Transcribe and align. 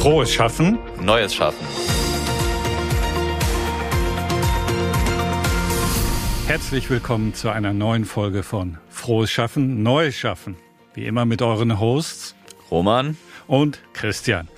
Frohes 0.00 0.32
Schaffen. 0.32 0.78
Neues 1.02 1.34
Schaffen. 1.34 1.62
Herzlich 6.46 6.88
willkommen 6.88 7.34
zu 7.34 7.50
einer 7.50 7.74
neuen 7.74 8.06
Folge 8.06 8.42
von 8.42 8.78
Frohes 8.88 9.30
Schaffen, 9.30 9.82
Neues 9.82 10.16
Schaffen. 10.16 10.56
Wie 10.94 11.04
immer 11.04 11.26
mit 11.26 11.42
euren 11.42 11.78
Hosts 11.78 12.34
Roman 12.70 13.18
und 13.46 13.80
Christian. 13.92 14.48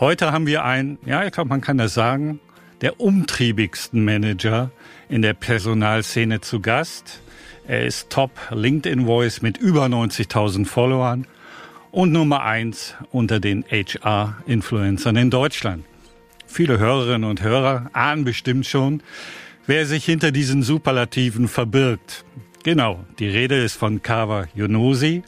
Heute 0.00 0.32
haben 0.32 0.48
wir 0.48 0.64
einen, 0.64 0.98
ja, 1.06 1.24
ich 1.24 1.30
glaube, 1.30 1.50
man 1.50 1.60
kann 1.60 1.78
das 1.78 1.94
sagen, 1.94 2.40
der 2.80 2.98
umtriebigsten 2.98 4.04
Manager 4.04 4.72
in 5.08 5.22
der 5.22 5.34
Personalszene 5.34 6.40
zu 6.40 6.58
Gast. 6.58 7.20
Er 7.68 7.86
ist 7.86 8.10
Top 8.10 8.32
LinkedIn 8.50 9.06
Voice 9.06 9.40
mit 9.40 9.56
über 9.56 9.84
90.000 9.84 10.66
Followern 10.66 11.28
und 11.92 12.12
Nummer 12.12 12.42
eins 12.42 12.94
unter 13.10 13.40
den 13.40 13.64
HR-Influencern 13.64 15.16
in 15.16 15.30
Deutschland. 15.30 15.84
Viele 16.46 16.78
Hörerinnen 16.78 17.28
und 17.28 17.42
Hörer 17.42 17.90
ahnen 17.92 18.24
bestimmt 18.24 18.66
schon, 18.66 19.02
wer 19.66 19.86
sich 19.86 20.04
hinter 20.04 20.32
diesen 20.32 20.62
Superlativen 20.62 21.48
verbirgt. 21.48 22.24
Genau, 22.62 23.04
die 23.18 23.28
Rede 23.28 23.62
ist 23.62 23.76
von 23.76 24.02
Kawa 24.02 24.46
Yunusi, 24.54 25.22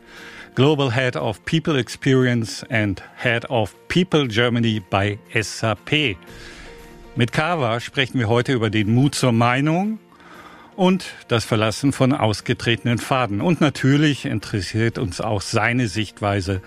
Global 0.54 0.92
Head 0.92 1.16
of 1.16 1.44
People 1.44 1.78
Experience 1.78 2.64
and 2.68 3.02
Head 3.16 3.48
of 3.48 3.74
People 3.88 4.28
Germany 4.28 4.82
bei 4.90 5.18
SAP. 5.32 6.16
Mit 7.14 7.32
Kawa 7.32 7.80
sprechen 7.80 8.18
wir 8.18 8.28
heute 8.28 8.52
über 8.52 8.68
den 8.68 8.92
Mut 8.94 9.14
zur 9.14 9.32
Meinung 9.32 9.98
und 10.76 11.06
das 11.28 11.44
Verlassen 11.44 11.92
von 11.92 12.12
ausgetretenen 12.12 12.98
Faden. 12.98 13.40
Und 13.40 13.60
natürlich 13.60 14.24
interessiert 14.24 14.98
uns 14.98 15.20
auch 15.20 15.40
seine 15.40 15.88
Sichtweise 15.88 16.62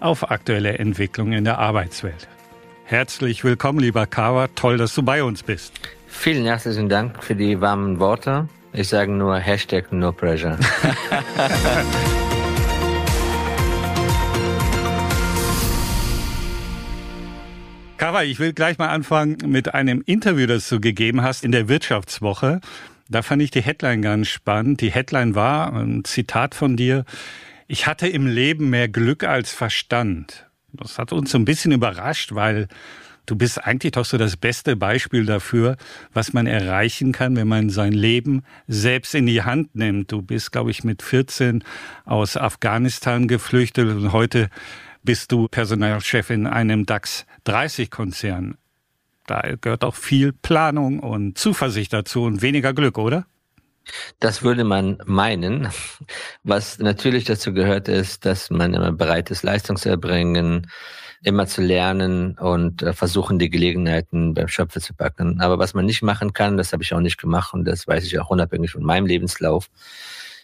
auf 0.00 0.30
aktuelle 0.30 0.78
Entwicklungen 0.78 1.32
in 1.32 1.44
der 1.44 1.58
Arbeitswelt. 1.58 2.28
Herzlich 2.84 3.44
willkommen, 3.44 3.78
lieber 3.78 4.06
Kawa. 4.06 4.48
Toll, 4.54 4.76
dass 4.76 4.94
du 4.94 5.02
bei 5.02 5.22
uns 5.22 5.42
bist. 5.42 5.74
Vielen 6.08 6.44
herzlichen 6.44 6.88
Dank 6.88 7.22
für 7.22 7.36
die 7.36 7.60
warmen 7.60 8.00
Worte. 8.00 8.48
Ich 8.72 8.88
sage 8.88 9.12
nur 9.12 9.36
Hashtag 9.36 9.92
No 9.92 10.12
Pressure. 10.12 10.58
Kawa, 18.00 18.22
ich 18.22 18.38
will 18.38 18.54
gleich 18.54 18.78
mal 18.78 18.88
anfangen 18.88 19.36
mit 19.44 19.74
einem 19.74 20.02
Interview, 20.06 20.46
das 20.46 20.66
du 20.70 20.80
gegeben 20.80 21.22
hast 21.22 21.44
in 21.44 21.52
der 21.52 21.68
Wirtschaftswoche. 21.68 22.60
Da 23.10 23.22
fand 23.22 23.42
ich 23.42 23.50
die 23.50 23.60
Headline 23.60 24.02
ganz 24.02 24.28
spannend. 24.28 24.80
Die 24.80 24.92
Headline 24.92 25.34
war 25.34 25.72
ein 25.72 26.04
Zitat 26.04 26.54
von 26.54 26.76
dir. 26.76 27.04
Ich 27.66 27.88
hatte 27.88 28.06
im 28.06 28.28
Leben 28.28 28.70
mehr 28.70 28.88
Glück 28.88 29.24
als 29.24 29.52
Verstand. 29.52 30.46
Das 30.72 30.96
hat 30.96 31.12
uns 31.12 31.32
so 31.32 31.38
ein 31.38 31.44
bisschen 31.44 31.72
überrascht, 31.72 32.36
weil 32.36 32.68
du 33.26 33.34
bist 33.34 33.64
eigentlich 33.64 33.92
doch 33.92 34.04
so 34.04 34.16
das 34.16 34.36
beste 34.36 34.76
Beispiel 34.76 35.26
dafür, 35.26 35.76
was 36.12 36.32
man 36.32 36.46
erreichen 36.46 37.10
kann, 37.10 37.34
wenn 37.34 37.48
man 37.48 37.68
sein 37.68 37.92
Leben 37.92 38.44
selbst 38.68 39.12
in 39.16 39.26
die 39.26 39.42
Hand 39.42 39.74
nimmt. 39.74 40.12
Du 40.12 40.22
bist, 40.22 40.52
glaube 40.52 40.70
ich, 40.70 40.84
mit 40.84 41.02
14 41.02 41.64
aus 42.04 42.36
Afghanistan 42.36 43.26
geflüchtet 43.26 43.88
und 43.88 44.12
heute 44.12 44.50
bist 45.02 45.32
du 45.32 45.48
Personalchef 45.48 46.30
in 46.30 46.46
einem 46.46 46.86
DAX 46.86 47.26
30 47.42 47.90
Konzern. 47.90 48.56
Da 49.30 49.42
gehört 49.60 49.84
auch 49.84 49.94
viel 49.94 50.32
Planung 50.32 50.98
und 50.98 51.38
Zuversicht 51.38 51.92
dazu 51.92 52.24
und 52.24 52.42
weniger 52.42 52.74
Glück, 52.74 52.98
oder? 52.98 53.26
Das 54.18 54.42
würde 54.42 54.64
man 54.64 54.98
meinen. 55.06 55.68
Was 56.42 56.80
natürlich 56.80 57.26
dazu 57.26 57.52
gehört, 57.52 57.86
ist, 57.86 58.26
dass 58.26 58.50
man 58.50 58.74
immer 58.74 58.90
bereit 58.90 59.30
ist, 59.30 59.44
Leistung 59.44 59.76
zu 59.76 59.88
erbringen, 59.88 60.68
immer 61.22 61.46
zu 61.46 61.62
lernen 61.62 62.38
und 62.38 62.82
äh, 62.82 62.92
versuchen, 62.92 63.38
die 63.38 63.50
Gelegenheiten 63.50 64.34
beim 64.34 64.48
Schöpfer 64.48 64.80
zu 64.80 64.94
packen. 64.94 65.40
Aber 65.40 65.60
was 65.60 65.74
man 65.74 65.86
nicht 65.86 66.02
machen 66.02 66.32
kann, 66.32 66.56
das 66.56 66.72
habe 66.72 66.82
ich 66.82 66.92
auch 66.92 66.98
nicht 66.98 67.18
gemacht 67.18 67.54
und 67.54 67.64
das 67.66 67.86
weiß 67.86 68.04
ich 68.06 68.18
auch 68.18 68.30
unabhängig 68.30 68.72
von 68.72 68.82
meinem 68.82 69.06
Lebenslauf, 69.06 69.70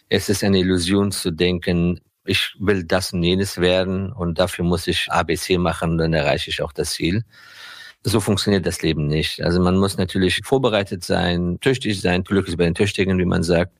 es 0.07 0.29
ist 0.29 0.45
eine 0.45 0.59
Illusion 0.59 1.11
zu 1.11 1.31
denken, 1.31 1.99
ich 2.23 2.55
will 2.57 2.85
das 2.85 3.11
und 3.11 3.21
jenes 3.21 3.57
werden 3.57 4.13
und 4.13 4.39
dafür 4.39 4.63
muss 4.63 4.87
ich 4.87 5.11
ABC 5.11 5.57
machen, 5.57 5.97
dann 5.97 6.13
erreiche 6.13 6.49
ich 6.49 6.61
auch 6.61 6.71
das 6.71 6.91
Ziel 6.91 7.25
so 8.07 8.21
funktioniert 8.21 8.65
das 8.65 8.81
Leben 8.81 9.07
nicht. 9.07 9.41
Also 9.41 9.59
man 9.59 9.77
muss 9.77 9.97
natürlich 9.97 10.41
vorbereitet 10.43 11.03
sein, 11.03 11.59
tüchtig 11.59 11.99
sein, 11.99 12.23
Glück 12.23 12.47
ist 12.47 12.57
bei 12.57 12.63
den 12.63 12.75
Tüchtigen, 12.75 13.17
wie 13.19 13.25
man 13.25 13.43
sagt. 13.43 13.73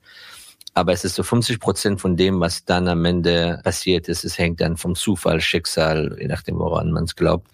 Aber 0.74 0.92
es 0.92 1.04
ist 1.04 1.14
so 1.14 1.22
50 1.22 1.58
Prozent 1.58 2.00
von 2.00 2.16
dem, 2.16 2.38
was 2.38 2.64
dann 2.64 2.88
am 2.88 3.04
Ende 3.04 3.60
passiert 3.64 4.06
ist. 4.08 4.24
Es 4.24 4.38
hängt 4.38 4.60
dann 4.60 4.76
vom 4.76 4.94
Zufall, 4.94 5.40
Schicksal, 5.40 6.16
je 6.20 6.28
nachdem, 6.28 6.58
woran 6.58 6.92
man 6.92 7.04
es 7.04 7.16
glaubt, 7.16 7.48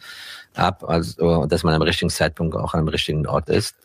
ab. 0.55 0.85
Also, 0.87 1.47
dass 1.47 1.63
man 1.63 1.75
am 1.75 1.83
richtigen 1.83 2.11
Zeitpunkt 2.11 2.57
auch 2.57 2.75
am 2.75 2.89
richtigen 2.89 3.27
Ort 3.27 3.49
ist. 3.49 3.77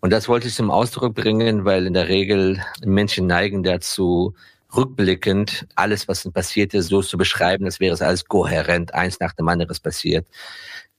Und 0.00 0.12
das 0.12 0.28
wollte 0.28 0.48
ich 0.48 0.54
zum 0.54 0.70
Ausdruck 0.70 1.14
bringen, 1.14 1.64
weil 1.64 1.86
in 1.86 1.94
der 1.94 2.08
Regel 2.08 2.60
Menschen 2.84 3.26
neigen 3.26 3.62
dazu, 3.62 4.34
rückblickend 4.76 5.66
alles, 5.76 6.08
was 6.08 6.28
passiert 6.32 6.74
ist, 6.74 6.88
so 6.88 7.00
zu 7.00 7.16
beschreiben, 7.16 7.64
als 7.64 7.78
wäre 7.78 7.94
es 7.94 8.02
alles 8.02 8.24
kohärent, 8.26 8.92
eins 8.92 9.20
nach 9.20 9.32
dem 9.32 9.48
anderen 9.48 9.74
passiert 9.80 10.26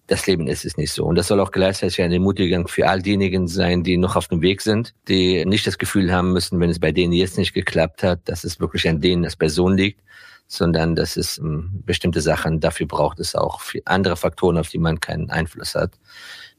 das 0.07 0.27
Leben 0.27 0.47
ist 0.47 0.65
es 0.65 0.77
nicht 0.77 0.91
so. 0.91 1.05
Und 1.05 1.15
das 1.15 1.27
soll 1.27 1.39
auch 1.39 1.51
gleichzeitig 1.51 2.01
eine 2.01 2.15
Ermutigung 2.15 2.67
für 2.67 2.87
all 2.87 3.01
diejenigen 3.01 3.47
sein, 3.47 3.83
die 3.83 3.97
noch 3.97 4.15
auf 4.15 4.27
dem 4.27 4.41
Weg 4.41 4.61
sind, 4.61 4.93
die 5.07 5.43
nicht 5.45 5.65
das 5.65 5.77
Gefühl 5.77 6.13
haben 6.13 6.31
müssen, 6.31 6.59
wenn 6.59 6.69
es 6.69 6.79
bei 6.79 6.91
denen 6.91 7.13
jetzt 7.13 7.37
nicht 7.37 7.53
geklappt 7.53 8.03
hat, 8.03 8.19
dass 8.25 8.43
es 8.43 8.59
wirklich 8.59 8.87
an 8.87 9.01
denen 9.01 9.25
als 9.25 9.35
Person 9.35 9.77
liegt, 9.77 10.01
sondern 10.47 10.95
dass 10.95 11.17
es 11.17 11.39
ähm, 11.39 11.81
bestimmte 11.85 12.21
Sachen, 12.21 12.59
dafür 12.59 12.85
braucht 12.85 13.19
es 13.19 13.35
auch 13.35 13.61
andere 13.85 14.15
Faktoren, 14.15 14.57
auf 14.57 14.69
die 14.69 14.77
man 14.77 14.99
keinen 14.99 15.31
Einfluss 15.31 15.73
hat. 15.73 15.93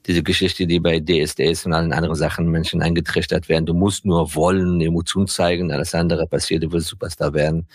Diese 0.06 0.22
Geschichte, 0.22 0.66
die 0.66 0.80
bei 0.80 1.00
DSDS 1.00 1.66
und 1.66 1.72
allen 1.72 1.92
anderen 1.92 2.16
Sachen 2.16 2.50
Menschen 2.50 2.82
eingetrichtert 2.82 3.48
werden, 3.48 3.66
du 3.66 3.74
musst 3.74 4.04
nur 4.04 4.34
wollen, 4.34 4.80
Emotion 4.80 5.28
zeigen, 5.28 5.72
alles 5.72 5.94
andere 5.94 6.26
passiert, 6.26 6.64
du 6.64 6.72
willst 6.72 6.88
Superstar 6.88 7.32
werden. 7.34 7.66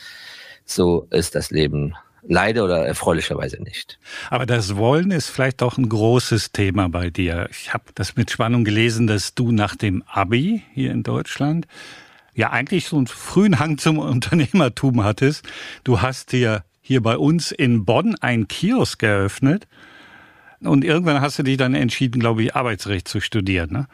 So 0.65 1.07
ist 1.11 1.35
das 1.35 1.51
Leben 1.51 1.95
Leider 2.23 2.65
oder 2.65 2.85
erfreulicherweise 2.85 3.61
nicht. 3.61 3.97
Aber 4.29 4.45
das 4.45 4.75
Wollen 4.75 5.11
ist 5.11 5.29
vielleicht 5.29 5.63
auch 5.63 5.77
ein 5.77 5.89
großes 5.89 6.51
Thema 6.51 6.87
bei 6.87 7.09
dir. 7.09 7.47
Ich 7.51 7.73
habe 7.73 7.85
das 7.95 8.15
mit 8.15 8.29
Spannung 8.29 8.63
gelesen, 8.63 9.07
dass 9.07 9.33
du 9.33 9.51
nach 9.51 9.75
dem 9.75 10.03
Abi 10.07 10.63
hier 10.73 10.91
in 10.91 11.03
Deutschland 11.03 11.67
ja 12.35 12.51
eigentlich 12.51 12.85
so 12.87 12.97
einen 12.97 13.07
frühen 13.07 13.59
Hang 13.59 13.77
zum 13.77 13.97
Unternehmertum 13.97 15.03
hattest. 15.03 15.47
Du 15.83 16.01
hast 16.01 16.31
dir 16.31 16.63
hier 16.81 17.01
bei 17.01 17.17
uns 17.17 17.51
in 17.51 17.85
Bonn 17.85 18.15
ein 18.21 18.47
Kiosk 18.47 19.01
eröffnet 19.03 19.67
und 20.59 20.83
irgendwann 20.83 21.21
hast 21.21 21.39
du 21.39 21.43
dich 21.43 21.57
dann 21.57 21.73
entschieden, 21.73 22.19
glaube 22.19 22.43
ich, 22.43 22.55
Arbeitsrecht 22.55 23.07
zu 23.07 23.19
studieren. 23.19 23.71
Ne? 23.71 23.87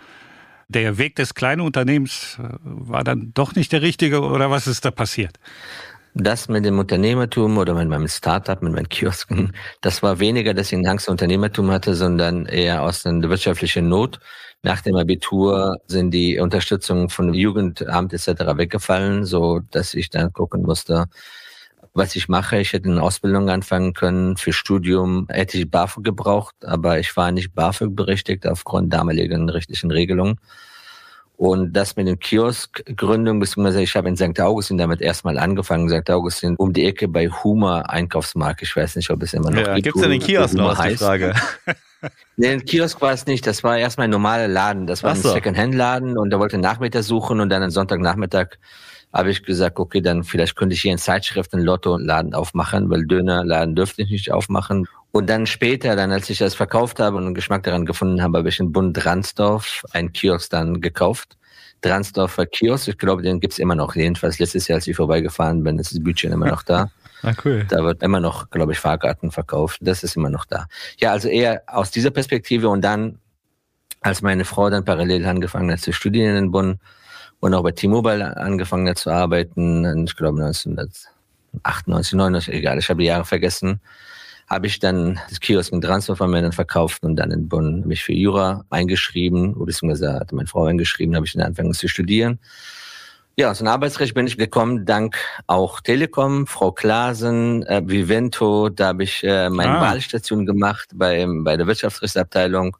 Der 0.68 0.98
Weg 0.98 1.16
des 1.16 1.34
kleinen 1.34 1.62
Unternehmens 1.62 2.38
äh, 2.40 2.50
war 2.62 3.04
dann 3.04 3.32
doch 3.34 3.56
nicht 3.56 3.72
der 3.72 3.82
richtige 3.82 4.22
oder 4.22 4.52
was 4.52 4.68
ist 4.68 4.84
da 4.84 4.92
passiert? 4.92 5.40
Das 6.20 6.50
mit 6.50 6.66
dem 6.66 6.80
Unternehmertum 6.80 7.60
oder 7.60 7.76
mit 7.76 7.88
meinem 7.90 8.08
Startup, 8.08 8.60
mit 8.64 8.74
meinen 8.74 8.90
Kiosken, 8.90 9.54
das 9.82 10.02
war 10.02 10.18
weniger, 10.20 10.56
dass 10.56 10.72
ich 10.72 10.88
Angst 10.88 11.06
vor 11.06 11.12
Unternehmertum 11.12 11.70
hatte, 11.70 11.94
sondern 11.94 12.48
eher 12.48 12.82
aus 12.82 13.06
einer 13.06 13.30
wirtschaftlichen 13.30 13.88
Not. 13.88 14.20
Nach 14.64 14.82
dem 14.82 14.96
Abitur 14.96 15.78
sind 15.86 16.12
die 16.12 16.40
Unterstützung 16.40 17.10
von 17.10 17.36
Jugendamt 17.36 18.14
etc. 18.14 18.58
weggefallen, 18.58 19.26
so 19.26 19.60
dass 19.70 19.94
ich 19.94 20.10
dann 20.10 20.34
gucken 20.34 20.64
musste, 20.64 21.06
was 21.94 22.16
ich 22.16 22.28
mache. 22.30 22.58
Ich 22.60 22.74
hätte 22.74 22.90
eine 22.90 23.04
Ausbildung 23.04 23.50
anfangen 23.50 23.94
können. 23.94 24.38
Für 24.38 24.54
Studium 24.54 25.28
hätte 25.30 25.60
ich 25.60 25.70
BAföG 25.70 26.04
gebraucht, 26.04 26.56
aber 26.64 27.00
ich 27.00 27.16
war 27.16 27.32
nicht 27.32 27.54
BAföG 27.54 27.96
berechtigt 27.96 28.48
aufgrund 28.48 28.92
damaligen 28.92 29.50
rechtlichen 29.50 29.92
Regelungen. 29.92 30.40
Und 31.38 31.74
das 31.74 31.96
mit 31.96 32.08
dem 32.08 32.18
Kioskgründung, 32.18 33.40
beziehungsweise 33.40 33.84
ich 33.84 33.96
habe 33.96 34.10
in 34.10 34.18
St. 34.18 34.40
Augustin 34.40 34.80
damit 34.80 35.02
erstmal 35.02 35.38
angefangen. 35.38 35.88
St. 35.88 36.10
Augustin 36.10 36.56
um 36.58 36.74
die 36.74 36.86
Ecke 36.86 37.08
bei 37.08 37.30
Hummer 37.30 37.92
Einkaufsmarkt. 37.92 38.64
Ich 38.64 38.76
weiß 38.76 38.96
nicht, 38.96 39.12
ob 39.12 39.22
es 39.22 39.36
immer 39.36 39.52
noch 39.52 39.62
ja, 39.62 39.76
gibt. 39.76 39.84
Gibt 39.84 39.96
es 39.98 40.02
denn 40.02 40.12
den 40.12 40.20
Kiosk 40.20 40.56
noch, 40.56 40.76
heißt. 40.76 40.94
die 40.94 40.98
Frage? 40.98 41.36
nee, 42.38 42.50
ein 42.50 42.66
Kiosk 42.66 43.00
war 43.02 43.14
es 43.14 43.28
nicht. 43.28 43.46
Das 43.46 43.64
war 43.64 43.78
erstmal 43.78 44.08
ein 44.08 44.12
normaler 44.12 44.48
Laden. 44.48 44.88
Das 44.88 45.04
war 45.04 45.16
so. 45.16 45.30
ein 45.30 45.36
Second-Hand-Laden 45.36 46.18
und 46.18 46.32
da 46.32 46.40
wollte 46.40 46.58
Nachmittag 46.58 47.04
suchen 47.04 47.40
und 47.40 47.50
dann 47.50 47.62
am 47.62 47.70
Sonntagnachmittag 47.70 48.58
habe 49.14 49.32
ich 49.32 49.44
gesagt, 49.44 49.80
okay, 49.80 50.02
dann 50.02 50.24
vielleicht 50.24 50.56
könnte 50.56 50.76
ich 50.76 50.82
hier 50.82 50.92
in 50.92 50.98
Zeitschriften 50.98 51.62
Lotto-Laden 51.62 52.34
aufmachen, 52.34 52.90
weil 52.90 53.06
Dönerladen 53.06 53.76
dürfte 53.76 54.04
ich 54.04 54.10
nicht 54.10 54.32
aufmachen. 54.32 54.88
Und 55.12 55.30
dann 55.30 55.48
später, 55.48 55.96
dann 55.96 56.12
als 56.12 56.30
ich 56.30 56.38
das 56.38 56.54
verkauft 56.54 57.00
habe 57.00 57.18
und 57.18 57.26
einen 57.26 57.34
Geschmack 57.34 57.64
daran 57.64 57.86
gefunden 57.86 58.22
habe, 58.22 58.38
habe 58.40 58.50
ich 58.50 58.60
in 58.60 58.72
Bund 58.72 58.96
Dransdorf 58.96 59.84
einen 59.92 60.12
Kiosk 60.14 60.52
dann 60.52 60.82
gekauft. 60.82 61.38
Dransdorfer 61.82 62.46
Kiosk, 62.46 62.90
ich 62.90 62.98
glaube, 62.98 63.22
den 63.22 63.40
gibt's 63.40 63.60
immer 63.60 63.76
noch. 63.76 63.96
Jedenfalls 63.96 64.40
letztes 64.40 64.68
Jahr, 64.68 64.78
als 64.78 64.88
ich 64.88 64.96
vorbeigefahren 64.96 65.64
bin, 65.64 65.80
ist 65.80 65.92
das 65.92 66.04
Bütchen 66.04 66.32
immer 66.32 66.48
noch 66.48 66.64
da. 66.64 66.90
Ah, 67.24 67.34
cool. 67.44 67.66
Da 67.68 67.84
wird 67.84 68.04
immer 68.04 68.20
noch, 68.20 68.52
glaube 68.52 68.74
ich, 68.74 68.80
Fahrkarten 68.80 69.32
verkauft. 69.32 69.80
Das 69.82 70.04
ist 70.04 70.16
immer 70.16 70.30
noch 70.30 70.46
da. 70.46 70.68
Ja, 71.00 71.14
also 71.14 71.28
eher 71.28 71.64
aus 71.66 71.90
dieser 71.90 72.12
Perspektive 72.12 72.70
und 72.70 72.82
dann, 72.82 73.18
als 74.02 74.22
meine 74.22 74.46
Frau 74.46 74.70
dann 74.70 74.86
parallel 74.86 75.26
angefangen 75.26 75.72
hat 75.72 75.80
zu 75.80 75.92
studieren 75.94 76.38
in 76.38 76.52
Bonn, 76.52 76.80
und 77.40 77.54
auch 77.54 77.64
bei 77.64 77.72
T-Mobile 77.72 78.38
angefangen 78.38 78.96
zu 78.96 79.10
arbeiten, 79.12 80.06
ich 80.06 80.16
glaube 80.16 80.44
1998, 80.44 82.14
99, 82.14 82.54
egal, 82.54 82.80
ich 82.80 82.90
habe 82.90 83.02
die 83.02 83.08
Jahre 83.08 83.26
vergessen, 83.26 83.80
habe 84.48 84.68
ich 84.68 84.80
dann 84.80 85.20
das 85.30 85.40
Kiosk 85.40 85.74
mit 85.74 85.84
Transfervermögen 85.84 86.54
verkauft 86.54 87.04
und 87.04 87.18
dann 87.18 87.32
in 87.32 87.50
Bonn 87.50 87.86
mich 87.86 88.04
für 88.04 88.14
Jura 88.14 88.64
eingeschrieben, 88.70 89.54
oder 89.56 89.66
beziehungsweise 89.66 90.14
hatte 90.14 90.36
meine 90.36 90.48
Frau 90.48 90.66
eingeschrieben, 90.66 91.16
habe 91.16 91.26
ich 91.26 91.34
dann 91.34 91.44
angefangen 91.44 91.74
zu 91.74 91.88
studieren. 91.88 92.40
Ja, 93.40 93.52
aus 93.52 93.60
dem 93.60 93.68
Arbeitsrecht 93.68 94.16
bin 94.16 94.26
ich 94.26 94.38
gekommen, 94.38 94.86
dank 94.86 95.16
auch 95.46 95.80
Telekom, 95.82 96.48
Frau 96.48 96.72
Klasen, 96.72 97.64
äh, 97.68 97.84
Vivento, 97.86 98.70
da 98.70 98.88
habe 98.88 99.04
ich 99.04 99.24
äh, 99.24 99.50
meine 99.52 99.78
ah. 99.78 99.82
Wahlstation 99.82 100.48
gemacht 100.48 100.90
bei, 100.96 101.24
bei 101.28 101.56
der 101.56 101.68
Wirtschaftsrechtsabteilung 101.68 102.78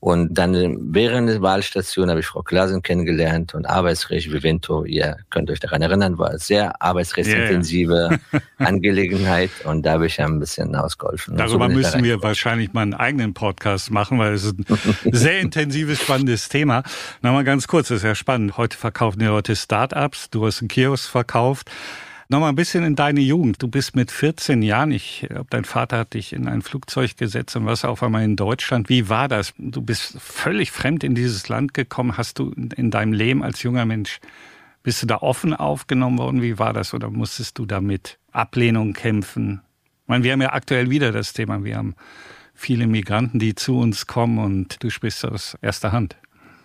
und 0.00 0.32
dann 0.32 0.94
während 0.94 1.28
der 1.28 1.42
Wahlstation 1.42 2.08
habe 2.08 2.20
ich 2.20 2.26
Frau 2.26 2.42
Klasen 2.42 2.80
kennengelernt 2.80 3.54
und 3.54 3.66
Arbeitsrecht 3.66 4.32
Vivento, 4.32 4.86
ihr 4.86 5.18
könnt 5.28 5.50
euch 5.50 5.60
daran 5.60 5.82
erinnern, 5.82 6.16
war 6.16 6.30
eine 6.30 6.38
sehr 6.38 6.80
arbeitsrechtsintensive 6.80 8.18
yeah. 8.32 8.40
Angelegenheit 8.58 9.50
und 9.64 9.84
da 9.84 9.92
habe 9.92 10.06
ich 10.06 10.16
ja 10.16 10.24
ein 10.24 10.40
bisschen 10.40 10.74
ausgeholfen. 10.74 11.36
Darüber 11.36 11.68
so 11.68 11.74
müssen 11.74 12.02
wir 12.02 12.22
wahrscheinlich 12.22 12.72
mal 12.72 12.80
einen 12.80 12.94
eigenen 12.94 13.34
Podcast 13.34 13.90
machen, 13.90 14.18
weil 14.18 14.32
es 14.32 14.44
ist 14.44 14.58
ein 14.58 14.64
sehr 15.12 15.40
intensives, 15.40 16.00
spannendes 16.00 16.48
Thema. 16.48 16.82
Nochmal 17.20 17.44
ganz 17.44 17.68
kurz, 17.68 17.88
das 17.88 17.98
ist 17.98 18.04
ja 18.04 18.14
spannend. 18.14 18.56
Heute 18.56 18.78
verkaufen 18.78 19.18
die 19.18 19.26
Leute 19.26 19.54
Startups, 19.54 20.30
du 20.30 20.46
hast 20.46 20.62
einen 20.62 20.68
Kiosk 20.68 21.10
verkauft. 21.10 21.70
Nochmal 22.30 22.50
ein 22.50 22.54
bisschen 22.54 22.84
in 22.84 22.94
deine 22.94 23.18
Jugend. 23.18 23.60
Du 23.60 23.66
bist 23.66 23.96
mit 23.96 24.12
14 24.12 24.62
Jahren, 24.62 24.92
ich 24.92 25.26
glaube, 25.28 25.48
dein 25.50 25.64
Vater 25.64 25.98
hat 25.98 26.14
dich 26.14 26.32
in 26.32 26.46
ein 26.46 26.62
Flugzeug 26.62 27.16
gesetzt 27.16 27.56
und 27.56 27.66
warst 27.66 27.84
auf 27.84 28.04
einmal 28.04 28.22
in 28.22 28.36
Deutschland. 28.36 28.88
Wie 28.88 29.08
war 29.08 29.26
das? 29.26 29.52
Du 29.58 29.82
bist 29.82 30.16
völlig 30.20 30.70
fremd 30.70 31.02
in 31.02 31.16
dieses 31.16 31.48
Land 31.48 31.74
gekommen. 31.74 32.16
Hast 32.16 32.38
du 32.38 32.52
in 32.52 32.92
deinem 32.92 33.12
Leben 33.12 33.42
als 33.42 33.64
junger 33.64 33.84
Mensch, 33.84 34.20
bist 34.84 35.02
du 35.02 35.08
da 35.08 35.16
offen 35.16 35.54
aufgenommen 35.54 36.18
worden? 36.18 36.40
Wie 36.40 36.56
war 36.60 36.72
das? 36.72 36.94
Oder 36.94 37.10
musstest 37.10 37.58
du 37.58 37.66
da 37.66 37.80
mit 37.80 38.20
Ablehnung 38.30 38.92
kämpfen? 38.92 39.62
Ich 40.04 40.08
meine, 40.08 40.22
wir 40.22 40.30
haben 40.30 40.42
ja 40.42 40.52
aktuell 40.52 40.88
wieder 40.88 41.10
das 41.10 41.32
Thema. 41.32 41.64
Wir 41.64 41.78
haben 41.78 41.96
viele 42.54 42.86
Migranten, 42.86 43.40
die 43.40 43.56
zu 43.56 43.76
uns 43.76 44.06
kommen 44.06 44.38
und 44.38 44.80
du 44.84 44.90
sprichst 44.90 45.24
aus 45.24 45.58
erster 45.62 45.90
Hand. 45.90 46.16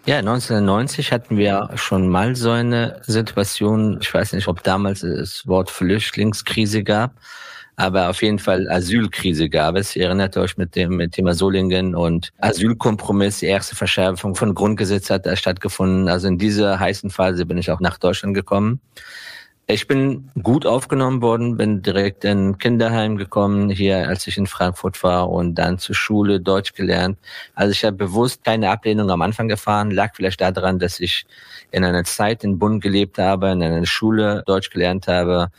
Ja, 0.08 0.20
1990 0.20 1.12
hatten 1.12 1.36
wir 1.36 1.72
schon 1.74 2.08
mal 2.08 2.36
so 2.36 2.52
eine 2.52 3.02
Situation. 3.08 3.98
Ich 4.02 4.14
weiß 4.14 4.34
nicht, 4.34 4.48
ob 4.48 4.62
damals 4.62 5.00
das 5.00 5.48
Wort 5.48 5.72
Flüchtlingskrise 5.72 6.84
gab, 6.84 7.16
aber 7.76 8.12
auf 8.12 8.22
jeden 8.22 8.38
Fall 8.38 8.70
Asylkrise 8.70 9.50
gab 9.50 9.76
es. 9.76 9.96
Ihr 9.96 10.06
erinnert 10.06 10.38
euch 10.38 10.58
mit 10.58 10.76
dem 10.76 11.10
Thema 11.10 11.34
Solingen 11.34 11.96
und 11.96 12.32
Asylkompromiss. 12.38 13.40
Die 13.40 13.48
erste 13.48 13.76
Verschärfung 13.76 14.36
von 14.36 14.54
Grundgesetz 14.54 15.10
hat 15.10 15.26
da 15.26 15.36
stattgefunden. 15.36 16.08
Also 16.08 16.28
in 16.28 16.38
dieser 16.38 16.80
heißen 16.80 17.10
Phase 17.10 17.48
bin 17.48 17.58
ich 17.58 17.72
auch 17.72 17.80
nach 17.80 17.98
Deutschland 17.98 18.36
gekommen. 18.36 18.82
Ich 19.68 19.88
bin 19.88 20.30
gut 20.44 20.68
aufgenommen 20.68 21.24
worden, 21.24 21.58
bin 21.58 21.82
direkt 21.82 22.24
in 22.24 22.60
Kinderheim 22.60 23.18
gekommen, 23.18 23.72
hier 23.72 24.08
als 24.08 24.28
ich 24.28 24.38
in 24.38 24.46
Frankfurt 24.46 25.02
war 25.02 25.28
und 25.32 25.56
dann 25.56 25.80
zur 25.80 25.96
Schule 25.96 26.40
Deutsch 26.40 26.74
gelernt. 26.74 27.18
Also 27.56 27.72
ich 27.72 27.84
habe 27.84 27.98
bewusst 27.98 28.44
keine 28.44 28.70
Ablehnung 28.70 29.10
am 29.10 29.24
Anfang 29.24 29.48
gefahren, 29.48 29.90
lag 29.90 30.14
vielleicht 30.14 30.40
daran, 30.40 30.78
dass 30.78 31.00
ich 31.00 31.26
in 31.72 31.84
einer 31.84 32.04
Zeit 32.04 32.44
in 32.44 32.60
Bonn 32.60 32.80
gelebt 32.80 33.18
habe, 33.18 33.50
in 33.50 33.64
einer 33.64 33.88
Schule 33.88 34.44
Deutsch 34.46 34.70
gelernt 34.70 35.08
habe, 35.08 35.50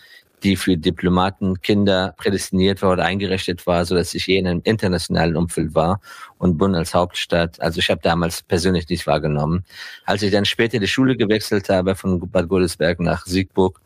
die 0.45 0.55
für 0.55 0.77
Diplomaten, 0.77 1.61
Kinder 1.61 2.15
prädestiniert 2.17 2.83
war 2.83 2.93
oder 2.93 3.05
eingerichtet 3.05 3.67
war, 3.67 3.85
so 3.85 3.97
dass 3.97 4.15
ich 4.15 4.29
je 4.29 4.39
in 4.39 4.47
einem 4.47 4.61
internationalen 4.63 5.35
Umfeld 5.35 5.75
war 5.75 6.01
und 6.39 6.59
Bonn 6.59 6.77
als 6.77 6.95
Hauptstadt. 6.95 7.61
Also 7.61 7.81
ich 7.81 7.91
habe 7.91 8.03
damals 8.03 8.45
persönlich 8.45 8.89
nichts 8.89 9.09
wahrgenommen. 9.09 9.65
Als 10.05 10.23
ich 10.23 10.31
dann 10.31 10.45
später 10.45 10.79
die 10.79 10.87
Schule 10.87 11.17
gewechselt 11.17 11.69
habe 11.71 11.97
von 11.97 12.21
Bad 12.31 12.49
Godesberg 12.49 13.01
nach 13.01 13.27
Siegburg, 13.27 13.81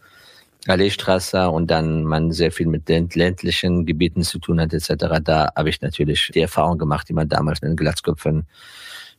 Alleestraße 0.66 1.48
und 1.48 1.70
dann 1.70 2.04
man 2.04 2.32
sehr 2.32 2.52
viel 2.52 2.66
mit 2.66 2.88
den 2.88 3.08
ländlichen 3.14 3.86
Gebieten 3.86 4.22
zu 4.22 4.38
tun 4.38 4.60
hat 4.60 4.74
etc. 4.74 5.20
Da 5.22 5.50
habe 5.56 5.70
ich 5.70 5.80
natürlich 5.80 6.30
die 6.34 6.40
Erfahrung 6.40 6.78
gemacht, 6.78 7.08
die 7.08 7.14
man 7.14 7.28
damals 7.28 7.62
mit 7.62 7.70
den 7.70 7.76
Glatzköpfen, 7.76 8.46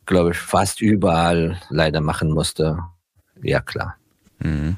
glaube 0.06 0.30
ich, 0.30 0.38
fast 0.38 0.80
überall 0.80 1.60
leider 1.68 2.00
machen 2.00 2.30
musste. 2.30 2.78
Ja, 3.42 3.60
klar. 3.60 3.96
Mhm. 4.38 4.76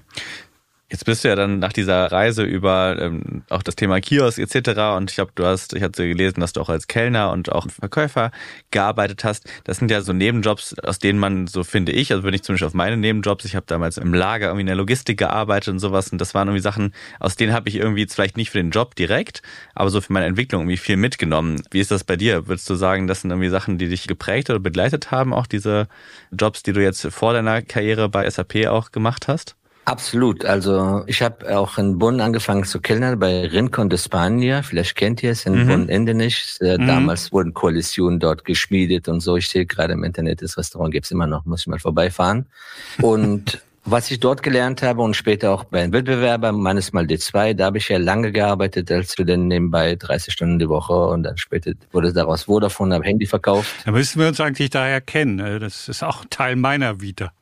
Jetzt 0.91 1.07
bist 1.07 1.25
du 1.25 1.29
ja 1.29 1.35
dann 1.35 1.61
nach 1.61 1.73
dieser 1.73 2.13
Reise 2.13 2.43
über 2.43 2.97
ähm, 3.01 3.43
auch 3.49 3.63
das 3.63 3.75
Thema 3.75 4.03
Kiosk 4.03 4.39
etc. 4.39 4.97
Und 4.97 5.11
ich 5.11 5.19
habe, 5.19 5.31
du 5.35 5.47
hast, 5.47 5.73
ich 5.73 5.83
hatte 5.83 6.07
gelesen, 6.07 6.41
dass 6.41 6.53
du 6.53 6.61
auch 6.61 6.69
als 6.69 6.89
Kellner 6.89 7.33
und 7.33 7.51
auch 7.51 7.67
Verkäufer 7.71 8.31
gearbeitet 8.71 9.25
hast. 9.25 9.49
Das 9.65 9.79
sind 9.79 9.91
ja 9.91 10.03
so 10.03 10.13
Nebenjobs, 10.13 10.79
aus 10.81 10.99
denen 10.99 11.19
man, 11.19 11.47
so 11.47 11.65
finde 11.65 11.93
ich, 11.93 12.13
also 12.13 12.23
wenn 12.23 12.35
ich 12.35 12.43
zum 12.43 12.55
Beispiel 12.55 12.67
auf 12.67 12.75
meine 12.75 12.99
Nebenjobs, 12.99 13.47
ich 13.47 13.57
habe 13.57 13.65
damals 13.67 13.97
im 13.97 14.13
Lager 14.13 14.49
irgendwie 14.49 14.61
in 14.61 14.67
der 14.67 14.77
Logistik 14.77 15.19
gearbeitet 15.19 15.73
und 15.73 15.79
sowas. 15.79 16.11
Und 16.11 16.21
das 16.21 16.35
waren 16.35 16.49
irgendwie 16.49 16.63
Sachen, 16.63 16.93
aus 17.19 17.35
denen 17.35 17.55
habe 17.55 17.71
ich 17.71 17.77
irgendwie 17.77 18.03
jetzt 18.03 18.15
vielleicht 18.15 18.37
nicht 18.37 18.51
für 18.51 18.59
den 18.59 18.71
Job 18.71 18.95
direkt, 18.95 19.41
aber 19.75 19.89
so 19.89 20.03
für 20.03 20.13
meine 20.13 20.27
Entwicklung 20.27 20.63
irgendwie 20.63 20.77
viel 20.77 20.99
mitgenommen. 20.99 21.63
Wie 21.71 21.81
ist 21.81 21.93
das 21.93 22.05
bei 22.05 22.17
dir? 22.17 22.47
Würdest 22.47 22.69
du 22.69 22.75
sagen, 22.75 23.07
das 23.07 23.23
sind 23.23 23.31
irgendwie 23.31 23.49
Sachen, 23.49 23.79
die 23.79 23.89
dich 23.89 24.07
geprägt 24.07 24.51
oder 24.51 24.61
begleitet 24.61 25.11
haben, 25.11 25.33
auch 25.33 25.47
diese 25.47 25.89
Jobs, 26.31 26.63
die 26.63 26.75
du 26.75 26.83
jetzt 26.83 27.07
vor 27.07 27.33
deiner 27.33 27.63
Karriere 27.63 28.11
bei 28.11 28.29
SAP 28.29 28.67
auch 28.67 28.93
gemacht 28.93 29.29
hast? 29.29 29.57
Absolut. 29.85 30.45
Also 30.45 31.03
ich 31.07 31.21
habe 31.21 31.57
auch 31.57 31.77
in 31.77 31.99
Bonn 31.99 32.21
angefangen 32.21 32.65
zu 32.65 32.81
kellnern 32.81 33.19
bei 33.19 33.47
Rincon 33.47 33.91
de 33.91 33.99
Spania. 33.99 34.63
Vielleicht 34.63 34.97
kennt 34.97 35.23
ihr 35.23 35.33
es 35.33 35.45
in 35.45 35.65
mhm. 35.65 35.69
Bonn 35.69 35.89
Endenich. 35.89 36.57
Äh, 36.61 36.79
mhm. 36.79 36.87
Damals 36.87 37.33
wurden 37.33 37.53
Koalitionen 37.53 38.19
dort 38.19 38.45
geschmiedet 38.45 39.09
und 39.09 39.21
so. 39.21 39.37
Ich 39.37 39.49
sehe 39.49 39.67
gerade 39.67 39.93
im 39.93 40.05
Internet, 40.05 40.43
das 40.43 40.57
Restaurant 40.57 40.93
gibt's 40.93 41.11
immer 41.11 41.27
noch, 41.27 41.45
muss 41.45 41.61
ich 41.61 41.67
mal 41.67 41.79
vorbeifahren. 41.79 42.47
Und 43.03 43.61
was 43.87 44.11
ich 44.11 44.19
dort 44.19 44.43
gelernt 44.43 44.83
habe 44.83 45.03
und 45.03 45.15
später 45.15 45.53
auch 45.53 45.65
bei 45.65 45.83
einem 45.83 45.93
Wettbewerber, 45.93 46.53
meines 46.53 46.95
Mal 46.95 47.05
D2, 47.05 47.53
da 47.53 47.67
habe 47.67 47.77
ich 47.77 47.91
ja 47.91 47.99
lange 47.99 48.33
gearbeitet 48.33 48.91
als 48.91 49.13
Student 49.13 49.47
nebenbei, 49.49 49.95
30 49.97 50.33
Stunden 50.33 50.59
die 50.59 50.71
Woche 50.71 50.95
und 50.95 51.23
dann 51.23 51.37
später 51.37 51.73
wurde 51.93 52.15
daraus 52.15 52.45
Vodafone, 52.45 52.95
habe 52.95 53.05
Handy 53.05 53.27
verkauft. 53.27 53.75
Da 53.85 53.91
müssen 53.91 54.21
wir 54.21 54.29
uns 54.29 54.41
eigentlich 54.41 54.71
daher 54.71 55.03
kennen. 55.03 55.37
Ne? 55.37 55.59
Das 55.59 55.91
ist 55.91 56.03
auch 56.03 56.25
Teil 56.31 56.57
meiner 56.57 57.03
Vita. 57.03 57.33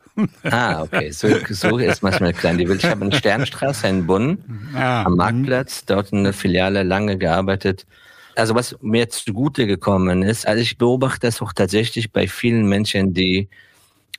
Ah, 0.45 0.83
okay. 0.83 1.11
So, 1.11 1.29
so 1.49 1.79
ist 1.79 2.03
manchmal 2.03 2.33
klein. 2.33 2.59
Die 2.59 2.69
will. 2.69 2.77
Ich 2.77 2.85
habe 2.85 3.05
in 3.05 3.13
Sternstraße 3.13 3.89
in 3.89 4.07
Bonn 4.07 4.39
ah, 4.75 5.05
am 5.05 5.17
Marktplatz, 5.17 5.85
dort 5.85 6.13
eine 6.13 6.33
Filiale 6.33 6.83
lange 6.83 7.17
gearbeitet. 7.17 7.87
Also 8.35 8.55
was 8.55 8.77
mir 8.81 9.09
zugute 9.09 9.67
gekommen 9.67 10.23
ist, 10.23 10.47
also 10.47 10.61
ich 10.61 10.79
beobachte 10.79 11.27
das 11.27 11.43
auch 11.43 11.53
tatsächlich 11.53 12.13
bei 12.13 12.27
vielen 12.27 12.67
Menschen, 12.67 13.13
die 13.13 13.49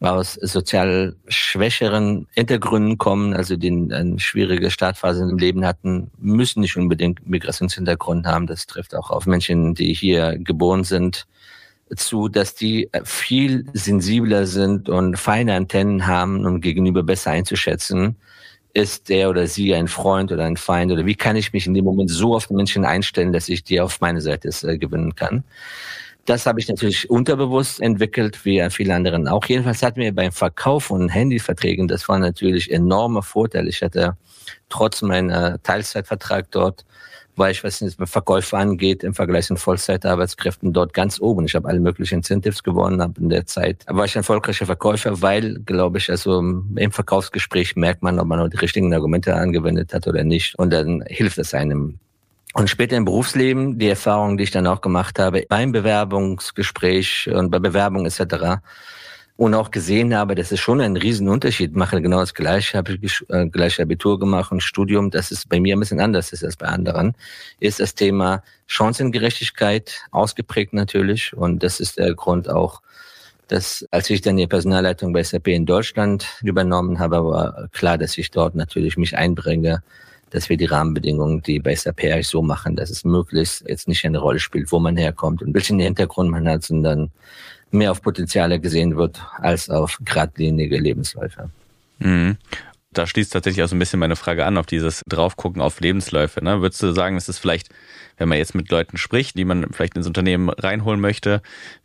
aus 0.02 0.34
sozial 0.34 1.16
schwächeren 1.28 2.28
Hintergründen 2.34 2.98
kommen, 2.98 3.34
also 3.34 3.56
die 3.56 3.70
eine 3.70 4.20
schwierige 4.20 4.70
Startphase 4.70 5.24
im 5.24 5.38
Leben 5.38 5.66
hatten, 5.66 6.12
müssen 6.20 6.60
nicht 6.60 6.76
unbedingt 6.76 7.28
Migrationshintergrund 7.28 8.28
haben. 8.28 8.46
Das 8.46 8.66
trifft 8.68 8.96
auch 8.96 9.10
auf 9.10 9.26
Menschen, 9.26 9.74
die 9.76 9.94
hier 9.94 10.38
geboren 10.38 10.84
sind 10.84 11.26
zu, 11.96 12.28
dass 12.30 12.56
die 12.56 12.90
äh, 12.94 13.02
viel 13.04 13.66
sensibler 13.74 14.46
sind 14.46 14.90
und 14.90 15.18
feine 15.18 15.56
Antennen 15.56 16.08
haben, 16.08 16.46
um 16.46 16.62
gegenüber 16.62 17.04
besser 17.04 17.32
einzuschätzen, 17.32 18.16
ist 18.74 19.10
der 19.10 19.30
oder 19.30 19.48
sie 19.48 19.74
ein 19.76 19.88
Freund 19.88 20.32
oder 20.32 20.46
ein 20.46 20.58
Feind 20.58 20.92
oder 20.92 21.06
wie 21.06 21.16
kann 21.16 21.36
ich 21.36 21.54
mich 21.54 21.68
in 21.68 21.74
dem 21.74 21.86
Moment 21.86 22.10
so 22.10 22.36
auf 22.36 22.48
den 22.48 22.58
Menschen 22.58 22.86
einstellen, 22.86 23.32
dass 23.32 23.50
ich 23.50 23.64
die 23.64 23.80
auf 23.80 24.02
meine 24.02 24.22
Seite 24.22 24.50
äh, 24.68 24.78
gewinnen 24.78 25.16
kann. 25.16 25.44
Das 26.26 26.46
habe 26.46 26.60
ich 26.60 26.70
natürlich 26.70 27.10
unterbewusst 27.10 27.82
entwickelt, 27.82 28.46
wie 28.46 28.66
viele 28.70 28.96
anderen 28.96 29.28
auch. 29.28 29.46
Jedenfalls 29.46 29.84
hatten 29.84 30.00
wir 30.00 30.16
beim 30.16 30.32
Verkauf 30.32 30.86
von 30.86 31.10
Handyverträgen, 31.10 31.88
das 31.88 32.08
war 32.08 32.18
natürlich 32.18 32.72
enormer 32.72 33.24
Vorteil. 33.24 33.68
Ich 33.68 33.82
hatte 33.82 34.16
trotz 34.70 35.02
meiner 35.02 35.62
Teilzeitvertrag 35.64 36.50
dort 36.52 36.86
war 37.36 37.50
ich, 37.50 37.64
was 37.64 37.80
den 37.80 37.92
Verkäufe 37.92 38.58
angeht, 38.58 39.04
im 39.04 39.14
Vergleich 39.14 39.48
zu 39.48 39.56
Vollzeitarbeitskräften 39.56 40.74
dort 40.74 40.94
ganz 40.94 41.20
oben. 41.20 41.46
Ich 41.46 41.56
habe 41.56 41.68
alle 41.68 41.80
möglichen 41.80 42.16
Incentives 42.16 42.64
gewonnen, 42.64 43.02
habe 43.02 43.20
in 43.20 43.30
der 43.30 43.46
Zeit 43.46 43.86
war 43.88 44.06
ich 44.06 44.16
ein 44.16 44.20
erfolgreicher 44.20 44.66
Verkäufer, 44.66 45.22
weil, 45.22 45.60
glaube 45.66 45.98
ich, 45.98 46.10
also 46.10 46.40
im 46.40 46.92
Verkaufsgespräch 46.92 47.76
merkt 47.76 48.04
man, 48.04 48.20
ob 48.20 48.28
man 48.28 48.50
die 48.50 48.58
richtigen 48.58 48.94
Argumente 48.94 49.36
angewendet 49.36 49.94
hat 49.94 50.08
oder 50.08 50.24
nicht. 50.24 50.58
Und 50.58 50.72
dann 50.72 51.04
hilft 51.08 51.38
es 51.38 51.54
einem. 51.54 52.00
Und 52.54 52.70
später 52.70 52.96
im 52.96 53.06
Berufsleben, 53.06 53.80
die 53.80 53.90
Erfahrung, 53.90 54.38
die 54.38 54.44
ich 54.44 54.52
dann 54.52 54.68
auch 54.68 54.82
gemacht 54.82 55.18
habe, 55.18 55.44
beim 55.50 55.72
Bewerbungsgespräch 55.72 57.30
und 57.34 57.50
bei 57.50 57.58
Bewerbung 57.60 58.06
etc., 58.06 58.62
und 59.36 59.56
auch 59.56 59.72
gesehen 59.72 60.16
habe, 60.16 60.36
das 60.36 60.52
ist 60.52 60.60
schon 60.60 60.80
ein 60.80 60.96
Riesenunterschied. 60.96 61.76
Mache 61.76 62.02
genau 62.02 62.20
das 62.20 62.34
Gleiche, 62.34 62.78
habe 62.78 62.98
ich 63.02 63.26
äh, 63.30 63.48
gleich 63.48 63.82
Abitur 63.82 64.20
gemacht 64.20 64.52
und 64.52 64.62
Studium. 64.62 65.10
Das 65.10 65.32
ist 65.32 65.50
bei 65.50 65.60
mir 65.60 65.76
ein 65.76 65.80
bisschen 65.80 66.00
anders 66.00 66.32
ist 66.34 66.44
als 66.44 66.56
bei 66.56 66.68
anderen. 66.68 67.16
Ist 67.60 67.80
das 67.80 67.96
Thema 67.96 68.44
Chancengerechtigkeit 68.68 70.02
ausgeprägt 70.12 70.74
natürlich. 70.74 71.36
Und 71.36 71.64
das 71.64 71.80
ist 71.80 71.98
der 71.98 72.14
Grund 72.14 72.48
auch, 72.48 72.82
dass 73.48 73.86
als 73.92 74.10
ich 74.10 74.22
dann 74.22 74.38
die 74.38 74.48
Personalleitung 74.48 75.14
bei 75.14 75.24
SAP 75.24 75.48
in 75.50 75.66
Deutschland 75.66 76.28
übernommen 76.44 77.00
habe, 77.00 77.26
war 77.26 77.68
klar, 77.72 77.98
dass 77.98 78.18
ich 78.18 78.30
dort 78.30 78.56
natürlich 78.56 78.98
mich 78.98 79.18
einbringe, 79.18 79.84
dass 80.30 80.50
wir 80.50 80.58
die 80.58 80.66
Rahmenbedingungen, 80.66 81.42
die 81.42 81.60
bei 81.60 81.76
SAP 81.76 82.06
eigentlich 82.06 82.28
so 82.28 82.42
machen, 82.42 82.76
dass 82.76 82.90
es 82.90 83.04
möglichst 83.04 83.68
jetzt 83.68 83.88
nicht 83.88 84.06
eine 84.06 84.20
Rolle 84.20 84.40
spielt, 84.40 84.72
wo 84.72 84.80
man 84.80 84.96
herkommt 84.96 85.42
und 85.42 85.54
welchen 85.54 85.80
Hintergrund 85.80 86.30
man 86.30 86.48
hat, 86.48 86.64
sondern 86.64 87.12
mehr 87.74 87.92
auf 87.92 88.02
Potenziale 88.02 88.60
gesehen 88.60 88.96
wird 88.96 89.22
als 89.38 89.70
auf 89.70 89.98
geradlinige 90.04 90.78
Lebensläufe. 90.78 91.50
Mhm. 92.00 92.38
Da 92.92 93.08
schließt 93.08 93.34
tatsächlich 93.34 93.64
auch 93.64 93.68
so 93.68 93.76
ein 93.76 93.80
bisschen 93.80 94.00
meine 94.00 94.16
Frage 94.16 94.46
an, 94.46 94.58
auf 94.58 94.68
dieses 94.68 95.02
Draufgucken 95.08 95.62
auf 95.62 95.80
Lebensläufe. 95.80 96.44
Ne? 96.44 96.62
Würdest 96.62 96.84
du 96.84 96.92
sagen, 96.92 97.18
es 97.18 97.28
ist 97.28 97.40
vielleicht, 97.40 97.70
wenn 98.18 98.30
man 98.30 98.38
jetzt 98.38 98.54
mit 98.54 98.70
Leuten 98.70 98.98
spricht, 98.98 99.36
die 99.38 99.46
man 99.46 99.72
vielleicht 99.72 99.96
ins 99.96 100.06
Unternehmen 100.06 100.50
reinholen 100.50 101.02
möchte, 101.02 101.42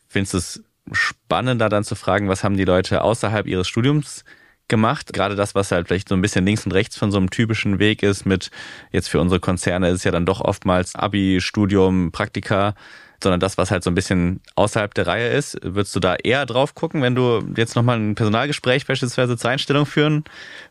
findest 0.07 0.35
du 0.35 0.39
es 0.39 0.63
spannender 0.93 1.69
dann 1.69 1.85
zu 1.85 1.95
fragen, 1.95 2.29
was 2.29 2.45
haben 2.45 2.57
die 2.57 2.65
Leute 2.65 3.03
außerhalb 3.03 3.47
ihres 3.47 3.69
Studiums 3.69 4.25
gemacht. 4.69 5.13
Gerade 5.13 5.35
das, 5.35 5.55
was 5.55 5.73
halt 5.73 5.89
vielleicht 5.89 6.09
so 6.09 6.15
ein 6.15 6.21
bisschen 6.21 6.45
links 6.45 6.67
und 6.67 6.73
rechts 6.73 6.97
von 6.97 7.11
so 7.11 7.17
einem 7.17 7.31
typischen 7.31 7.79
Weg 7.79 8.03
ist, 8.03 8.27
mit 8.27 8.51
jetzt 8.93 9.09
für 9.09 9.21
unsere 9.21 9.41
Konzerne 9.41 9.89
ist 9.89 9.97
es 9.97 10.05
ja 10.05 10.11
dann 10.11 10.27
doch 10.27 10.41
oftmals 10.41 10.95
Abi, 10.95 11.41
Studium, 11.41 12.13
Praktika, 12.13 12.75
sondern 13.23 13.41
das, 13.41 13.59
was 13.59 13.71
halt 13.71 13.83
so 13.83 13.91
ein 13.91 13.95
bisschen 13.95 14.41
außerhalb 14.55 14.95
der 14.95 15.07
Reihe 15.07 15.29
ist. 15.29 15.59
Würdest 15.63 15.95
du 15.97 16.01
da 16.01 16.15
eher 16.17 16.47
drauf 16.47 16.75
gucken, 16.75 17.03
wenn 17.03 17.15
du 17.15 17.43
jetzt 17.57 17.77
nochmal 17.77 17.99
ein 17.99 18.15
Personalgespräch 18.15 18.87
beispielsweise 18.87 19.37
zur 19.37 19.51
Einstellung 19.51 19.87
führen 19.87 20.25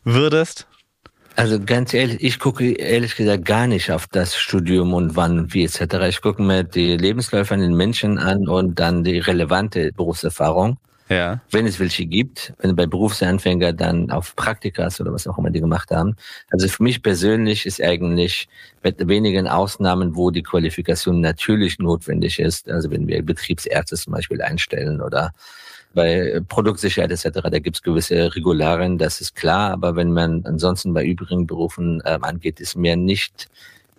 würdest? 0.04 0.66
Also 1.36 1.60
ganz 1.64 1.94
ehrlich, 1.94 2.20
ich 2.20 2.40
gucke 2.40 2.72
ehrlich 2.72 3.14
gesagt 3.14 3.44
gar 3.44 3.68
nicht 3.68 3.92
auf 3.92 4.08
das 4.08 4.34
Studium 4.36 4.92
und 4.92 5.14
wann 5.14 5.52
wie 5.54 5.64
etc. 5.64 6.08
Ich 6.08 6.20
gucke 6.20 6.42
mir 6.42 6.64
die 6.64 6.96
Lebensläufe 6.96 7.54
an 7.54 7.60
den 7.60 7.76
Menschen 7.76 8.18
an 8.18 8.48
und 8.48 8.80
dann 8.80 9.04
die 9.04 9.20
relevante 9.20 9.92
Berufserfahrung. 9.92 10.78
Ja. 11.08 11.40
Wenn 11.50 11.66
es 11.66 11.80
welche 11.80 12.04
gibt, 12.04 12.52
wenn 12.58 12.76
bei 12.76 12.86
Berufsanfänger 12.86 13.72
dann 13.72 14.10
auf 14.10 14.36
Praktikas 14.36 15.00
oder 15.00 15.12
was 15.12 15.26
auch 15.26 15.38
immer 15.38 15.50
die 15.50 15.60
gemacht 15.60 15.90
haben. 15.90 16.16
Also 16.50 16.68
für 16.68 16.82
mich 16.82 17.02
persönlich 17.02 17.64
ist 17.64 17.82
eigentlich 17.82 18.48
mit 18.82 19.08
wenigen 19.08 19.48
Ausnahmen, 19.48 20.16
wo 20.16 20.30
die 20.30 20.42
Qualifikation 20.42 21.20
natürlich 21.20 21.78
notwendig 21.78 22.38
ist. 22.38 22.70
Also 22.70 22.90
wenn 22.90 23.06
wir 23.06 23.22
Betriebsärzte 23.22 23.96
zum 23.96 24.12
Beispiel 24.12 24.42
einstellen 24.42 25.00
oder 25.00 25.32
bei 25.94 26.40
Produktsicherheit 26.46 27.10
etc., 27.10 27.40
da 27.50 27.58
gibt 27.58 27.76
es 27.76 27.82
gewisse 27.82 28.34
Regularien, 28.34 28.98
das 28.98 29.22
ist 29.22 29.34
klar, 29.34 29.72
aber 29.72 29.96
wenn 29.96 30.12
man 30.12 30.44
ansonsten 30.44 30.92
bei 30.92 31.04
übrigen 31.04 31.46
Berufen 31.46 32.02
äh, 32.04 32.18
angeht, 32.20 32.60
ist 32.60 32.76
mir 32.76 32.96
nicht 32.96 33.48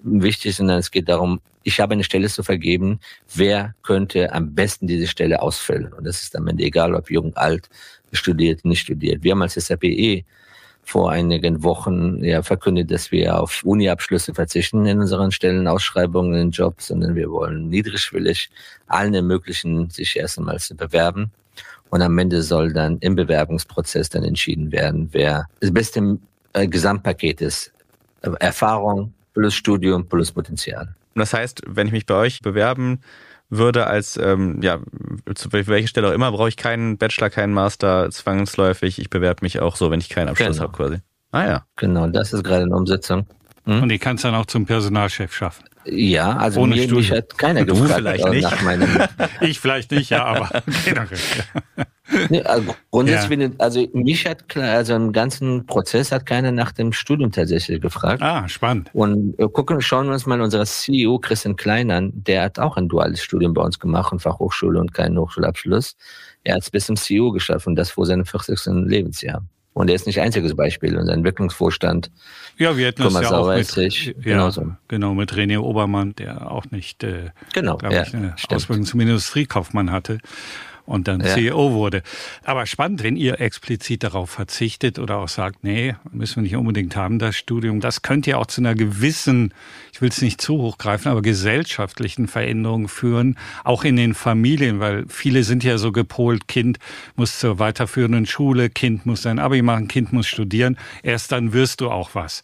wichtig, 0.03 0.55
sondern 0.55 0.77
es 0.77 0.91
geht 0.91 1.09
darum, 1.09 1.41
ich 1.63 1.79
habe 1.79 1.93
eine 1.93 2.03
Stelle 2.03 2.29
zu 2.29 2.43
vergeben, 2.43 2.99
wer 3.35 3.75
könnte 3.83 4.31
am 4.33 4.55
besten 4.55 4.87
diese 4.87 5.07
Stelle 5.07 5.41
ausfüllen. 5.41 5.93
Und 5.93 6.05
das 6.05 6.23
ist 6.23 6.35
am 6.35 6.47
Ende 6.47 6.63
egal, 6.63 6.95
ob 6.95 7.11
jung, 7.11 7.35
alt, 7.35 7.69
studiert, 8.11 8.65
nicht 8.65 8.81
studiert. 8.81 9.23
Wir 9.23 9.33
haben 9.33 9.41
als 9.41 9.53
SAPE 9.53 10.23
vor 10.83 11.11
einigen 11.11 11.61
Wochen 11.63 12.23
ja 12.23 12.41
verkündet, 12.41 12.89
dass 12.89 13.11
wir 13.11 13.39
auf 13.39 13.63
Uni-Abschlüsse 13.63 14.33
verzichten 14.33 14.85
in 14.87 14.99
unseren 14.99 15.31
Stellenausschreibungen, 15.31 16.33
in 16.33 16.51
Jobs, 16.51 16.87
sondern 16.87 17.15
wir 17.15 17.29
wollen 17.29 17.69
niedrigschwellig 17.69 18.49
allen 18.87 19.13
ermöglichen, 19.13 19.91
sich 19.91 20.17
erst 20.17 20.39
einmal 20.39 20.59
zu 20.59 20.75
bewerben. 20.75 21.31
Und 21.91 22.01
am 22.01 22.17
Ende 22.17 22.41
soll 22.41 22.73
dann 22.73 22.97
im 22.99 23.15
Bewerbungsprozess 23.15 24.09
dann 24.09 24.23
entschieden 24.23 24.71
werden, 24.71 25.09
wer 25.11 25.47
das 25.59 25.71
beste 25.71 26.17
äh, 26.53 26.67
Gesamtpaket 26.67 27.41
ist. 27.41 27.71
Erfahrung, 28.21 29.13
plus 29.33 29.53
Studium 29.53 30.07
plus 30.07 30.31
Potenzial. 30.31 30.95
Das 31.19 31.33
heißt, 31.33 31.61
wenn 31.67 31.87
ich 31.87 31.93
mich 31.93 32.05
bei 32.05 32.15
euch 32.15 32.41
bewerben 32.41 33.01
würde 33.49 33.87
als, 33.87 34.17
ähm, 34.17 34.61
ja, 34.61 34.79
zu 35.33 35.51
welcher 35.51 35.87
Stelle 35.87 36.09
auch 36.09 36.13
immer, 36.13 36.31
brauche 36.31 36.49
ich 36.49 36.57
keinen 36.57 36.97
Bachelor, 36.97 37.29
keinen 37.29 37.53
Master 37.53 38.09
zwangsläufig. 38.11 38.99
Ich 38.99 39.09
bewerbe 39.09 39.43
mich 39.43 39.59
auch 39.59 39.75
so, 39.75 39.89
wenn 39.91 39.99
ich 39.99 40.09
keinen 40.09 40.29
Abschluss 40.29 40.57
genau. 40.57 40.63
habe 40.63 40.77
quasi. 40.77 40.97
Ah 41.31 41.45
ja. 41.45 41.65
Genau, 41.75 42.07
das 42.07 42.33
ist 42.33 42.43
gerade 42.43 42.63
eine 42.63 42.75
Umsetzung. 42.75 43.25
Hm? 43.65 43.83
Und 43.83 43.89
die 43.89 43.99
kannst 43.99 44.23
dann 44.23 44.35
auch 44.35 44.45
zum 44.45 44.65
Personalchef 44.65 45.33
schaffen. 45.33 45.65
Ja, 45.85 46.35
also 46.35 46.61
Ohne 46.61 46.75
mir, 46.75 46.93
mich 46.93 47.11
hat 47.11 47.37
keiner 47.37 47.65
du 47.65 47.73
gefragt. 47.73 47.95
vielleicht 47.95 48.27
nicht. 48.29 48.43
Nach 48.43 48.61
meinem 48.61 48.89
ich 49.41 49.59
vielleicht 49.59 49.91
nicht, 49.91 50.09
ja, 50.09 50.25
aber 50.25 50.49
generell. 50.85 51.17
Nee, 52.29 52.41
also 52.41 52.75
grundsätzlich, 52.91 53.39
ja. 53.39 53.49
also 53.59 53.87
mich 53.93 54.25
hat 54.25 54.49
klar, 54.49 54.77
also 54.77 54.95
im 54.95 55.11
ganzen 55.13 55.65
Prozess 55.65 56.11
hat 56.11 56.25
keiner 56.25 56.51
nach 56.51 56.71
dem 56.71 56.91
Studium 56.91 57.31
tatsächlich 57.31 57.81
gefragt. 57.81 58.21
Ah, 58.21 58.47
spannend. 58.47 58.89
Und 58.93 59.39
äh, 59.39 59.47
gucken, 59.47 59.79
schauen 59.81 60.07
wir 60.07 60.13
uns 60.13 60.25
mal 60.25 60.41
unseren 60.41 60.65
CEO 60.65 61.19
Christian 61.19 61.55
Klein 61.55 61.91
an. 61.91 62.11
Der 62.13 62.43
hat 62.43 62.59
auch 62.59 62.77
ein 62.77 62.89
duales 62.89 63.21
Studium 63.21 63.53
bei 63.53 63.61
uns 63.61 63.79
gemacht, 63.79 64.11
und 64.11 64.21
Fachhochschule 64.21 64.79
und 64.79 64.93
keinen 64.93 65.17
Hochschulabschluss. 65.17 65.95
Er 66.43 66.55
hat 66.55 66.63
es 66.63 66.71
bis 66.71 66.87
zum 66.87 66.95
CEO 66.95 67.31
geschafft 67.31 67.67
und 67.67 67.75
das 67.75 67.91
vor 67.91 68.05
seinem 68.05 68.25
40. 68.25 68.59
Lebensjahr. 68.85 69.43
Und 69.73 69.89
er 69.89 69.95
ist 69.95 70.07
nicht 70.07 70.19
ein 70.19 70.25
einziges 70.25 70.55
Beispiel. 70.55 70.97
Unser 70.97 71.13
Entwicklungsvorstand. 71.13 72.11
Ja, 72.57 72.75
wir 72.75 72.87
hätten 72.87 73.03
Thomas 73.03 73.21
das 73.21 73.31
ja 73.31 73.37
auch 73.37 73.47
mit, 73.47 73.95
ja, 73.95 74.13
genauso. 74.21 74.75
genau, 74.87 75.13
mit 75.13 75.31
René 75.33 75.59
Obermann, 75.59 76.15
der 76.15 76.51
auch 76.51 76.65
nicht, 76.71 77.03
äh, 77.03 77.29
genau, 77.53 77.77
ja, 77.83 78.03
ich, 78.03 78.13
eine 78.13 78.33
stimmt. 78.35 78.55
Ausbildung 78.55 78.85
zum 78.85 78.99
Industriekaufmann 78.99 79.91
hatte 79.91 80.17
und 80.89 81.07
dann 81.07 81.21
ja. 81.21 81.35
CEO 81.35 81.73
wurde. 81.73 82.01
Aber 82.43 82.65
spannend, 82.65 83.03
wenn 83.03 83.15
ihr 83.15 83.39
explizit 83.39 84.03
darauf 84.03 84.31
verzichtet 84.31 84.97
oder 84.97 85.17
auch 85.17 85.27
sagt, 85.27 85.63
nee, 85.63 85.95
müssen 86.11 86.37
wir 86.37 86.43
nicht 86.43 86.55
unbedingt 86.55 86.95
haben, 86.95 87.19
das 87.19 87.35
Studium. 87.35 87.79
Das 87.79 88.01
könnte 88.01 88.31
ja 88.31 88.37
auch 88.37 88.47
zu 88.47 88.61
einer 88.61 88.73
gewissen, 88.73 89.53
ich 89.93 90.01
will 90.01 90.09
es 90.09 90.21
nicht 90.21 90.41
zu 90.41 90.57
hoch 90.57 90.79
greifen, 90.79 91.09
aber 91.09 91.21
gesellschaftlichen 91.21 92.27
Veränderung 92.27 92.87
führen, 92.87 93.37
auch 93.63 93.83
in 93.83 93.95
den 93.95 94.15
Familien, 94.15 94.79
weil 94.79 95.05
viele 95.07 95.43
sind 95.43 95.63
ja 95.63 95.77
so 95.77 95.91
gepolt, 95.91 96.47
Kind 96.47 96.79
muss 97.15 97.39
zur 97.39 97.59
weiterführenden 97.59 98.25
Schule, 98.25 98.69
Kind 98.69 99.05
muss 99.05 99.21
sein 99.21 99.37
Abi 99.37 99.61
machen, 99.61 99.87
Kind 99.87 100.11
muss 100.11 100.27
studieren. 100.27 100.75
Erst 101.03 101.31
dann 101.31 101.53
wirst 101.53 101.81
du 101.81 101.91
auch 101.91 102.15
was 102.15 102.41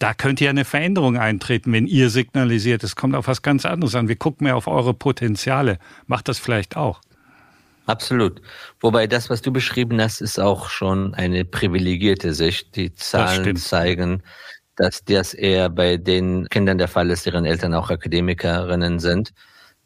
da 0.00 0.12
könnte 0.12 0.44
ja 0.44 0.50
eine 0.50 0.64
Veränderung 0.64 1.16
eintreten, 1.16 1.72
wenn 1.72 1.86
ihr 1.86 2.10
signalisiert, 2.10 2.82
es 2.82 2.96
kommt 2.96 3.14
auf 3.14 3.28
was 3.28 3.42
ganz 3.42 3.64
anderes 3.64 3.94
an. 3.94 4.08
Wir 4.08 4.16
gucken 4.16 4.44
mehr 4.44 4.56
auf 4.56 4.66
eure 4.66 4.92
Potenziale. 4.92 5.78
Macht 6.06 6.28
das 6.28 6.38
vielleicht 6.38 6.76
auch. 6.76 7.00
Absolut. 7.86 8.40
Wobei 8.80 9.06
das, 9.06 9.28
was 9.28 9.42
du 9.42 9.52
beschrieben 9.52 10.00
hast, 10.00 10.20
ist 10.20 10.38
auch 10.38 10.68
schon 10.70 11.14
eine 11.14 11.44
privilegierte 11.44 12.32
Sicht. 12.32 12.76
Die 12.76 12.94
Zahlen 12.94 13.54
das 13.54 13.68
zeigen, 13.68 14.22
dass 14.76 15.04
das 15.04 15.34
eher 15.34 15.68
bei 15.68 15.98
den 15.98 16.48
Kindern 16.48 16.78
der 16.78 16.88
Fall 16.88 17.10
ist, 17.10 17.26
deren 17.26 17.44
Eltern 17.44 17.74
auch 17.74 17.90
Akademikerinnen 17.90 18.98
sind. 19.00 19.32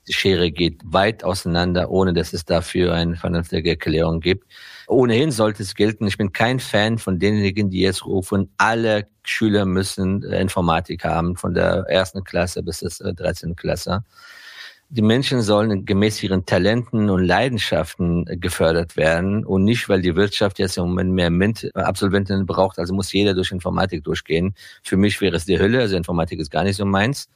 Die 0.06 0.12
Schere 0.12 0.50
geht 0.50 0.80
weit 0.84 1.22
auseinander, 1.24 1.90
ohne 1.90 2.14
dass 2.14 2.32
es 2.32 2.44
dafür 2.44 2.94
eine 2.94 3.16
vernünftige 3.16 3.70
Erklärung 3.70 4.20
gibt. 4.20 4.50
Ohnehin 4.86 5.30
sollte 5.32 5.62
es 5.62 5.74
gelten, 5.74 6.06
ich 6.06 6.16
bin 6.16 6.32
kein 6.32 6.60
Fan 6.60 6.96
von 6.98 7.18
denjenigen, 7.18 7.68
die 7.68 7.80
jetzt 7.80 8.06
rufen, 8.06 8.50
alle 8.56 9.08
Schüler 9.22 9.66
müssen 9.66 10.22
Informatik 10.22 11.04
haben, 11.04 11.36
von 11.36 11.52
der 11.52 11.84
ersten 11.88 12.24
Klasse 12.24 12.62
bis 12.62 12.78
zur 12.78 13.12
13. 13.12 13.54
Klasse 13.54 14.02
die 14.90 15.02
Menschen 15.02 15.42
sollen 15.42 15.84
gemäß 15.84 16.22
ihren 16.22 16.46
Talenten 16.46 17.10
und 17.10 17.22
Leidenschaften 17.22 18.24
gefördert 18.40 18.96
werden 18.96 19.44
und 19.44 19.64
nicht, 19.64 19.88
weil 19.88 20.00
die 20.00 20.16
Wirtschaft 20.16 20.58
jetzt 20.58 20.78
im 20.78 20.84
Moment 20.84 21.12
mehr 21.12 21.28
MINT-Absolventen 21.28 22.46
braucht, 22.46 22.78
also 22.78 22.94
muss 22.94 23.12
jeder 23.12 23.34
durch 23.34 23.52
Informatik 23.52 24.02
durchgehen. 24.04 24.54
Für 24.82 24.96
mich 24.96 25.20
wäre 25.20 25.36
es 25.36 25.44
die 25.44 25.58
Hölle, 25.58 25.80
also 25.80 25.96
Informatik 25.96 26.40
ist 26.40 26.50
gar 26.50 26.64
nicht 26.64 26.76
so 26.76 26.86
meins. 26.86 27.28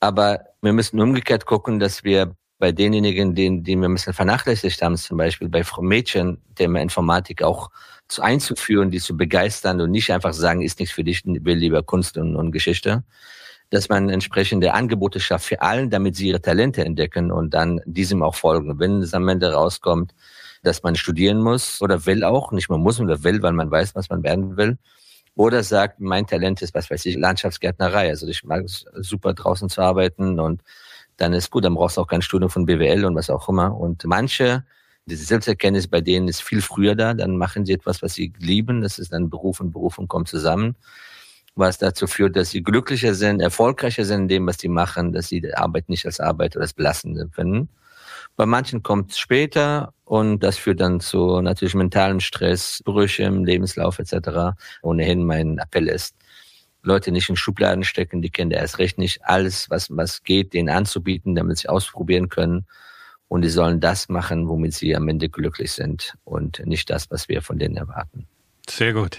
Aber 0.00 0.40
wir 0.60 0.72
müssen 0.72 1.00
umgekehrt 1.00 1.46
gucken, 1.46 1.78
dass 1.78 2.02
wir 2.02 2.34
bei 2.58 2.72
denjenigen, 2.72 3.36
die, 3.36 3.62
die 3.62 3.76
wir 3.76 3.88
ein 3.88 3.94
bisschen 3.94 4.12
vernachlässigt 4.14 4.82
haben, 4.82 4.96
zum 4.96 5.16
Beispiel 5.16 5.48
bei 5.48 5.62
Mädchen, 5.80 6.42
Thema 6.56 6.80
Informatik 6.80 7.42
auch 7.42 7.70
zu 8.08 8.22
einzuführen, 8.22 8.90
die 8.90 8.98
zu 8.98 9.16
begeistern 9.16 9.80
und 9.80 9.92
nicht 9.92 10.10
einfach 10.12 10.32
sagen, 10.32 10.62
ist 10.62 10.80
nichts 10.80 10.94
für 10.94 11.04
dich, 11.04 11.22
will 11.24 11.58
lieber 11.58 11.84
Kunst 11.84 12.18
und, 12.18 12.34
und 12.34 12.50
Geschichte 12.50 13.04
dass 13.70 13.88
man 13.88 14.08
entsprechende 14.08 14.72
Angebote 14.72 15.20
schafft 15.20 15.46
für 15.46 15.60
allen, 15.60 15.90
damit 15.90 16.16
sie 16.16 16.28
ihre 16.28 16.40
Talente 16.40 16.84
entdecken 16.84 17.30
und 17.30 17.54
dann 17.54 17.80
diesem 17.84 18.22
auch 18.22 18.34
folgen. 18.34 18.78
Wenn 18.78 19.02
es 19.02 19.14
am 19.14 19.28
Ende 19.28 19.52
rauskommt, 19.52 20.14
dass 20.62 20.82
man 20.82 20.96
studieren 20.96 21.40
muss 21.40 21.80
oder 21.82 22.06
will 22.06 22.24
auch, 22.24 22.50
nicht 22.52 22.68
man 22.70 22.80
muss 22.80 23.00
oder 23.00 23.22
will, 23.24 23.42
weil 23.42 23.52
man 23.52 23.70
weiß, 23.70 23.94
was 23.94 24.08
man 24.08 24.22
werden 24.22 24.56
will, 24.56 24.78
oder 25.34 25.62
sagt, 25.62 26.00
mein 26.00 26.26
Talent 26.26 26.62
ist, 26.62 26.74
was 26.74 26.90
weiß 26.90 27.06
ich, 27.06 27.16
Landschaftsgärtnerei. 27.16 28.08
Also 28.08 28.26
ich 28.26 28.42
mag 28.42 28.64
es 28.64 28.86
super 28.96 29.34
draußen 29.34 29.68
zu 29.68 29.80
arbeiten 29.80 30.40
und 30.40 30.62
dann 31.16 31.32
ist 31.32 31.50
gut, 31.50 31.64
dann 31.64 31.74
brauchst 31.74 31.96
du 31.96 32.00
auch 32.00 32.08
kein 32.08 32.22
Studium 32.22 32.50
von 32.50 32.66
BWL 32.66 33.04
und 33.04 33.14
was 33.14 33.30
auch 33.30 33.48
immer. 33.48 33.76
Und 33.78 34.04
manche, 34.04 34.64
diese 35.06 35.24
Selbsterkenntnis 35.24 35.86
bei 35.86 36.00
denen 36.00 36.26
ist 36.26 36.42
viel 36.42 36.60
früher 36.60 36.96
da, 36.96 37.14
dann 37.14 37.36
machen 37.36 37.66
sie 37.66 37.72
etwas, 37.72 38.02
was 38.02 38.14
sie 38.14 38.32
lieben. 38.38 38.80
Das 38.80 38.98
ist 38.98 39.12
dann 39.12 39.30
Beruf 39.30 39.60
und 39.60 39.70
Berufung 39.70 40.08
kommen 40.08 40.26
zusammen 40.26 40.74
was 41.58 41.78
dazu 41.78 42.06
führt, 42.06 42.36
dass 42.36 42.50
sie 42.50 42.62
glücklicher 42.62 43.14
sind, 43.14 43.40
erfolgreicher 43.40 44.04
sind 44.04 44.22
in 44.22 44.28
dem, 44.28 44.46
was 44.46 44.58
sie 44.58 44.68
machen, 44.68 45.12
dass 45.12 45.28
sie 45.28 45.40
die 45.40 45.54
Arbeit 45.54 45.88
nicht 45.88 46.06
als 46.06 46.20
Arbeit 46.20 46.56
oder 46.56 46.62
als 46.62 46.72
belastend 46.72 47.18
empfinden. 47.18 47.68
Bei 48.36 48.46
manchen 48.46 48.82
kommt 48.82 49.10
es 49.10 49.18
später 49.18 49.92
und 50.04 50.40
das 50.40 50.56
führt 50.56 50.80
dann 50.80 51.00
zu 51.00 51.40
natürlich 51.40 51.74
mentalem 51.74 52.20
Stress, 52.20 52.80
Brüche 52.84 53.24
im 53.24 53.44
Lebenslauf 53.44 53.98
etc. 53.98 54.56
Ohnehin 54.82 55.24
mein 55.24 55.58
Appell 55.58 55.88
ist, 55.88 56.14
Leute 56.82 57.10
nicht 57.10 57.28
in 57.28 57.36
Schubladen 57.36 57.82
stecken, 57.84 58.22
die 58.22 58.30
Kinder 58.30 58.56
erst 58.56 58.78
recht 58.78 58.98
nicht. 58.98 59.24
Alles, 59.24 59.68
was, 59.70 59.88
was 59.90 60.22
geht, 60.22 60.54
denen 60.54 60.68
anzubieten, 60.68 61.34
damit 61.34 61.58
sie 61.58 61.68
ausprobieren 61.68 62.28
können. 62.28 62.66
Und 63.26 63.42
die 63.42 63.48
sollen 63.48 63.80
das 63.80 64.08
machen, 64.08 64.48
womit 64.48 64.72
sie 64.72 64.96
am 64.96 65.08
Ende 65.08 65.28
glücklich 65.28 65.72
sind 65.72 66.14
und 66.24 66.64
nicht 66.64 66.88
das, 66.88 67.10
was 67.10 67.28
wir 67.28 67.42
von 67.42 67.58
denen 67.58 67.76
erwarten. 67.76 68.26
Sehr 68.70 68.92
gut. 68.92 69.18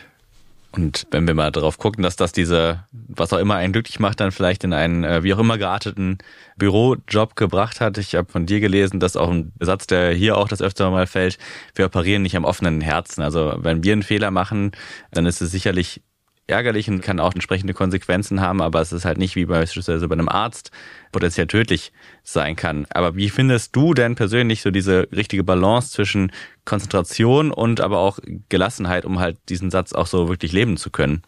Und 0.72 1.08
wenn 1.10 1.26
wir 1.26 1.34
mal 1.34 1.52
darauf 1.52 1.80
gucken, 1.80 2.04
dass 2.04 2.16
das 2.16 2.32
diese, 2.32 2.84
was 2.92 3.34
auch 3.34 3.40
immer 3.40 3.56
einen 3.56 3.74
glücklich 3.74 4.00
macht, 4.00 4.20
dann 4.20 4.32
vielleicht 4.32 4.64
in 4.64 4.72
einen 4.72 5.04
äh, 5.04 5.24
wie 5.24 5.34
auch 5.34 5.40
immer 5.40 5.58
gearteten 5.58 6.20
Bürojob 6.58 7.36
gebracht 7.36 7.82
hat. 7.82 7.98
Ich 7.98 8.14
habe 8.14 8.32
von 8.32 8.46
dir 8.46 8.60
gelesen, 8.60 9.00
dass 9.00 9.18
auch 9.18 9.32
ein 9.32 9.52
Satz, 9.60 9.88
der 9.88 10.14
hier 10.14 10.38
auch 10.38 10.48
das 10.48 10.62
öfter 10.62 10.92
mal 10.92 11.08
fällt, 11.08 11.40
wir 11.74 11.86
operieren 11.86 12.22
nicht 12.22 12.36
am 12.36 12.46
offenen 12.46 12.82
Herzen. 12.82 13.24
Also 13.24 13.56
wenn 13.58 13.84
wir 13.84 13.94
einen 13.94 14.04
Fehler 14.04 14.30
machen, 14.30 14.72
dann 15.12 15.26
ist 15.26 15.42
es 15.42 15.52
sicherlich 15.52 16.04
ärgerlich 16.50 16.90
und 16.90 17.02
kann 17.02 17.20
auch 17.20 17.34
entsprechende 17.34 17.74
Konsequenzen 17.74 18.42
haben, 18.42 18.62
aber 18.62 18.82
es 18.82 18.92
ist 18.92 19.06
halt 19.06 19.18
nicht 19.18 19.36
wie 19.36 19.46
beispielsweise 19.46 20.08
bei 20.08 20.14
einem 20.14 20.30
Arzt 20.30 20.72
potenziell 21.12 21.48
tödlich 21.48 21.92
sein 22.24 22.56
kann. 22.56 22.86
Aber 22.90 23.16
wie 23.16 23.30
findest 23.30 23.76
du 23.76 23.94
denn 23.94 24.16
persönlich 24.16 24.62
so 24.62 24.72
diese 24.72 25.08
richtige 25.12 25.44
Balance 25.44 25.92
zwischen 25.92 26.32
Konzentration 26.66 27.52
und 27.52 27.82
aber 27.82 28.00
auch 28.00 28.20
Gelassenheit, 28.50 29.06
um 29.06 29.20
halt 29.20 29.38
diesen 29.50 29.72
Satz 29.72 29.94
auch 29.94 30.08
so 30.08 30.30
wirklich 30.30 30.52
leben 30.52 30.78
zu 30.78 30.90
können? 30.90 31.24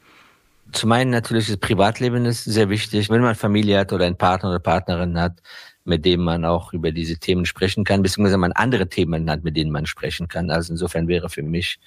Zum 0.72 0.92
einen 0.92 1.12
natürlich 1.12 1.48
das 1.48 1.58
Privatleben 1.58 2.26
ist 2.26 2.46
sehr 2.46 2.70
wichtig. 2.70 3.10
Wenn 3.10 3.22
man 3.22 3.36
Familie 3.36 3.80
hat 3.80 3.92
oder 3.92 4.06
einen 4.06 4.18
Partner 4.18 4.50
oder 4.50 4.60
Partnerin 4.60 5.20
hat, 5.20 5.42
mit 5.84 6.06
dem 6.06 6.22
man 6.22 6.46
auch 6.46 6.74
über 6.74 6.92
diese 6.92 7.18
Themen 7.18 7.46
sprechen 7.46 7.84
kann, 7.84 8.04
beziehungsweise 8.04 8.38
man 8.38 8.52
andere 8.54 8.88
Themen 8.88 9.30
hat, 9.30 9.44
mit 9.44 9.58
denen 9.58 9.72
man 9.72 9.86
sprechen 9.86 10.28
kann. 10.28 10.50
Also 10.50 10.74
insofern 10.74 11.08
wäre 11.08 11.30
für 11.30 11.44
mich 11.44 11.80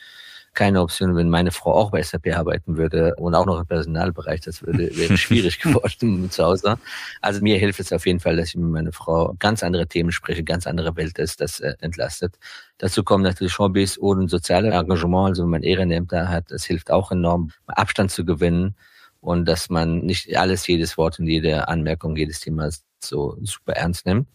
keine 0.54 0.80
Option, 0.80 1.16
wenn 1.16 1.28
meine 1.28 1.50
Frau 1.50 1.74
auch 1.74 1.90
bei 1.90 2.02
SAP 2.02 2.28
arbeiten 2.34 2.76
würde 2.76 3.14
und 3.16 3.34
auch 3.34 3.46
noch 3.46 3.58
im 3.58 3.66
Personalbereich. 3.66 4.40
Das 4.40 4.62
würde, 4.62 4.96
wäre 4.96 5.16
schwierig 5.18 5.58
geworden 5.58 6.30
zu 6.30 6.44
Hause. 6.44 6.76
Also 7.20 7.40
mir 7.40 7.58
hilft 7.58 7.80
es 7.80 7.92
auf 7.92 8.06
jeden 8.06 8.20
Fall, 8.20 8.36
dass 8.36 8.48
ich 8.48 8.56
mit 8.56 8.70
meiner 8.70 8.92
Frau 8.92 9.34
ganz 9.38 9.62
andere 9.62 9.86
Themen 9.86 10.12
spreche, 10.12 10.44
ganz 10.44 10.66
andere 10.66 10.96
Welt 10.96 11.18
ist, 11.18 11.40
das 11.40 11.60
äh, 11.60 11.74
entlastet. 11.80 12.38
Dazu 12.78 13.02
kommen 13.02 13.24
natürlich 13.24 13.58
Hobbys 13.58 13.96
und 13.96 14.28
soziale 14.28 14.70
Engagement, 14.70 15.30
also 15.30 15.42
wenn 15.42 15.50
man 15.50 15.62
Ehrenämter 15.62 16.28
hat, 16.28 16.50
das 16.50 16.64
hilft 16.64 16.90
auch 16.90 17.10
enorm, 17.10 17.50
Abstand 17.66 18.10
zu 18.10 18.24
gewinnen 18.24 18.74
und 19.20 19.46
dass 19.46 19.70
man 19.70 20.00
nicht 20.00 20.36
alles, 20.36 20.66
jedes 20.66 20.96
Wort 20.96 21.18
und 21.18 21.26
jede 21.26 21.68
Anmerkung, 21.68 22.16
jedes 22.16 22.40
Thema 22.40 22.70
so 23.00 23.36
super 23.42 23.72
ernst 23.72 24.06
nimmt. 24.06 24.28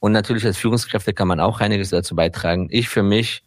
Und 0.00 0.12
natürlich 0.12 0.44
als 0.44 0.58
Führungskräfte 0.58 1.14
kann 1.14 1.28
man 1.28 1.40
auch 1.40 1.60
einiges 1.60 1.90
dazu 1.90 2.14
beitragen. 2.14 2.68
Ich 2.70 2.88
für 2.88 3.02
mich 3.02 3.43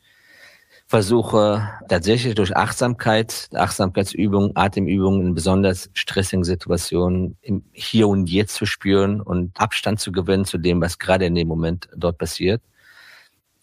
versuche 0.87 1.69
tatsächlich 1.89 2.33
durch 2.35 2.55
Achtsamkeit, 2.55 3.49
Achtsamkeitsübungen, 3.53 4.51
Atemübungen 4.55 5.27
in 5.27 5.33
besonders 5.35 5.89
stressigen 5.93 6.45
Situationen 6.45 7.37
im 7.41 7.63
Hier 7.73 8.07
und 8.07 8.29
Jetzt 8.29 8.55
zu 8.55 8.65
spüren 8.65 9.19
und 9.21 9.59
Abstand 9.59 9.99
zu 9.99 10.13
gewinnen 10.13 10.45
zu 10.45 10.57
dem, 10.57 10.81
was 10.81 10.97
gerade 10.97 11.25
in 11.25 11.35
dem 11.35 11.49
Moment 11.49 11.89
dort 11.95 12.17
passiert. 12.17 12.61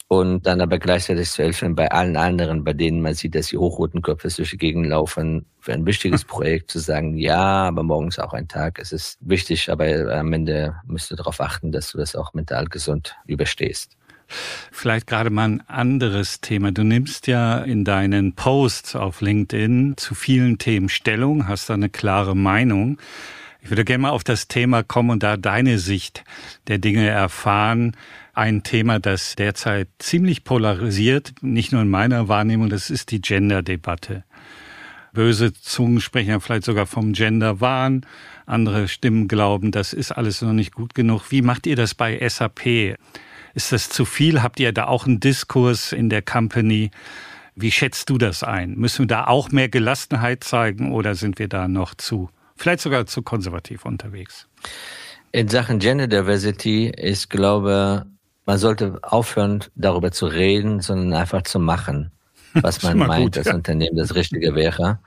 Und 0.07 0.47
dann 0.47 0.61
aber 0.61 0.78
gleichzeitig 0.78 1.31
zu 1.31 1.43
helfen 1.43 1.75
bei 1.75 1.90
allen 1.90 2.16
anderen, 2.16 2.62
bei 2.62 2.75
denen 2.75 3.00
man 3.00 3.14
sieht, 3.14 3.35
dass 3.35 3.47
die 3.47 3.57
hochroten 3.57 4.02
Köpfe 4.02 4.28
durch 4.28 4.50
die 4.50 4.59
Gegend 4.59 4.87
laufen, 4.87 5.47
für 5.61 5.73
ein 5.73 5.87
wichtiges 5.87 6.25
Projekt 6.26 6.71
zu 6.71 6.78
sagen, 6.78 7.16
ja, 7.16 7.66
aber 7.66 7.83
morgen 7.83 8.09
ist 8.09 8.21
auch 8.21 8.35
ein 8.35 8.47
Tag. 8.49 8.78
Es 8.78 8.93
ist 8.93 9.16
wichtig, 9.21 9.71
aber 9.71 9.87
am 10.14 10.31
Ende 10.35 10.76
müsst 10.87 11.11
du 11.11 11.16
darauf 11.16 11.40
achten, 11.40 11.73
dass 11.73 11.90
du 11.90 11.99
das 11.99 12.14
auch 12.16 12.35
mental 12.35 12.66
gesund 12.66 13.16
überstehst. 13.26 13.97
Vielleicht 14.73 15.07
gerade 15.07 15.31
mal 15.31 15.45
ein 15.45 15.69
anderes 15.69 16.41
Thema. 16.41 16.73
Du 16.73 16.85
nimmst 16.85 17.26
ja 17.26 17.59
in 17.59 17.85
deinen 17.85 18.35
Posts 18.35 18.97
auf 18.97 19.21
LinkedIn 19.21 19.95
zu 19.97 20.14
vielen 20.14 20.59
Themen 20.59 20.88
Stellung, 20.88 21.49
hast 21.49 21.71
da 21.71 21.75
eine 21.75 21.88
klare 21.88 22.37
Meinung. 22.37 22.99
Ich 23.64 23.71
würde 23.71 23.85
gerne 23.85 24.03
mal 24.03 24.11
auf 24.11 24.25
das 24.25 24.47
Thema 24.47 24.83
kommen 24.83 25.11
und 25.11 25.23
da 25.23 25.38
deine 25.38 25.79
Sicht 25.79 26.25
der 26.69 26.76
Dinge 26.76 27.09
erfahren. 27.09 27.97
Ein 28.35 28.62
Thema, 28.62 28.99
das 28.99 29.37
derzeit 29.37 29.88
ziemlich 29.99 30.45
polarisiert, 30.45 31.33
nicht 31.41 31.73
nur 31.73 31.81
in 31.81 31.88
meiner 31.88 32.29
Wahrnehmung, 32.29 32.69
das 32.69 32.91
ist 32.91 33.11
die 33.11 33.23
Gender-Debatte. 33.23 34.25
Böse 35.14 35.53
Zungen 35.55 36.00
sprechen 36.00 36.31
ja 36.31 36.41
vielleicht 36.41 36.64
sogar 36.64 36.87
vom 36.87 37.12
Gender-Wahn. 37.12 38.05
Andere 38.45 38.88
Stimmen 38.88 39.29
glauben, 39.29 39.71
das 39.71 39.93
ist 39.95 40.12
alles 40.12 40.43
noch 40.43 40.53
nicht 40.53 40.75
gut 40.75 40.95
genug. 40.95 41.31
Wie 41.31 41.41
macht 41.41 41.67
ihr 41.67 41.76
das 41.76 41.95
bei 41.95 42.29
SAP? 42.29 42.97
Ist 43.54 43.73
das 43.73 43.88
zu 43.88 44.04
viel? 44.04 44.42
Habt 44.42 44.58
ihr 44.61 44.73
da 44.73 44.87
auch 44.87 45.06
einen 45.06 45.20
Diskurs 45.20 45.92
in 45.92 46.11
der 46.11 46.23
Company? 46.23 46.90
Wie 47.54 47.70
schätzt 47.70 48.11
du 48.11 48.18
das 48.18 48.42
ein? 48.42 48.75
Müssen 48.75 49.04
wir 49.04 49.06
da 49.06 49.26
auch 49.26 49.50
mehr 49.50 49.68
Gelassenheit 49.68 50.42
zeigen 50.42 50.92
oder 50.92 51.14
sind 51.14 51.38
wir 51.38 51.49
da 51.49 51.68
noch 51.68 51.94
zu, 51.94 52.30
vielleicht 52.56 52.80
sogar 52.80 53.06
zu 53.06 53.23
konservativ 53.23 53.84
unterwegs? 53.84 54.49
In 55.30 55.49
Sachen 55.49 55.78
Gender 55.78 56.08
Diversity, 56.08 56.92
ich 56.96 57.28
glaube, 57.28 58.06
man 58.44 58.58
sollte 58.58 58.99
aufhören, 59.02 59.64
darüber 59.76 60.11
zu 60.11 60.26
reden, 60.26 60.80
sondern 60.80 61.12
einfach 61.12 61.42
zu 61.42 61.61
machen, 61.61 62.11
was 62.54 62.82
man 62.82 62.99
meint, 62.99 63.25
gut, 63.25 63.36
das 63.36 63.47
ja. 63.47 63.54
Unternehmen 63.54 63.97
das 63.97 64.14
Richtige 64.17 64.54
wäre 64.54 64.99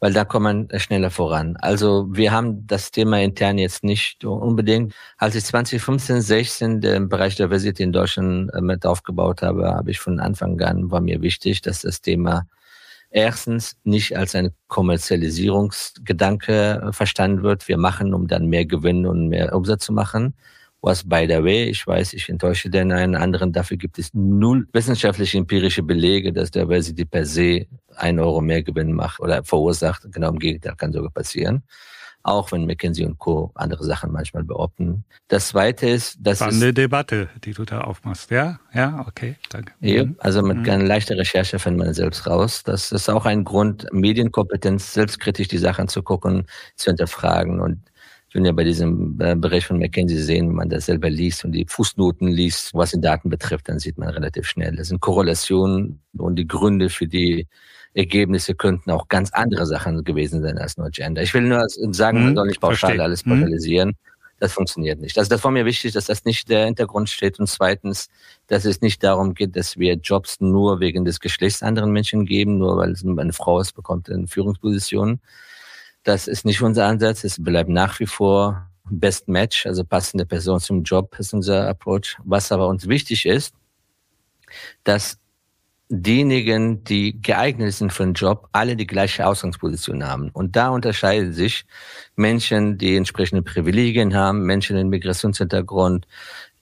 weil 0.00 0.12
da 0.14 0.24
kommt 0.24 0.44
man 0.44 0.68
schneller 0.78 1.10
voran. 1.10 1.56
Also 1.58 2.06
wir 2.10 2.32
haben 2.32 2.66
das 2.66 2.90
Thema 2.90 3.20
intern 3.20 3.58
jetzt 3.58 3.84
nicht 3.84 4.24
unbedingt. 4.24 4.94
Als 5.18 5.34
ich 5.34 5.44
2015, 5.44 6.22
16 6.22 6.80
den 6.80 7.08
Bereich 7.08 7.36
der 7.36 7.48
Diversity 7.48 7.82
in 7.82 7.92
Deutschland 7.92 8.50
äh, 8.54 8.62
mit 8.62 8.86
aufgebaut 8.86 9.42
habe, 9.42 9.70
habe 9.70 9.90
ich 9.90 10.00
von 10.00 10.18
Anfang 10.18 10.58
an, 10.62 10.90
war 10.90 11.02
mir 11.02 11.20
wichtig, 11.22 11.60
dass 11.62 11.82
das 11.82 12.00
Thema 12.00 12.46
erstens 13.10 13.76
nicht 13.84 14.16
als 14.16 14.34
ein 14.34 14.50
Kommerzialisierungsgedanke 14.68 16.90
verstanden 16.92 17.42
wird. 17.42 17.68
Wir 17.68 17.76
machen, 17.76 18.14
um 18.14 18.26
dann 18.26 18.46
mehr 18.46 18.64
Gewinn 18.66 19.06
und 19.06 19.28
mehr 19.28 19.54
Umsatz 19.54 19.84
zu 19.84 19.92
machen. 19.92 20.34
Was 20.82 21.06
by 21.06 21.26
the 21.28 21.44
way, 21.44 21.64
ich 21.64 21.86
weiß, 21.86 22.14
ich 22.14 22.28
enttäusche 22.28 22.70
den 22.70 22.90
einen 22.90 23.14
anderen, 23.14 23.52
dafür 23.52 23.76
gibt 23.76 23.98
es 23.98 24.14
null 24.14 24.66
wissenschaftliche 24.72 25.36
empirische 25.36 25.82
Belege, 25.82 26.32
dass 26.32 26.50
Diversity 26.50 27.04
per 27.04 27.26
se 27.26 27.66
ein 27.96 28.18
Euro 28.18 28.40
mehr 28.40 28.62
Gewinn 28.62 28.92
macht 28.92 29.20
oder 29.20 29.44
verursacht. 29.44 30.06
Genau 30.10 30.30
im 30.30 30.38
Gegenteil 30.38 30.74
kann 30.76 30.92
sogar 30.92 31.10
passieren. 31.10 31.62
Auch 32.22 32.52
wenn 32.52 32.66
McKinsey 32.66 33.06
und 33.06 33.18
Co. 33.18 33.50
andere 33.54 33.82
Sachen 33.82 34.12
manchmal 34.12 34.44
behaupten. 34.44 35.04
Das 35.28 35.48
zweite 35.48 35.88
ist, 35.88 36.18
dass 36.20 36.38
Spannende 36.38 36.68
es, 36.68 36.74
Debatte, 36.74 37.30
die 37.44 37.52
du 37.52 37.64
da 37.64 37.80
aufmachst. 37.80 38.30
Ja, 38.30 38.60
ja, 38.74 39.04
okay, 39.08 39.36
danke. 39.48 39.72
Ja, 39.80 40.04
mhm. 40.04 40.16
also 40.18 40.42
mit 40.42 40.58
mhm. 40.58 40.68
einer 40.68 40.84
leichten 40.84 41.14
Recherche 41.14 41.58
findet 41.58 41.86
man 41.86 41.94
selbst 41.94 42.26
raus. 42.26 42.62
Das 42.62 42.92
ist 42.92 43.08
auch 43.08 43.24
ein 43.24 43.44
Grund, 43.44 43.86
Medienkompetenz, 43.92 44.92
selbstkritisch 44.92 45.48
die 45.48 45.58
Sachen 45.58 45.88
zu 45.88 46.02
gucken, 46.02 46.46
zu 46.76 46.90
hinterfragen. 46.90 47.58
Und 47.58 47.80
ich 48.30 48.34
bin 48.34 48.44
ja 48.44 48.52
bei 48.52 48.62
diesem 48.62 49.20
äh, 49.20 49.34
Bericht 49.34 49.66
von 49.66 49.80
McKinsey 49.80 50.16
sehen, 50.16 50.50
wenn 50.50 50.54
man 50.54 50.68
das 50.68 50.86
selber 50.86 51.10
liest 51.10 51.44
und 51.44 51.50
die 51.50 51.66
Fußnoten 51.68 52.28
liest, 52.28 52.72
was 52.74 52.92
die 52.92 53.00
Daten 53.00 53.28
betrifft, 53.28 53.68
dann 53.68 53.80
sieht 53.80 53.98
man 53.98 54.08
relativ 54.08 54.46
schnell. 54.46 54.76
Das 54.76 54.86
sind 54.86 55.00
Korrelationen 55.00 56.00
und 56.16 56.36
die 56.36 56.46
Gründe 56.46 56.90
für 56.90 57.08
die 57.08 57.48
Ergebnisse 57.92 58.54
könnten 58.54 58.92
auch 58.92 59.08
ganz 59.08 59.32
andere 59.32 59.66
Sachen 59.66 60.04
gewesen 60.04 60.42
sein 60.42 60.58
als 60.58 60.76
nur 60.76 60.90
Gender. 60.90 61.22
Ich 61.22 61.34
will 61.34 61.42
nur 61.42 61.64
sagen, 61.66 62.18
mhm, 62.18 62.24
man 62.26 62.34
soll 62.36 62.46
nicht 62.46 62.60
pauschal 62.60 62.90
verstehe. 62.90 63.02
alles 63.02 63.26
mhm. 63.26 63.30
pauschalisieren. 63.30 63.88
Mhm. 63.88 63.94
Das 64.38 64.52
funktioniert 64.52 65.00
nicht. 65.00 65.18
Also 65.18 65.28
das 65.28 65.42
war 65.42 65.50
mir 65.50 65.64
wichtig, 65.64 65.92
dass 65.94 66.04
das 66.04 66.24
nicht 66.24 66.48
der 66.50 66.66
Hintergrund 66.66 67.10
steht. 67.10 67.40
Und 67.40 67.48
zweitens, 67.48 68.10
dass 68.46 68.64
es 68.64 68.80
nicht 68.80 69.02
darum 69.02 69.34
geht, 69.34 69.56
dass 69.56 69.76
wir 69.76 69.94
Jobs 69.94 70.40
nur 70.40 70.78
wegen 70.78 71.04
des 71.04 71.18
Geschlechts 71.18 71.64
anderen 71.64 71.90
Menschen 71.90 72.26
geben, 72.26 72.58
nur 72.58 72.76
weil 72.76 72.92
es 72.92 73.04
eine 73.04 73.32
Frau 73.32 73.58
ist, 73.58 73.72
bekommt 73.72 74.08
eine 74.08 74.28
Führungsposition. 74.28 75.18
Das 76.02 76.28
ist 76.28 76.44
nicht 76.44 76.62
unser 76.62 76.86
Ansatz. 76.86 77.24
Es 77.24 77.42
bleibt 77.42 77.68
nach 77.68 78.00
wie 78.00 78.06
vor 78.06 78.66
Best 78.90 79.28
Match, 79.28 79.66
also 79.66 79.84
passende 79.84 80.26
Person 80.26 80.60
zum 80.60 80.82
Job 80.82 81.14
ist 81.18 81.32
unser 81.32 81.68
Approach. 81.68 82.16
Was 82.24 82.50
aber 82.50 82.68
uns 82.68 82.88
wichtig 82.88 83.26
ist, 83.26 83.54
dass 84.84 85.18
diejenigen, 85.90 86.84
die 86.84 87.20
geeignet 87.20 87.72
sind 87.72 87.92
für 87.92 88.04
den 88.04 88.14
Job, 88.14 88.48
alle 88.52 88.76
die 88.76 88.86
gleiche 88.86 89.26
Ausgangsposition 89.26 90.06
haben. 90.06 90.30
Und 90.30 90.54
da 90.56 90.68
unterscheiden 90.68 91.32
sich 91.32 91.64
Menschen, 92.16 92.78
die 92.78 92.96
entsprechende 92.96 93.42
Privilegien 93.42 94.14
haben, 94.14 94.42
Menschen 94.46 94.76
mit 94.76 94.86
Migrationshintergrund. 94.86 96.06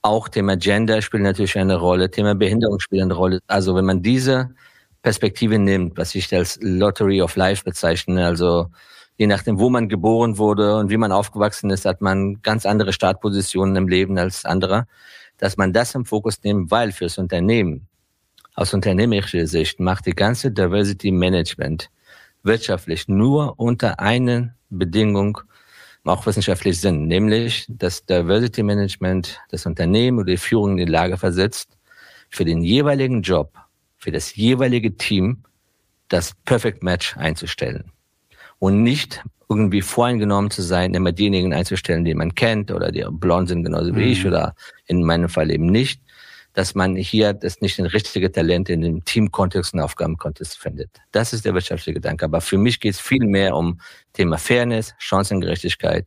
Auch 0.03 0.29
Thema 0.29 0.57
Gender 0.57 1.03
spielt 1.03 1.22
natürlich 1.24 1.59
eine 1.59 1.77
Rolle, 1.77 2.11
Thema 2.11 2.35
Behinderung 2.35 2.81
spielt 2.81 3.03
eine 3.03 3.14
Rolle. 3.14 3.40
Also 3.46 3.74
wenn 3.74 3.85
man 3.85 4.03
diese 4.03 4.51
Perspektive 5.03 5.59
nimmt, 5.59 5.98
was 5.98 6.14
ich 6.14 6.35
als 6.35 6.59
Lottery 6.62 7.20
of 7.20 7.37
Life 7.37 7.64
bezeichne, 7.64 8.24
also 8.27 8.70
je 9.18 9.26
nachdem, 9.26 9.59
wo 9.59 9.68
man 9.68 9.88
geboren 9.88 10.38
wurde 10.38 10.76
und 10.76 10.90
wie 10.90 10.96
man 10.96 11.12
aufgewachsen 11.12 11.70
ist, 11.70 11.85
hat 11.85 12.00
man 12.00 12.40
ganz 12.42 12.64
andere 12.64 12.92
Startpositionen 12.92 13.76
im 13.76 13.88
Leben 13.88 14.16
als 14.16 14.44
andere, 14.44 14.87
dass 15.37 15.57
man 15.57 15.72
das 15.72 15.94
im 15.94 16.04
Fokus 16.04 16.42
nimmt, 16.42 16.70
weil 16.70 16.92
fürs 16.92 17.18
Unternehmen 17.18 17.88
aus 18.54 18.74
unternehmerischer 18.74 19.46
Sicht 19.46 19.81
macht 19.81 20.07
die 20.07 20.14
ganze 20.14 20.50
Diversity 20.50 21.11
Management 21.11 21.90
wirtschaftlich 22.42 23.09
nur 23.09 23.59
unter 23.59 24.00
einer 24.00 24.54
Bedingung 24.70 25.40
auch 26.04 26.24
wissenschaftlich 26.24 26.81
Sinn, 26.81 27.07
nämlich 27.07 27.66
dass 27.68 28.07
Diversity 28.07 28.62
Management 28.62 29.38
das 29.50 29.66
Unternehmen 29.66 30.18
oder 30.18 30.31
die 30.31 30.38
Führung 30.38 30.78
in 30.78 30.87
die 30.87 30.92
Lage 30.92 31.18
versetzt, 31.18 31.76
für 32.31 32.46
den 32.46 32.62
jeweiligen 32.62 33.20
Job, 33.20 33.52
für 33.98 34.11
das 34.11 34.35
jeweilige 34.35 34.96
Team 34.96 35.44
das 36.09 36.35
Perfect 36.46 36.83
Match 36.83 37.14
einzustellen 37.18 37.92
und 38.59 38.83
nicht 38.83 39.23
irgendwie 39.49 39.83
voreingenommen 39.83 40.51
zu 40.51 40.62
sein, 40.62 40.94
immer 40.94 41.12
diejenigen 41.12 41.55
einzustellen, 41.55 42.05
die 42.05 42.14
man 42.14 42.35
kennt 42.35 42.71
oder 42.71 42.92
die 42.92 43.05
blond 43.11 43.49
sind 43.49 43.64
genauso 43.64 43.94
wie 43.97 44.05
mhm. 44.05 44.12
ich 44.12 44.27
oder 44.27 44.55
in 44.87 45.03
meinem 45.05 45.29
Fall 45.29 45.51
eben 45.51 45.66
nicht, 45.66 46.03
dass 46.53 46.75
man 46.75 46.97
hier 46.97 47.33
das 47.33 47.61
nicht 47.61 47.79
ein 47.79 47.87
richtige 47.87 48.31
Talent 48.31 48.68
in 48.68 48.83
dem 48.83 49.05
Teamkontext 49.05 49.75
und 49.75 49.81
Aufgabenkontext 49.81 50.59
findet. 50.59 50.90
Das 51.12 51.33
ist 51.33 51.44
der 51.44 51.55
wirtschaftliche 51.55 51.94
Gedanke. 51.94 52.25
Aber 52.25 52.40
für 52.40 52.59
mich 52.59 52.81
geht 52.81 52.94
es 52.94 53.01
viel 53.01 53.25
mehr 53.25 53.55
um 53.55 53.81
Thema 54.12 54.38
Fairness, 54.38 54.94
Chancengerechtigkeit, 54.99 56.07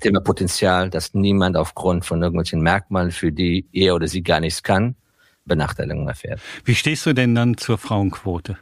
Thema 0.00 0.20
Potenzial, 0.20 0.90
dass 0.90 1.14
niemand 1.14 1.56
aufgrund 1.56 2.04
von 2.04 2.22
irgendwelchen 2.22 2.60
Merkmalen, 2.60 3.10
für 3.10 3.32
die 3.32 3.66
er 3.72 3.94
oder 3.94 4.08
sie 4.08 4.22
gar 4.22 4.40
nichts 4.40 4.62
kann, 4.62 4.94
Benachteiligung 5.44 6.08
erfährt. 6.08 6.40
Wie 6.64 6.74
stehst 6.74 7.06
du 7.06 7.14
denn 7.14 7.34
dann 7.34 7.56
zur 7.56 7.78
Frauenquote? 7.78 8.58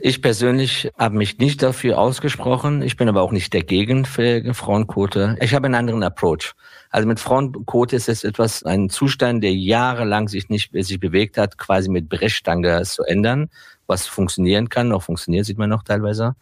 Ich 0.00 0.22
persönlich 0.22 0.90
habe 0.96 1.16
mich 1.16 1.38
nicht 1.38 1.62
dafür 1.62 1.98
ausgesprochen. 1.98 2.80
Ich 2.80 2.96
bin 2.96 3.10
aber 3.10 3.20
auch 3.20 3.30
nicht 3.30 3.52
dagegen 3.52 4.06
für 4.06 4.54
Frauenquote. 4.54 5.36
Ich 5.40 5.54
habe 5.54 5.66
einen 5.66 5.74
anderen 5.74 6.02
Approach. 6.02 6.54
Also 6.88 7.06
mit 7.06 7.20
Frauenquote 7.20 7.96
ist 7.96 8.08
es 8.08 8.24
etwas, 8.24 8.62
ein 8.62 8.88
Zustand, 8.88 9.44
der 9.44 9.54
jahrelang 9.54 10.28
sich 10.28 10.48
nicht 10.48 10.70
sich 10.72 10.98
bewegt 10.98 11.36
hat, 11.36 11.58
quasi 11.58 11.90
mit 11.90 12.08
Brechstange 12.08 12.82
zu 12.84 13.02
ändern, 13.02 13.50
was 13.86 14.06
funktionieren 14.06 14.70
kann, 14.70 14.92
auch 14.92 15.02
funktioniert, 15.02 15.44
sieht 15.44 15.58
man 15.58 15.68
noch 15.68 15.82
teilweise. 15.82 16.36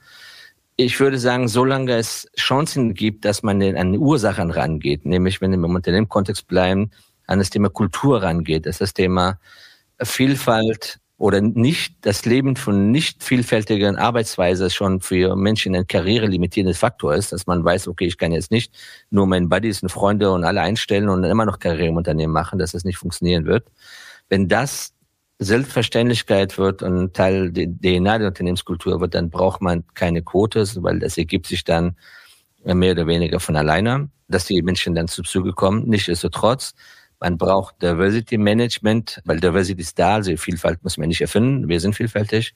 Ich 0.77 0.99
würde 1.01 1.19
sagen, 1.19 1.49
solange 1.49 1.97
es 1.97 2.31
Chancen 2.39 2.95
gibt, 2.95 3.25
dass 3.25 3.43
man 3.43 3.61
an 3.63 3.99
Ursachen 3.99 4.51
rangeht, 4.51 5.05
nämlich 5.05 5.41
wenn 5.41 5.51
wir 5.51 5.57
im 5.59 5.75
Unternehmenskontext 5.75 6.47
bleiben, 6.47 6.93
an 7.27 7.41
das 7.41 7.51
Thema 7.51 7.69
Kultur 7.69 8.23
rangeht, 8.23 8.67
dass 8.67 8.79
das 8.79 8.95
Thema 8.95 9.39
Vielfalt 10.01 11.01
oder 11.20 11.42
nicht 11.42 11.96
das 12.00 12.24
Leben 12.24 12.56
von 12.56 12.90
nicht 12.90 13.22
vielfältigen 13.22 13.96
Arbeitsweise 13.96 14.70
schon 14.70 15.02
für 15.02 15.37
Menschen 15.37 15.76
ein 15.76 15.87
Karriere 15.87 16.26
limitierendes 16.26 16.78
Faktor 16.78 17.14
ist, 17.14 17.33
dass 17.33 17.46
man 17.46 17.62
weiß, 17.62 17.88
okay, 17.88 18.06
ich 18.06 18.16
kann 18.16 18.33
jetzt 18.33 18.50
nicht 18.50 18.72
nur 19.11 19.26
meinen 19.26 19.50
Buddies 19.50 19.83
und 19.83 19.90
Freunde 19.90 20.33
und 20.33 20.44
alle 20.44 20.62
einstellen 20.62 21.11
und 21.11 21.22
immer 21.24 21.44
noch 21.44 21.59
Karriere 21.59 21.88
im 21.88 21.98
Unternehmen 21.98 22.33
machen, 22.33 22.59
dass 22.59 22.72
das 22.72 22.85
nicht 22.85 22.96
funktionieren 22.96 23.44
wird. 23.44 23.66
Wenn 24.30 24.48
das 24.48 24.94
Selbstverständlichkeit 25.38 26.56
wird 26.56 26.83
und 26.83 27.12
Teil 27.12 27.52
der 27.52 27.66
DNA 27.66 28.16
der 28.16 28.28
Unternehmenskultur 28.28 29.02
wird, 29.02 29.14
dann 29.14 29.28
braucht 29.28 29.61
man 29.61 29.85
keine 29.92 30.22
Quote, 30.22 30.64
weil 30.76 31.00
das 31.00 31.18
ergibt 31.18 31.48
sich 31.48 31.64
dann 31.64 31.98
mehr 32.64 32.92
oder 32.92 33.06
weniger 33.06 33.40
von 33.40 33.56
alleine, 33.56 34.09
dass 34.28 34.46
die 34.46 34.62
Menschen 34.62 34.94
dann 34.94 35.06
zu 35.06 35.22
Züge 35.22 35.52
kommen. 35.52 35.87
Nichtsdestotrotz 35.87 36.72
man 37.20 37.38
braucht 37.38 37.80
Diversity 37.83 38.38
Management, 38.38 39.20
weil 39.24 39.38
Diversity 39.38 39.80
ist 39.80 39.98
da, 39.98 40.16
also 40.16 40.37
Vielfalt 40.37 40.83
muss 40.83 40.98
man 40.98 41.09
nicht 41.09 41.20
erfinden, 41.20 41.68
wir 41.68 41.78
sind 41.78 41.94
vielfältig, 41.94 42.54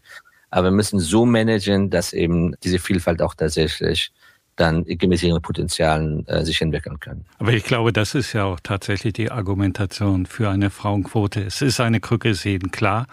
aber 0.51 0.69
wir 0.69 0.77
müssen 0.77 0.99
so 0.99 1.27
managen, 1.27 1.91
dass 1.91 2.13
eben 2.13 2.55
diese 2.63 2.79
Vielfalt 2.79 3.21
auch 3.23 3.35
tatsächlich 3.35 4.11
dann 4.57 4.85
gemäß 4.85 5.23
ihren 5.23 5.43
Potenzialen 5.43 6.27
äh, 6.29 6.45
sich 6.45 6.63
entwickeln 6.63 7.01
können. 7.01 7.25
Aber 7.39 7.53
ich 7.53 7.65
glaube, 7.65 7.93
das 7.93 8.15
ist 8.15 8.33
ja 8.33 8.45
auch 8.45 8.61
tatsächlich 8.63 9.13
die 9.13 9.31
Argumentation 9.31 10.27
für 10.27 10.49
eine 10.49 10.71
Frauenquote. 10.71 11.43
Es 11.43 11.61
ist 11.61 11.81
eine 11.81 12.01
Krücke, 12.01 12.31
ist 12.31 12.47
eben 12.47 12.71
klar. 12.71 13.07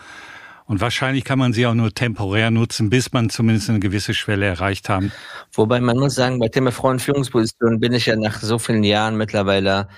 Und 0.67 0.79
wahrscheinlich 0.79 1.25
kann 1.25 1.39
man 1.39 1.51
sie 1.51 1.65
auch 1.65 1.73
nur 1.73 1.93
temporär 1.93 2.51
nutzen, 2.51 2.89
bis 2.89 3.11
man 3.11 3.29
zumindest 3.29 3.69
eine 3.69 3.79
gewisse 3.79 4.13
Schwelle 4.13 4.45
erreicht 4.45 4.87
haben. 4.87 5.11
Wobei 5.51 5.81
man 5.81 5.97
muss 5.97 6.15
sagen, 6.15 6.39
bei 6.39 6.47
Thema 6.47 6.71
Frauenführungsposition 6.71 7.79
bin 7.79 7.91
ich 7.93 8.05
ja 8.05 8.15
nach 8.15 8.39
so 8.39 8.59
vielen 8.59 8.83
Jahren 8.83 9.17
mittlerweile 9.17 9.89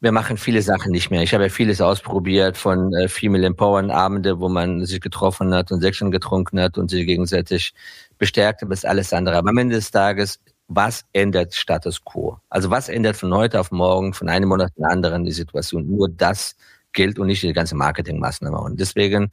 wir 0.00 0.12
machen 0.12 0.36
viele 0.36 0.60
Sachen 0.62 0.92
nicht 0.92 1.10
mehr. 1.10 1.22
Ich 1.22 1.32
habe 1.32 1.44
ja 1.44 1.50
vieles 1.50 1.80
ausprobiert 1.80 2.56
von 2.58 2.92
äh, 2.94 3.08
Female 3.08 3.46
Empowering 3.46 3.90
Abende, 3.90 4.40
wo 4.40 4.48
man 4.48 4.84
sich 4.84 5.00
getroffen 5.00 5.54
hat 5.54 5.72
und 5.72 5.80
Sechsen 5.80 6.10
getrunken 6.10 6.60
hat 6.60 6.76
und 6.76 6.90
sich 6.90 7.06
gegenseitig 7.06 7.72
bestärkt, 8.18 8.68
bis 8.68 8.84
alles 8.84 9.12
andere. 9.12 9.36
Aber 9.36 9.50
am 9.50 9.58
Ende 9.58 9.76
des 9.76 9.90
Tages, 9.90 10.38
was 10.68 11.04
ändert 11.12 11.54
Status 11.54 12.04
Quo? 12.04 12.38
Also 12.50 12.70
was 12.70 12.88
ändert 12.88 13.16
von 13.16 13.32
heute 13.32 13.58
auf 13.58 13.70
morgen, 13.70 14.12
von 14.12 14.28
einem 14.28 14.48
Monat 14.48 14.70
in 14.76 14.82
den 14.82 14.90
anderen 14.90 15.24
die 15.24 15.32
Situation? 15.32 15.86
Nur 15.86 16.08
das 16.10 16.56
gilt 16.92 17.18
und 17.18 17.28
nicht 17.28 17.42
die 17.42 17.52
ganze 17.52 17.76
Marketingmaßnahme. 17.76 18.58
Und 18.58 18.80
deswegen, 18.80 19.30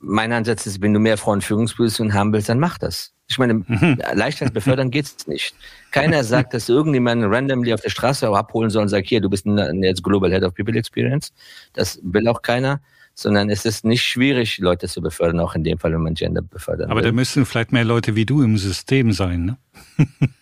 mein 0.00 0.32
Ansatz 0.32 0.66
ist, 0.66 0.82
wenn 0.82 0.92
du 0.92 1.00
mehr 1.00 1.16
Frauenführungspositionen 1.16 2.14
haben 2.14 2.32
willst, 2.32 2.48
dann 2.48 2.58
mach 2.58 2.78
das. 2.78 3.12
Ich 3.28 3.38
meine, 3.38 3.54
mhm. 3.54 3.98
leichter 4.14 4.50
befördern 4.50 4.90
geht's 4.90 5.26
nicht. 5.28 5.54
Keiner 5.92 6.24
sagt, 6.24 6.52
dass 6.52 6.68
irgendjemand 6.68 7.22
randomly 7.24 7.72
auf 7.72 7.80
der 7.80 7.90
Straße 7.90 8.28
abholen 8.28 8.70
soll 8.70 8.82
und 8.82 8.88
sagt, 8.88 9.06
hier, 9.06 9.20
du 9.20 9.30
bist 9.30 9.46
jetzt 9.46 10.02
Global 10.02 10.32
Head 10.32 10.42
of 10.42 10.54
People 10.54 10.76
Experience. 10.76 11.32
Das 11.74 12.00
will 12.02 12.26
auch 12.26 12.42
keiner 12.42 12.80
sondern 13.14 13.50
es 13.50 13.64
ist 13.64 13.84
nicht 13.84 14.02
schwierig, 14.02 14.58
Leute 14.58 14.88
zu 14.88 15.02
befördern, 15.02 15.40
auch 15.40 15.54
in 15.54 15.64
dem 15.64 15.78
Fall, 15.78 15.92
wenn 15.92 16.00
man 16.00 16.14
Gender 16.14 16.42
befördern 16.42 16.90
Aber 16.90 17.00
will. 17.00 17.10
da 17.10 17.12
müssen 17.12 17.44
vielleicht 17.44 17.72
mehr 17.72 17.84
Leute 17.84 18.16
wie 18.16 18.24
du 18.24 18.42
im 18.42 18.56
System 18.56 19.12
sein, 19.12 19.44
ne? 19.44 19.58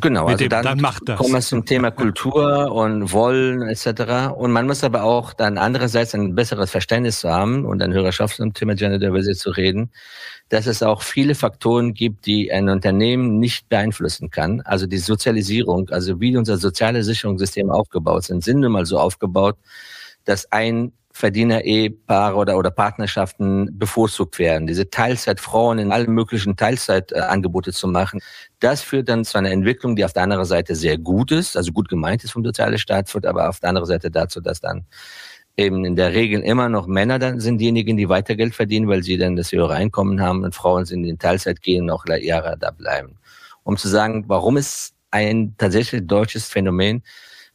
Genau, 0.00 0.26
also 0.26 0.48
dann, 0.48 0.64
dann 0.64 0.80
macht 0.80 1.08
das. 1.08 1.18
kommen 1.18 1.34
wir 1.34 1.40
zum 1.40 1.64
Thema 1.64 1.90
Kultur 1.90 2.72
und 2.72 3.12
Wollen 3.12 3.62
etc. 3.62 4.34
Und 4.36 4.50
man 4.50 4.66
muss 4.66 4.82
aber 4.82 5.04
auch 5.04 5.32
dann 5.32 5.56
andererseits 5.56 6.14
ein 6.14 6.34
besseres 6.34 6.70
Verständnis 6.70 7.22
haben 7.22 7.64
und 7.64 7.82
ein 7.82 7.92
Hörerschaft 7.92 8.36
zum 8.36 8.52
Thema 8.52 8.74
Gender 8.74 8.98
Diversity 8.98 9.38
zu 9.38 9.50
reden, 9.50 9.90
dass 10.48 10.66
es 10.66 10.82
auch 10.82 11.02
viele 11.02 11.34
Faktoren 11.34 11.94
gibt, 11.94 12.26
die 12.26 12.50
ein 12.50 12.68
Unternehmen 12.68 13.38
nicht 13.38 13.68
beeinflussen 13.68 14.30
kann. 14.30 14.60
Also 14.62 14.86
die 14.86 14.98
Sozialisierung, 14.98 15.88
also 15.90 16.20
wie 16.20 16.36
unser 16.36 16.56
soziale 16.56 17.04
Sicherungssystem 17.04 17.70
aufgebaut 17.70 18.24
sind, 18.24 18.42
sind 18.42 18.60
nun 18.60 18.72
mal 18.72 18.86
so 18.86 18.98
aufgebaut, 18.98 19.56
dass 20.24 20.50
ein 20.50 20.92
Verdiener-Ehepaare 21.16 22.34
oder, 22.34 22.58
oder 22.58 22.72
Partnerschaften 22.72 23.78
bevorzugt 23.78 24.40
werden. 24.40 24.66
Diese 24.66 24.90
Teilzeitfrauen 24.90 25.78
in 25.78 25.92
allen 25.92 26.10
möglichen 26.10 26.56
Teilzeitangebote 26.56 27.72
zu 27.72 27.86
machen, 27.86 28.20
das 28.58 28.82
führt 28.82 29.08
dann 29.08 29.24
zu 29.24 29.38
einer 29.38 29.52
Entwicklung, 29.52 29.94
die 29.94 30.04
auf 30.04 30.12
der 30.12 30.24
anderen 30.24 30.44
Seite 30.44 30.74
sehr 30.74 30.98
gut 30.98 31.30
ist, 31.30 31.56
also 31.56 31.70
gut 31.70 31.88
gemeint 31.88 32.24
ist 32.24 32.32
vom 32.32 32.44
sozialen 32.44 32.78
Staat, 32.78 33.08
führt 33.08 33.26
aber 33.26 33.48
auf 33.48 33.60
der 33.60 33.68
anderen 33.68 33.86
Seite 33.86 34.10
dazu, 34.10 34.40
dass 34.40 34.60
dann 34.60 34.86
eben 35.56 35.84
in 35.84 35.94
der 35.94 36.12
Regel 36.14 36.40
immer 36.40 36.68
noch 36.68 36.88
Männer 36.88 37.20
dann 37.20 37.38
sind 37.38 37.58
diejenigen, 37.58 37.96
die 37.96 38.08
weiter 38.08 38.34
Geld 38.34 38.56
verdienen, 38.56 38.88
weil 38.88 39.04
sie 39.04 39.16
dann 39.16 39.36
das 39.36 39.52
höhere 39.52 39.74
Einkommen 39.74 40.20
haben 40.20 40.42
und 40.42 40.52
Frauen 40.52 40.84
sind 40.84 41.04
in 41.04 41.20
Teilzeit 41.20 41.62
gehen, 41.62 41.86
noch 41.86 42.06
Jahre 42.08 42.56
da 42.58 42.72
bleiben. 42.72 43.18
Um 43.62 43.76
zu 43.76 43.86
sagen, 43.86 44.24
warum 44.26 44.56
ist 44.56 44.94
ein 45.12 45.54
tatsächlich 45.58 46.08
deutsches 46.08 46.48
Phänomen, 46.48 47.04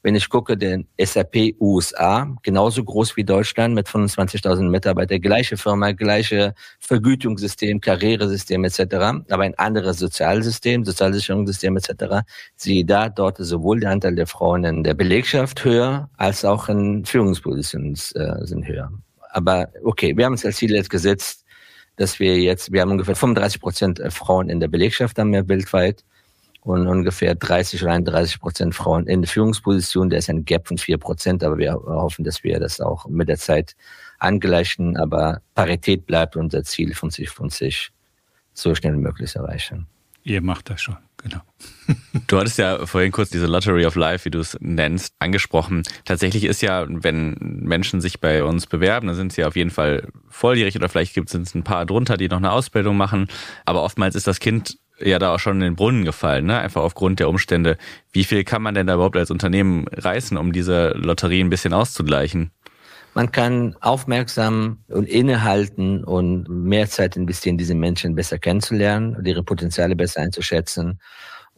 wenn 0.02 0.16
ich 0.16 0.30
gucke, 0.30 0.58
den 0.58 0.88
SAP 0.98 1.56
USA, 1.60 2.34
genauso 2.42 2.84
groß 2.84 3.18
wie 3.18 3.24
Deutschland 3.24 3.76
mit 3.76 3.88
25.000 3.88 4.70
Mitarbeitern, 4.70 5.20
gleiche 5.20 5.58
Firma, 5.58 5.92
gleiche 5.92 6.54
Vergütungssystem, 6.80 7.82
Karrieresystem 7.82 8.64
etc., 8.64 8.80
aber 9.30 9.44
ein 9.44 9.56
anderes 9.56 10.00
Sozialsystem, 10.00 10.86
Sozialsicherungssystem 10.86 11.76
etc. 11.76 12.26
Siehe 12.56 12.86
da, 12.86 13.10
dort 13.10 13.40
ist 13.40 13.50
sowohl 13.50 13.82
der 13.82 13.92
Anteil 13.92 14.16
der 14.16 14.28
Frauen 14.28 14.64
in 14.64 14.84
der 14.84 14.94
Belegschaft 14.94 15.66
höher, 15.66 16.10
als 16.18 16.46
auch 16.46 16.70
in 16.70 17.04
Führungspositionen 17.06 17.94
äh, 17.94 18.46
sind 18.46 18.68
höher. 18.68 18.92
Aber 19.32 19.70
okay, 19.84 20.16
wir 20.16 20.26
haben 20.26 20.34
uns 20.34 20.46
als 20.46 20.58
Ziel 20.58 20.72
jetzt 20.72 20.90
gesetzt, 20.90 21.46
dass 21.98 22.20
wir 22.20 22.38
jetzt, 22.38 22.72
wir 22.72 22.82
haben 22.82 22.92
ungefähr 22.92 23.16
35 23.16 23.60
Prozent 23.60 24.02
Frauen 24.10 24.50
in 24.50 24.62
der 24.62 24.70
Belegschaft 24.70 25.20
haben 25.20 25.34
wir 25.34 25.48
weltweit 25.50 26.06
und 26.70 26.88
ungefähr 26.88 27.36
30 27.36 27.82
oder 27.84 27.94
31 27.94 28.40
Prozent 28.40 28.76
Frauen 28.76 29.08
in 29.08 29.22
der 29.22 29.30
Führungsposition. 29.30 30.10
Da 30.10 30.18
ist 30.18 30.30
ein 30.30 30.46
Gap 30.46 30.68
von 30.68 30.78
4 30.78 30.98
Prozent, 30.98 31.44
aber 31.44 31.58
wir 31.58 31.74
hoffen, 31.74 32.24
dass 32.24 32.44
wir 32.44 32.60
das 32.60 32.80
auch 32.80 33.08
mit 33.08 33.28
der 33.28 33.38
Zeit 33.38 33.76
angleichen. 34.20 34.96
Aber 34.98 35.42
Parität 35.56 36.06
bleibt 36.06 36.36
unser 36.36 36.64
Ziel 36.64 36.94
von 36.94 37.10
sich 37.10 37.30
von 37.30 37.50
sich 37.50 37.92
so 38.54 38.76
schnell 38.76 38.94
wie 38.94 39.00
möglich 39.00 39.36
erreichen. 39.36 39.88
Ihr 40.24 40.42
macht 40.42 40.70
das 40.70 40.82
schon, 40.82 40.98
genau. 41.18 41.40
Du 42.28 42.38
hattest 42.38 42.60
ja 42.60 42.86
vorhin 42.86 43.12
kurz 43.12 43.32
diese 43.32 43.48
Lottery 43.48 43.88
of 43.88 43.96
Life, 43.96 44.26
wie 44.26 44.30
du 44.30 44.40
es 44.40 44.56
nennst, 44.60 45.16
angesprochen. 45.18 45.82
Tatsächlich 46.06 46.44
ist 46.44 46.62
ja, 46.62 46.86
wenn 46.88 47.36
Menschen 47.40 48.02
sich 48.02 48.20
bei 48.20 48.44
uns 48.44 48.68
bewerben, 48.68 49.08
dann 49.08 49.16
sind 49.16 49.34
sie 49.34 49.44
auf 49.46 49.56
jeden 49.56 49.72
Fall 49.72 50.08
volljährig 50.28 50.76
oder 50.76 50.90
vielleicht 50.90 51.16
gibt 51.16 51.34
es 51.34 51.56
ein 51.56 51.64
paar 51.64 51.88
drunter, 51.88 52.18
die 52.18 52.28
noch 52.28 52.38
eine 52.38 52.52
Ausbildung 52.52 52.98
machen. 52.98 53.28
Aber 53.66 53.82
oftmals 53.82 54.14
ist 54.14 54.28
das 54.28 54.40
Kind 54.40 54.78
ja 55.02 55.20
da 55.20 55.36
auch 55.36 55.40
schon 55.40 55.58
in 55.58 55.62
den 55.62 55.76
Brunnen 55.76 56.06
gefallen, 56.06 56.46
ne? 56.46 56.60
einfach 56.60 56.82
aufgrund 56.82 57.20
der 57.20 57.30
Umstände. 57.30 57.78
Wie 58.12 58.24
viel 58.24 58.44
kann 58.44 58.62
man 58.62 58.76
denn 58.76 58.88
da 58.88 58.96
überhaupt 58.96 59.18
als 59.18 59.32
Unternehmen 59.32 59.88
reißen, 59.88 60.38
um 60.38 60.52
diese 60.52 60.90
Lotterie 60.90 61.42
ein 61.42 61.50
bisschen 61.50 61.74
auszugleichen? 61.74 62.52
Man 63.14 63.32
kann 63.32 63.76
aufmerksam 63.82 64.84
und 64.88 65.08
innehalten 65.08 66.04
und 66.04 66.48
mehr 66.48 66.88
Zeit 66.88 67.16
investieren, 67.16 67.58
diese 67.58 67.76
Menschen 67.76 68.16
besser 68.16 68.38
kennenzulernen 68.38 69.16
und 69.16 69.28
ihre 69.28 69.44
Potenziale 69.44 69.96
besser 69.96 70.22
einzuschätzen 70.22 71.00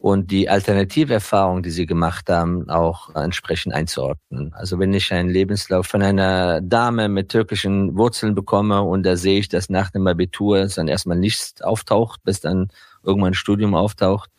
und 0.02 0.32
die 0.32 0.48
Alternativerfahrung, 0.48 1.62
die 1.62 1.70
sie 1.70 1.86
gemacht 1.86 2.28
haben, 2.28 2.68
auch 2.68 3.14
entsprechend 3.14 3.72
einzuordnen. 3.72 4.52
Also 4.52 4.80
wenn 4.80 4.92
ich 4.92 5.12
einen 5.12 5.28
Lebenslauf 5.28 5.86
von 5.86 6.02
einer 6.02 6.60
Dame 6.60 7.08
mit 7.08 7.28
türkischen 7.28 7.96
Wurzeln 7.96 8.34
bekomme 8.34 8.82
und 8.82 9.04
da 9.04 9.16
sehe 9.16 9.38
ich, 9.38 9.48
dass 9.48 9.70
nach 9.70 9.90
dem 9.90 10.08
Abitur 10.08 10.66
dann 10.66 10.88
erstmal 10.88 11.18
nichts 11.18 11.62
auftaucht, 11.62 12.20
bis 12.24 12.40
dann 12.40 12.68
irgendwann 13.04 13.32
ein 13.32 13.34
Studium 13.34 13.74
auftaucht 13.74 14.30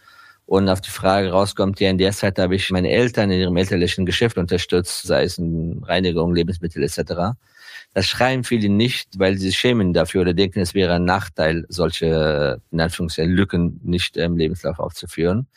und 0.45 0.69
auf 0.69 0.82
die 0.82 0.91
Frage 0.91 1.32
rauskommt, 1.32 1.80
ja, 1.80 1.89
in 1.89 1.97
der 1.97 2.12
Zeit 2.12 2.38
habe 2.38 2.56
ich 2.56 2.69
meine 2.69 2.89
Eltern 2.89 3.32
in 3.32 3.39
ihrem 3.39 3.58
elterlichen 3.58 4.06
Geschäft 4.06 4.38
unterstützt, 4.38 5.04
sei 5.04 5.23
es 5.23 5.38
in 5.38 5.82
Reinigung, 5.84 6.36
Lebensmittel 6.36 6.84
etc. 6.84 7.36
Das 7.93 8.08
schreiben 8.08 8.43
viele 8.43 8.69
nicht, 8.69 9.19
weil 9.19 9.38
sie 9.38 9.52
schämen 9.52 9.93
dafür 9.93 10.21
oder 10.21 10.34
denken, 10.34 10.60
es 10.60 10.73
wäre 10.73 10.95
ein 10.95 11.06
Nachteil, 11.06 11.65
solche, 11.69 12.62
in 12.71 12.82
Anführungszeichen, 12.82 13.32
Lücken 13.32 13.80
nicht 13.84 14.17
im 14.17 14.36
Lebenslauf 14.38 14.80
aufzuführen. 14.80 15.47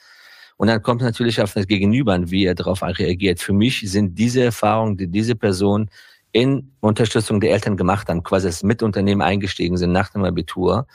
Und 0.57 0.69
dann 0.69 0.83
kommt 0.83 1.03
natürlich 1.03 1.41
auf 1.41 1.53
das 1.53 1.67
Gegenüber 1.67 2.19
wie 2.31 2.45
er 2.45 2.55
darauf 2.55 2.83
reagiert. 2.83 3.41
Für 3.41 3.53
mich 3.53 3.81
sind 3.91 4.19
diese 4.19 4.45
Erfahrungen, 4.45 4.97
die 4.97 5.09
diese 5.09 5.35
Person 5.35 5.91
in 6.33 6.73
Unterstützung 6.81 7.41
der 7.41 7.53
Eltern 7.53 7.77
gemacht 7.77 8.09
haben, 8.09 8.23
quasi 8.23 8.47
als 8.47 8.63
Mitunternehmen 8.63 9.23
eingestiegen 9.23 9.77
sind 9.77 9.93
nach 9.93 10.11
dem 10.11 10.25
Abitur, 10.25 10.87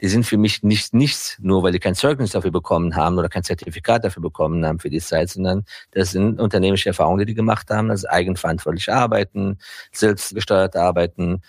die 0.00 0.08
sind 0.08 0.24
für 0.24 0.38
mich 0.38 0.62
nicht 0.62 0.94
nichts, 0.94 1.36
nur 1.40 1.62
weil 1.62 1.72
die 1.72 1.78
kein 1.78 1.94
Zeugnis 1.94 2.32
dafür 2.32 2.50
bekommen 2.50 2.96
haben 2.96 3.18
oder 3.18 3.28
kein 3.28 3.42
Zertifikat 3.42 4.04
dafür 4.04 4.22
bekommen 4.22 4.64
haben 4.64 4.78
für 4.78 4.90
die 4.90 5.00
Zeit, 5.00 5.30
sondern 5.30 5.64
das 5.92 6.12
sind 6.12 6.40
unternehmerische 6.40 6.90
Erfahrungen, 6.90 7.18
die 7.20 7.26
die 7.26 7.34
gemacht 7.34 7.70
haben, 7.70 7.90
also 7.90 8.08
eigenverantwortlich 8.08 8.90
arbeiten, 8.90 9.58
selbstgesteuert 9.92 10.76
arbeiten, 10.76 11.42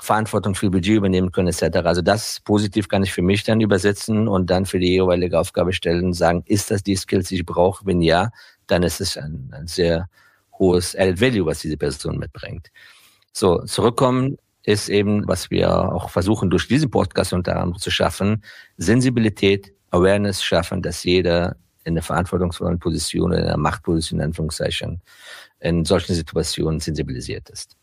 Verantwortung 0.00 0.54
für 0.54 0.70
Budget 0.70 0.96
übernehmen 0.96 1.32
können 1.32 1.48
etc. 1.48 1.78
Also 1.84 2.02
das 2.02 2.40
positiv 2.40 2.88
kann 2.88 3.02
ich 3.02 3.12
für 3.12 3.22
mich 3.22 3.44
dann 3.44 3.60
übersetzen 3.60 4.28
und 4.28 4.50
dann 4.50 4.66
für 4.66 4.78
die 4.78 4.92
jeweilige 4.92 5.38
Aufgabe 5.38 5.72
stellen 5.72 6.12
sagen, 6.12 6.42
ist 6.46 6.70
das 6.70 6.82
die 6.82 6.96
Skills, 6.96 7.28
die 7.28 7.36
ich 7.36 7.46
brauche? 7.46 7.86
Wenn 7.86 8.02
ja, 8.02 8.30
dann 8.66 8.82
ist 8.82 9.00
es 9.00 9.16
ein, 9.16 9.50
ein 9.52 9.66
sehr 9.66 10.08
hohes 10.58 10.94
Added 10.94 11.20
Value, 11.20 11.46
was 11.46 11.60
diese 11.60 11.76
Person 11.76 12.18
mitbringt. 12.18 12.68
So, 13.32 13.64
zurückkommen 13.64 14.38
ist 14.66 14.88
eben, 14.88 15.26
was 15.26 15.50
wir 15.50 15.92
auch 15.92 16.10
versuchen 16.10 16.50
durch 16.50 16.68
diesen 16.68 16.90
Podcast 16.90 17.32
unter 17.32 17.52
anderem 17.54 17.78
zu 17.78 17.90
schaffen, 17.90 18.42
Sensibilität, 18.76 19.72
Awareness 19.92 20.42
schaffen, 20.42 20.82
dass 20.82 21.04
jeder 21.04 21.56
in 21.84 21.94
der 21.94 22.02
verantwortungsvollen 22.02 22.80
Position, 22.80 23.32
in 23.32 23.44
der 23.44 23.56
Machtposition, 23.56 24.18
in 24.18 24.26
Anführungszeichen, 24.26 25.00
in 25.60 25.84
solchen 25.84 26.14
Situationen 26.14 26.80
sensibilisiert 26.80 27.48
ist. 27.48 27.76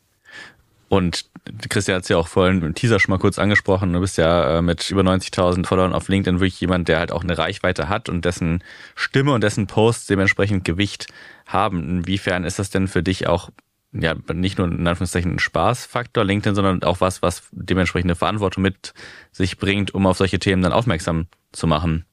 Und 0.89 1.25
Christian 1.69 1.95
hat 1.95 2.03
es 2.03 2.09
ja 2.09 2.17
auch 2.17 2.27
vorhin 2.27 2.61
im 2.61 2.75
Teaser 2.75 2.99
schon 2.99 3.11
mal 3.11 3.17
kurz 3.17 3.39
angesprochen. 3.39 3.93
Du 3.93 4.01
bist 4.01 4.17
ja 4.17 4.59
äh, 4.59 4.61
mit 4.61 4.91
über 4.91 5.01
90.000 5.01 5.65
Followern 5.65 5.93
auf 5.93 6.09
LinkedIn 6.09 6.39
wirklich 6.39 6.59
jemand, 6.59 6.89
der 6.89 6.99
halt 6.99 7.11
auch 7.11 7.23
eine 7.23 7.37
Reichweite 7.37 7.89
hat 7.89 8.09
und 8.09 8.25
dessen 8.25 8.61
Stimme 8.93 9.33
und 9.33 9.41
dessen 9.41 9.67
Posts 9.67 10.07
dementsprechend 10.07 10.65
Gewicht 10.65 11.07
haben. 11.47 12.01
Inwiefern 12.01 12.43
ist 12.43 12.59
das 12.59 12.69
denn 12.69 12.87
für 12.87 13.01
dich 13.01 13.25
auch 13.25 13.49
ja, 13.93 14.15
nicht 14.33 14.57
nur 14.57 14.67
in 14.67 14.87
Anführungszeichen 14.87 15.33
ein 15.33 15.39
Spaßfaktor 15.39 16.23
LinkedIn, 16.23 16.55
sondern 16.55 16.83
auch 16.83 17.01
was, 17.01 17.21
was 17.21 17.43
dementsprechend 17.51 18.09
eine 18.09 18.15
Verantwortung 18.15 18.63
mit 18.63 18.93
sich 19.31 19.57
bringt, 19.57 19.93
um 19.93 20.07
auf 20.07 20.17
solche 20.17 20.39
Themen 20.39 20.61
dann 20.61 20.73
aufmerksam 20.73 21.27
zu 21.51 21.67
machen. 21.67 22.05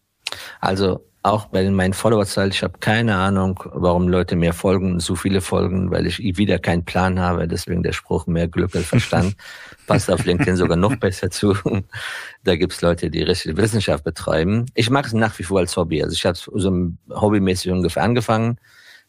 Also 0.61 1.05
auch 1.23 1.47
bei 1.47 1.69
meinen 1.71 1.93
Followerzahl, 1.93 2.49
ich 2.49 2.63
habe 2.63 2.79
keine 2.79 3.17
Ahnung, 3.17 3.63
warum 3.73 4.09
Leute 4.09 4.37
mir 4.37 4.55
folgen, 4.55 5.01
so 5.01 5.17
viele 5.17 5.43
folgen, 5.43 5.91
weil 5.91 6.07
ich 6.07 6.19
wieder 6.19 6.59
keinen 6.59 6.85
Plan 6.85 7.21
habe. 7.21 7.47
Deswegen 7.47 7.83
der 7.83 7.93
Spruch, 7.93 8.27
mehr 8.27 8.49
Glück 8.49 8.75
als 8.75 8.87
Verstand, 8.87 9.37
passt 9.87 10.11
auf 10.11 10.25
LinkedIn 10.25 10.57
sogar 10.57 10.79
noch 10.79 10.97
besser 10.97 11.31
zu. 11.31 11.55
Da 12.45 12.57
gibt's 12.57 12.81
Leute, 12.81 13.11
die 13.11 13.23
richtige 13.23 13.57
Wissenschaft 13.59 14.05
betreiben. 14.05 14.67
Ich 14.75 14.89
mache 14.89 15.09
es 15.09 15.13
nach 15.13 15.39
wie 15.39 15.43
vor 15.43 15.61
als 15.61 15.77
Hobby. 15.77 16.03
Also 16.03 16.15
ich 16.15 16.25
habe 16.25 16.39
so 16.39 16.93
hobbymäßig 17.11 17.71
ungefähr 17.71 18.03
angefangen 18.03 18.59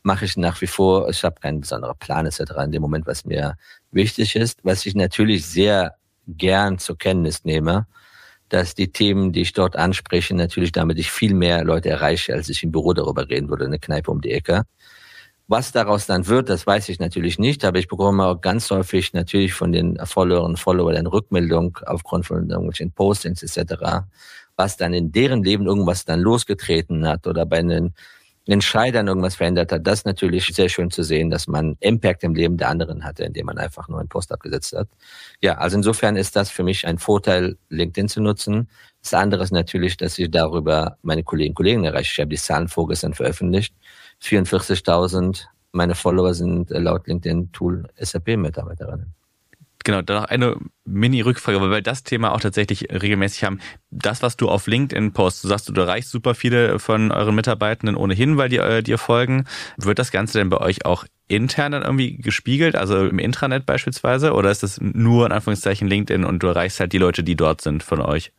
mache 0.04 0.26
ich 0.26 0.38
nach 0.38 0.60
wie 0.62 0.68
vor. 0.68 1.10
Ich 1.10 1.24
habe 1.24 1.40
keinen 1.40 1.62
besonderen 1.62 1.98
Plan 1.98 2.26
etc. 2.26 2.42
in 2.64 2.72
dem 2.72 2.82
Moment, 2.82 3.06
was 3.08 3.26
mir 3.26 3.56
wichtig 3.92 4.36
ist. 4.36 4.60
Was 4.64 4.86
ich 4.86 4.96
natürlich 4.96 5.46
sehr 5.46 5.96
gern 6.28 6.80
zur 6.80 6.98
Kenntnis 6.98 7.44
nehme, 7.44 7.88
dass 8.50 8.76
die 8.76 8.92
Themen, 8.92 9.32
die 9.32 9.42
ich 9.42 9.54
dort 9.54 9.76
anspreche, 9.76 10.36
natürlich 10.36 10.72
damit 10.72 11.00
ich 11.00 11.12
viel 11.12 11.34
mehr 11.34 11.64
Leute 11.64 11.90
erreiche, 11.90 12.34
als 12.34 12.50
ich 12.50 12.64
im 12.64 12.72
Büro 12.72 12.94
darüber 12.94 13.30
reden 13.30 13.50
würde, 13.50 13.66
eine 13.66 13.80
Kneipe 13.80 14.12
um 14.12 14.22
die 14.22 14.32
Ecke. 14.32 14.64
Was 15.48 15.72
daraus 15.72 16.06
dann 16.06 16.28
wird, 16.28 16.50
das 16.50 16.66
weiß 16.66 16.90
ich 16.90 17.00
natürlich 17.00 17.38
nicht, 17.38 17.66
aber 17.66 17.78
ich 17.78 17.88
bekomme 17.88 18.26
auch 18.26 18.40
ganz 18.40 18.70
häufig 18.72 19.14
natürlich 19.14 19.54
von 19.54 19.72
den 19.72 19.98
Followern 20.06 20.52
und 20.52 20.60
Followern 20.60 20.96
eine 20.96 21.12
Rückmeldung 21.12 21.78
aufgrund 21.86 22.26
von 22.26 22.50
irgendwelchen 22.50 22.92
Postings 22.92 23.44
etc., 23.44 24.06
was 24.56 24.78
dann 24.78 24.94
in 24.94 25.12
deren 25.12 25.44
Leben 25.44 25.66
irgendwas 25.66 26.06
dann 26.06 26.22
losgetreten 26.22 27.08
hat 27.08 27.28
oder 27.28 27.46
bei 27.46 27.62
den 27.62 27.94
Entscheidern 28.48 29.08
irgendwas 29.08 29.36
verändert 29.36 29.72
hat, 29.72 29.86
das 29.86 30.00
ist 30.00 30.06
natürlich 30.06 30.48
sehr 30.48 30.68
schön 30.68 30.90
zu 30.90 31.04
sehen, 31.04 31.30
dass 31.30 31.48
man 31.48 31.78
Impact 31.80 32.24
im 32.24 32.34
Leben 32.34 32.58
der 32.58 32.70
anderen 32.70 33.04
hatte, 33.04 33.24
indem 33.24 33.46
man 33.46 33.58
einfach 33.58 33.88
nur 33.88 34.00
einen 34.00 34.10
Post 34.10 34.32
abgesetzt 34.32 34.74
hat. 34.74 34.88
Ja, 35.42 35.58
also 35.58 35.78
insofern 35.78 36.16
ist 36.16 36.36
das 36.36 36.50
für 36.50 36.64
mich 36.64 36.88
ein 36.88 36.98
Vorteil, 36.98 37.58
LinkedIn 37.70 38.10
zu 38.10 38.22
nutzen. 38.22 38.68
Das 39.02 39.14
andere 39.14 39.44
ist 39.44 39.52
natürlich, 39.52 39.98
dass 39.98 40.18
ich 40.18 40.32
darüber 40.32 40.98
meine 41.04 41.24
Kolleginnen 41.24 41.52
und 41.52 41.56
Kollegen 41.56 41.84
erreiche. 41.84 42.12
Ich 42.14 42.20
habe 42.20 42.30
die 42.30 42.38
Zahlen 42.38 42.68
vorgestern 42.68 43.14
veröffentlicht. 43.14 43.76
44.000 44.24 45.46
meine 45.74 45.96
Follower 45.96 46.34
sind 46.34 46.70
laut 46.70 47.08
LinkedIn-Tool 47.08 47.88
SAP-Mitarbeiterinnen. 47.98 49.14
Genau, 49.84 50.02
dann 50.02 50.22
noch 50.22 50.30
eine 50.30 50.56
Mini-Rückfrage, 50.86 51.60
weil 51.62 51.72
wir 51.72 51.82
das 51.82 52.04
Thema 52.04 52.34
auch 52.34 52.42
tatsächlich 52.42 52.90
regelmäßig 52.92 53.44
haben. 53.44 53.60
Das, 53.90 54.22
was 54.22 54.38
du 54.38 54.50
auf 54.50 54.68
LinkedIn 54.68 55.14
postest, 55.14 55.44
du 55.44 55.48
sagst, 55.48 55.70
du 55.70 55.82
erreichst 55.82 56.12
super 56.12 56.36
viele 56.36 56.80
von 56.80 57.12
euren 57.12 57.36
Mitarbeitenden 57.36 57.96
ohnehin, 57.96 58.38
weil 58.38 58.50
die 58.50 58.58
äh, 58.58 58.84
dir 58.84 58.98
folgen. 58.98 59.46
Wird 59.78 60.00
das 60.00 60.12
Ganze 60.12 60.38
denn 60.38 60.50
bei 60.50 60.58
euch 60.58 60.86
auch 60.86 61.06
intern 61.28 61.72
dann 61.72 61.84
irgendwie 61.84 62.18
gespiegelt, 62.18 62.76
also 62.76 63.08
im 63.08 63.20
Intranet 63.20 63.66
beispielsweise? 63.66 64.34
Oder 64.34 64.52
ist 64.52 64.64
das 64.64 64.80
nur 64.82 65.26
in 65.26 65.32
Anführungszeichen 65.32 65.88
LinkedIn 65.88 66.26
und 66.26 66.44
du 66.44 66.48
erreichst 66.48 66.80
halt 66.80 66.94
die 66.94 66.98
Leute, 66.98 67.24
die 67.24 67.36
dort 67.36 67.62
sind 67.62 67.84
von 67.84 68.02
euch? 68.02 68.32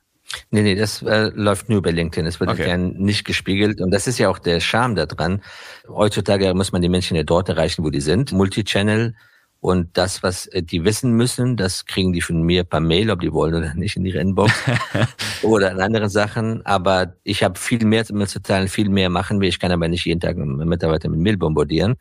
Nee, 0.50 0.62
nee, 0.62 0.74
das 0.74 1.02
äh, 1.02 1.31
läuft 1.35 1.68
nur 1.68 1.83
bei 1.83 1.90
LinkedIn. 1.90 2.26
Es 2.26 2.40
wird 2.40 2.50
okay. 2.50 2.64
gern 2.64 2.92
nicht 2.92 3.24
gespiegelt. 3.24 3.81
Und 3.81 3.90
das 3.90 4.07
ist 4.07 4.18
ja 4.18 4.28
auch 4.28 4.38
der 4.38 4.61
Charme 4.61 4.94
daran. 4.94 5.42
Heutzutage 5.88 6.55
muss 6.55 6.72
man 6.72 6.83
die 6.83 6.88
Menschen 6.88 7.16
ja 7.16 7.22
dort 7.22 7.48
erreichen, 7.48 7.85
wo 7.85 7.90
die 7.90 8.00
sind. 8.00 8.33
Multichannel 8.33 9.14
und 9.62 9.96
das, 9.96 10.25
was 10.25 10.46
äh, 10.48 10.61
die 10.61 10.85
wissen 10.85 11.12
müssen, 11.12 11.57
das 11.57 11.87
kriegen 11.87 12.12
die 12.12 12.20
von 12.20 12.42
mir 12.42 12.64
per 12.64 12.81
Mail, 12.81 13.12
ob 13.12 13.20
die 13.20 13.33
wollen 13.33 13.55
oder 13.55 13.75
nicht, 13.75 13.96
in 13.96 14.05
ihre 14.05 14.18
Inbox 14.18 14.53
oder 15.42 15.70
in 15.70 15.81
anderen 15.81 16.09
Sachen. 16.09 16.66
Aber 16.66 17.14
ich 17.22 17.44
habe 17.44 17.57
viel 17.57 17.85
mehr 17.87 18.05
zu 18.05 18.42
teilen, 18.42 18.66
viel 18.66 18.88
mehr 18.88 19.09
machen 19.09 19.40
wir. 19.40 19.48
Ich 19.48 19.61
kann 19.61 19.70
aber 19.70 19.87
nicht 19.87 20.05
jeden 20.05 20.18
Tag 20.18 20.37
Mitarbeiter 20.37 21.09
mit 21.09 21.20
Mail 21.20 21.37
bombardieren. 21.37 21.94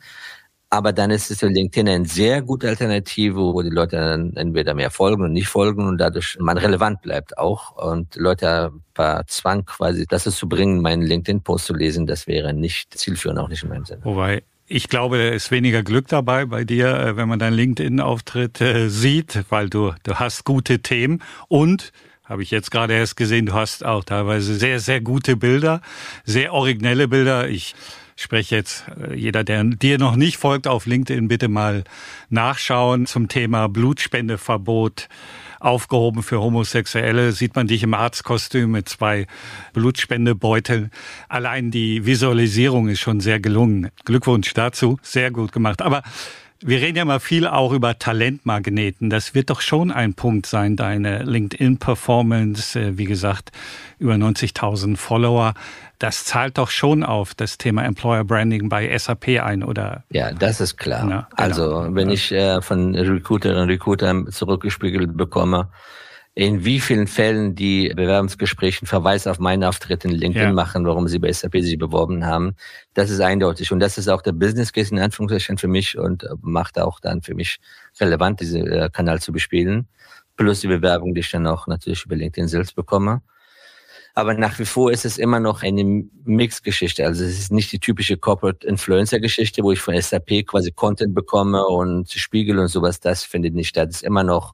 Aber 0.72 0.92
dann 0.92 1.12
ist 1.12 1.30
es 1.30 1.38
für 1.38 1.50
LinkedIn 1.50 1.88
eine 1.88 2.06
sehr 2.08 2.42
gute 2.42 2.68
Alternative, 2.68 3.36
wo 3.36 3.62
die 3.62 3.70
Leute 3.70 3.98
dann 3.98 4.36
entweder 4.38 4.74
mehr 4.74 4.90
folgen 4.90 5.22
und 5.22 5.34
nicht 5.34 5.48
folgen 5.48 5.88
und 5.88 6.00
dadurch 6.00 6.38
man 6.40 6.58
relevant 6.58 7.04
bleibt 7.04 7.38
auch. 7.38 7.78
Und 7.78 8.16
Leute 8.16 8.72
per 8.96 9.24
Zwang 9.28 9.66
quasi, 9.66 10.08
das 10.10 10.24
zu 10.24 10.50
bringen, 10.50 10.82
meinen 10.82 11.04
LinkedIn-Post 11.04 11.68
zu 11.68 11.76
lesen, 11.76 12.08
das 12.08 12.26
wäre 12.26 12.56
nicht 12.56 12.98
zielführend, 12.98 13.38
auch 13.38 13.50
nicht 13.50 13.62
in 13.62 13.70
meinem 13.70 13.86
Sinne. 13.86 14.04
Wobei 14.04 14.42
ich 14.72 14.88
glaube, 14.88 15.18
da 15.18 15.30
ist 15.30 15.52
weniger 15.52 15.84
Glück 15.84 16.08
dabei 16.08 16.46
bei 16.46 16.64
dir, 16.64 16.88
äh, 16.98 17.18
wenn 17.18 17.28
man 17.28 17.40
deinen 17.40 17.56
LinkedIn-Auftritt 17.56 18.62
äh, 18.62 18.90
sieht, 18.90 19.44
weil 19.50 19.70
du, 19.70 19.94
du 20.04 20.16
hast 20.16 20.46
gute 20.46 20.80
Themen 20.80 21.22
und 21.50 21.92
habe 22.24 22.44
ich 22.44 22.52
jetzt 22.52 22.72
gerade 22.72 22.94
erst 22.94 23.18
gesehen, 23.18 23.46
du 23.46 23.54
hast 23.54 23.84
auch 23.86 24.06
teilweise 24.06 24.56
sehr, 24.56 24.80
sehr 24.80 25.02
gute 25.02 25.36
Bilder, 25.36 25.82
sehr 26.24 26.54
originelle 26.54 27.10
Bilder. 27.10 27.50
Ich 27.50 27.76
spreche 28.16 28.56
jetzt, 28.56 28.86
äh, 28.98 29.14
jeder, 29.14 29.44
der 29.44 29.66
dir 29.66 29.98
noch 29.98 30.16
nicht 30.16 30.38
folgt 30.38 30.68
auf 30.68 30.86
LinkedIn, 30.86 31.28
bitte 31.28 31.50
mal 31.50 31.84
nachschauen 32.30 33.08
zum 33.08 33.28
Thema 33.28 33.68
Blutspendeverbot 33.68 35.10
aufgehoben 35.62 36.24
für 36.24 36.42
Homosexuelle. 36.42 37.32
Sieht 37.32 37.56
man 37.56 37.68
dich 37.68 37.84
im 37.84 37.94
Arztkostüm 37.94 38.72
mit 38.72 38.90
zwei 38.90 39.28
Blutspendebeuteln. 39.74 40.92
Allein 41.30 41.72
die 41.72 42.06
Visualisierung 42.06 42.90
ist 42.90 43.00
schon 43.00 43.20
sehr 43.20 43.40
gelungen. 43.40 43.90
Glückwunsch 44.06 44.54
dazu. 44.54 44.98
Sehr 45.02 45.32
gut 45.32 45.52
gemacht. 45.52 45.82
Aber 45.82 46.04
wir 46.64 46.80
reden 46.80 46.98
ja 46.98 47.06
mal 47.06 47.20
viel 47.20 47.48
auch 47.48 47.74
über 47.74 47.98
Talentmagneten. 47.98 49.10
Das 49.10 49.34
wird 49.34 49.50
doch 49.50 49.62
schon 49.62 49.92
ein 49.92 50.14
Punkt 50.14 50.46
sein, 50.46 50.76
deine 50.76 51.24
LinkedIn-Performance. 51.24 52.80
Äh, 52.80 52.98
wie 52.98 53.06
gesagt, 53.06 53.52
über 54.00 54.14
90.000 54.14 54.98
Follower. 54.98 55.54
Das 56.00 56.26
zahlt 56.26 56.58
doch 56.58 56.70
schon 56.70 57.04
auf 57.04 57.36
das 57.36 57.58
Thema 57.58 57.84
Employer 57.84 58.24
Branding 58.24 58.70
bei 58.70 58.98
SAP 58.98 59.40
ein, 59.44 59.64
oder? 59.64 60.04
Ja, 60.10 60.32
das 60.32 60.62
ist 60.62 60.78
klar. 60.78 61.02
Ja, 61.02 61.06
genau. 61.06 61.26
Also, 61.36 61.88
wenn 61.90 62.10
ich 62.10 62.32
äh, 62.32 62.62
von 62.62 62.96
Recruiterinnen 62.96 63.64
und 63.64 63.70
Recruitern 63.70 64.32
zurückgespiegelt 64.32 65.16
bekomme, 65.16 65.70
in 66.34 66.64
wie 66.64 66.80
vielen 66.80 67.08
Fällen 67.08 67.56
die 67.56 67.90
Bewerbungsgesprächen 67.90 68.88
Verweis 68.88 69.28
auf 69.28 69.40
meinen 69.40 69.66
Auftritt 69.66 70.06
in 70.06 70.12
LinkedIn 70.12 70.50
ja. 70.50 70.54
machen, 70.54 70.86
warum 70.86 71.08
sie 71.10 71.20
bei 71.20 71.32
SAP 71.32 71.58
sich 71.60 71.78
beworben 71.78 72.26
haben. 72.26 72.56
Das 72.94 73.10
ist 73.10 73.20
eindeutig. 73.20 73.72
Und 73.72 73.80
das 73.82 73.98
ist 73.98 74.08
auch 74.08 74.22
der 74.22 74.32
Business 74.32 74.72
Case 74.72 74.94
in 74.94 75.00
Anführungszeichen 75.00 75.58
für 75.58 75.68
mich 75.68 75.98
und 75.98 76.26
macht 76.42 76.80
auch 76.80 77.02
dann 77.02 77.22
für 77.22 77.36
mich 77.36 77.60
relevant, 78.00 78.40
diesen 78.40 78.66
äh, 78.66 78.90
Kanal 78.92 79.20
zu 79.20 79.34
bespielen. 79.34 79.88
Plus 80.38 80.62
die 80.62 80.68
Bewerbung, 80.68 81.14
die 81.14 81.20
ich 81.20 81.32
dann 81.32 81.48
auch 81.48 81.68
natürlich 81.68 82.06
über 82.06 82.16
LinkedIn 82.16 82.48
selbst 82.48 82.76
bekomme. 82.76 83.22
Aber 84.14 84.34
nach 84.34 84.58
wie 84.60 84.66
vor 84.66 84.92
ist 84.92 85.06
es 85.06 85.18
immer 85.18 85.40
noch 85.40 85.64
eine 85.64 86.06
Mixgeschichte. 86.26 87.06
Also 87.06 87.24
es 87.24 87.40
ist 87.40 87.52
nicht 87.52 87.72
die 87.72 87.80
typische 87.80 88.18
Corporate 88.18 88.66
Influencer 88.68 89.20
Geschichte, 89.20 89.64
wo 89.64 89.72
ich 89.72 89.80
von 89.80 90.00
SAP 90.00 90.46
quasi 90.48 90.72
Content 90.72 91.14
bekomme 91.14 91.66
und 91.66 92.10
Spiegel 92.12 92.60
und 92.60 92.68
sowas. 92.68 93.00
Das 93.00 93.24
findet 93.24 93.54
nicht 93.54 93.70
statt. 93.70 93.90
Es 93.90 93.98
ist 93.98 94.04
immer 94.04 94.24
noch 94.24 94.54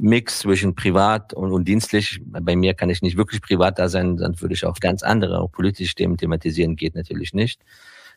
Mix 0.00 0.40
zwischen 0.40 0.74
privat 0.74 1.34
und, 1.34 1.52
und 1.52 1.68
dienstlich. 1.68 2.20
Bei 2.24 2.56
mir 2.56 2.74
kann 2.74 2.90
ich 2.90 3.02
nicht 3.02 3.16
wirklich 3.16 3.42
privat 3.42 3.78
da 3.78 3.88
sein, 3.88 4.16
dann 4.16 4.40
würde 4.40 4.54
ich 4.54 4.64
auch 4.64 4.78
ganz 4.80 5.02
andere, 5.02 5.40
auch 5.40 5.52
politische 5.52 5.94
Themen 5.94 6.16
thematisieren, 6.16 6.76
geht 6.76 6.94
natürlich 6.94 7.34
nicht. 7.34 7.60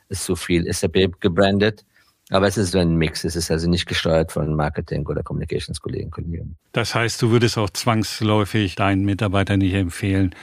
Es 0.10 0.20
ist 0.20 0.26
so 0.26 0.36
viel 0.36 0.72
SAP 0.72 1.20
gebrandet. 1.20 1.86
Aber 2.30 2.48
es 2.48 2.58
ist 2.58 2.72
so 2.72 2.80
ein 2.80 2.96
Mix. 2.96 3.26
Es 3.26 3.36
ist 3.36 3.52
also 3.52 3.70
nicht 3.70 3.86
gesteuert 3.86 4.32
von 4.32 4.56
Marketing 4.56 5.06
oder 5.06 5.24
Communications-Kollegen. 5.24 6.56
Das 6.72 6.96
heißt, 6.96 7.22
du 7.22 7.32
würdest 7.32 7.58
auch 7.58 7.70
zwangsläufig 7.70 8.76
deinen 8.76 9.04
Mitarbeitern 9.04 9.60
nicht 9.60 9.74
empfehlen, 9.74 10.34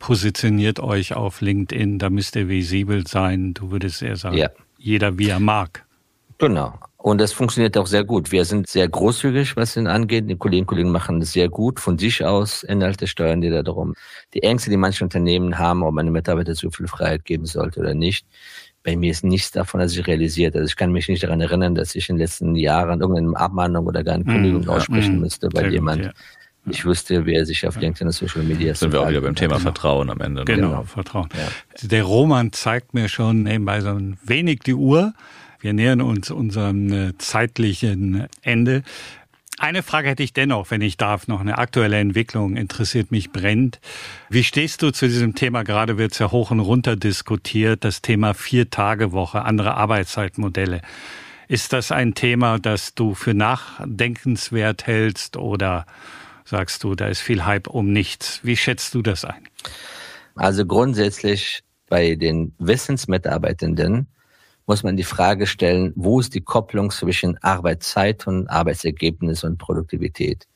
positioniert 0.00 0.80
euch 0.80 1.14
auf 1.14 1.40
LinkedIn, 1.40 1.98
da 2.00 2.10
müsst 2.10 2.34
ihr 2.34 2.48
visibel 2.48 3.06
sein. 3.06 3.54
Du 3.54 3.70
würdest 3.70 4.02
eher 4.02 4.16
sagen, 4.16 4.38
ja. 4.38 4.50
jeder 4.76 5.18
wie 5.18 5.28
er 5.28 5.40
mag. 5.40 5.84
Genau. 6.40 6.74
Und 7.02 7.18
das 7.18 7.32
funktioniert 7.32 7.78
auch 7.78 7.86
sehr 7.86 8.04
gut. 8.04 8.30
Wir 8.30 8.44
sind 8.44 8.66
sehr 8.66 8.86
großzügig, 8.86 9.56
was 9.56 9.74
den 9.74 9.86
angeht. 9.86 10.28
Die 10.28 10.36
Kolleginnen 10.36 10.64
und 10.64 10.66
Kollegen 10.66 10.90
machen 10.90 11.20
das 11.20 11.32
sehr 11.32 11.48
gut 11.48 11.80
von 11.80 11.98
sich 11.98 12.24
aus. 12.24 12.62
Inhalte 12.62 13.06
steuern 13.06 13.40
die 13.40 13.48
da 13.48 13.62
darum. 13.62 13.94
Die 14.34 14.42
Ängste, 14.42 14.68
die 14.68 14.76
manche 14.76 15.04
Unternehmen 15.04 15.58
haben, 15.58 15.82
ob 15.82 15.96
eine 15.96 16.10
Mitarbeiter 16.10 16.54
zu 16.54 16.70
viel 16.70 16.88
Freiheit 16.88 17.24
geben 17.24 17.46
sollte 17.46 17.80
oder 17.80 17.94
nicht. 17.94 18.26
Bei 18.82 18.96
mir 18.96 19.10
ist 19.10 19.24
nichts 19.24 19.50
davon, 19.50 19.80
dass 19.80 19.96
ich 19.96 20.06
realisiert. 20.06 20.54
Also 20.56 20.66
ich 20.66 20.76
kann 20.76 20.92
mich 20.92 21.08
nicht 21.08 21.22
daran 21.22 21.40
erinnern, 21.40 21.74
dass 21.74 21.94
ich 21.94 22.08
in 22.08 22.16
den 22.16 22.22
letzten 22.22 22.54
Jahren 22.54 23.00
irgendeine 23.00 23.36
Abmahnung 23.36 23.86
oder 23.86 24.04
gar 24.04 24.14
eine 24.14 24.24
Kündigung 24.24 24.64
mm, 24.64 24.70
aussprechen 24.70 25.18
mm, 25.18 25.20
müsste, 25.20 25.48
weil 25.52 25.72
jemand 25.72 26.02
gut, 26.02 26.12
ja. 26.66 26.70
ich 26.70 26.84
wüsste, 26.84 27.24
wer 27.26 27.44
sich 27.44 27.66
auf 27.66 27.78
LinkedIn 27.78 28.08
und 28.08 28.12
Social 28.12 28.42
Media 28.42 28.74
Sind 28.74 28.92
wir 28.92 29.02
auch 29.02 29.08
wieder 29.08 29.20
beim 29.20 29.34
Thema 29.34 29.54
genau. 29.54 29.64
Vertrauen 29.64 30.08
am 30.10 30.20
Ende. 30.20 30.42
Ne? 30.42 30.44
Genau, 30.46 30.68
genau. 30.68 30.82
Vertrauen. 30.84 31.28
Ja. 31.34 31.88
Der 31.88 32.04
Roman 32.04 32.52
zeigt 32.52 32.94
mir 32.94 33.08
schon 33.08 33.42
nebenbei 33.42 33.80
so 33.80 33.90
ein 33.90 34.18
wenig 34.22 34.60
die 34.60 34.74
Uhr. 34.74 35.14
Wir 35.60 35.74
nähern 35.74 36.00
uns 36.00 36.30
unserem 36.30 36.92
äh, 36.92 37.18
zeitlichen 37.18 38.26
Ende. 38.42 38.82
Eine 39.58 39.82
Frage 39.82 40.08
hätte 40.08 40.22
ich 40.22 40.32
dennoch, 40.32 40.70
wenn 40.70 40.80
ich 40.80 40.96
darf, 40.96 41.28
noch 41.28 41.40
eine 41.40 41.58
aktuelle 41.58 41.98
Entwicklung 41.98 42.56
interessiert 42.56 43.10
mich 43.10 43.30
brennt. 43.30 43.78
Wie 44.30 44.42
stehst 44.42 44.80
du 44.80 44.90
zu 44.90 45.06
diesem 45.06 45.34
Thema? 45.34 45.64
Gerade 45.64 45.98
wird 45.98 46.12
es 46.12 46.18
ja 46.18 46.30
hoch 46.30 46.50
und 46.50 46.60
runter 46.60 46.96
diskutiert, 46.96 47.84
das 47.84 48.00
Thema 48.00 48.32
Vier-Tage-Woche, 48.32 49.42
andere 49.42 49.74
Arbeitszeitmodelle. 49.74 50.80
Ist 51.46 51.74
das 51.74 51.92
ein 51.92 52.14
Thema, 52.14 52.58
das 52.58 52.94
du 52.94 53.14
für 53.14 53.34
nachdenkenswert 53.34 54.86
hältst 54.86 55.36
oder 55.36 55.84
sagst 56.46 56.82
du, 56.82 56.94
da 56.94 57.08
ist 57.08 57.20
viel 57.20 57.44
Hype 57.44 57.68
um 57.68 57.92
nichts? 57.92 58.40
Wie 58.42 58.56
schätzt 58.56 58.94
du 58.94 59.02
das 59.02 59.26
ein? 59.26 59.46
Also 60.36 60.64
grundsätzlich 60.64 61.62
bei 61.90 62.14
den 62.14 62.54
Wissensmitarbeitenden 62.58 64.06
muss 64.70 64.84
man 64.84 64.96
die 64.96 65.02
Frage 65.02 65.48
stellen, 65.48 65.92
wo 65.96 66.20
ist 66.20 66.32
die 66.32 66.42
Kopplung 66.42 66.92
zwischen 66.92 67.36
Arbeitszeit 67.42 68.28
und 68.28 68.46
Arbeitsergebnis 68.46 69.42
und 69.42 69.58
Produktivität? 69.58 70.46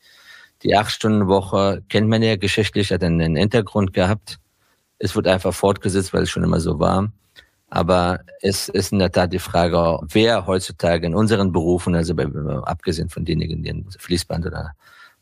Die 0.63 0.77
Acht-Stunden-Woche 0.77 1.83
kennt 1.89 2.09
man 2.09 2.23
ja 2.23 2.37
geschichtlich, 2.37 2.93
hat 2.93 3.03
einen 3.03 3.35
Hintergrund 3.35 3.93
gehabt. 3.93 4.39
Es 5.01 5.17
wird 5.17 5.27
einfach 5.27 5.53
fortgesetzt, 5.53 6.13
weil 6.13 6.23
es 6.23 6.31
schon 6.31 6.45
immer 6.45 6.61
so 6.61 6.79
war. 6.79 7.11
Aber 7.71 8.21
es 8.41 8.69
ist 8.69 8.93
in 8.93 9.01
der 9.01 9.11
Tat 9.11 9.33
die 9.33 9.41
Frage, 9.41 9.99
wer 10.13 10.47
heutzutage 10.47 11.09
in 11.09 11.17
unseren 11.17 11.51
Berufen, 11.51 11.97
also 11.97 12.15
bei, 12.15 12.27
abgesehen 12.63 13.09
von 13.09 13.25
denjenigen, 13.25 13.65
die 13.65 13.71
in 13.71 13.85
Fließband 13.99 14.47
oder 14.47 14.75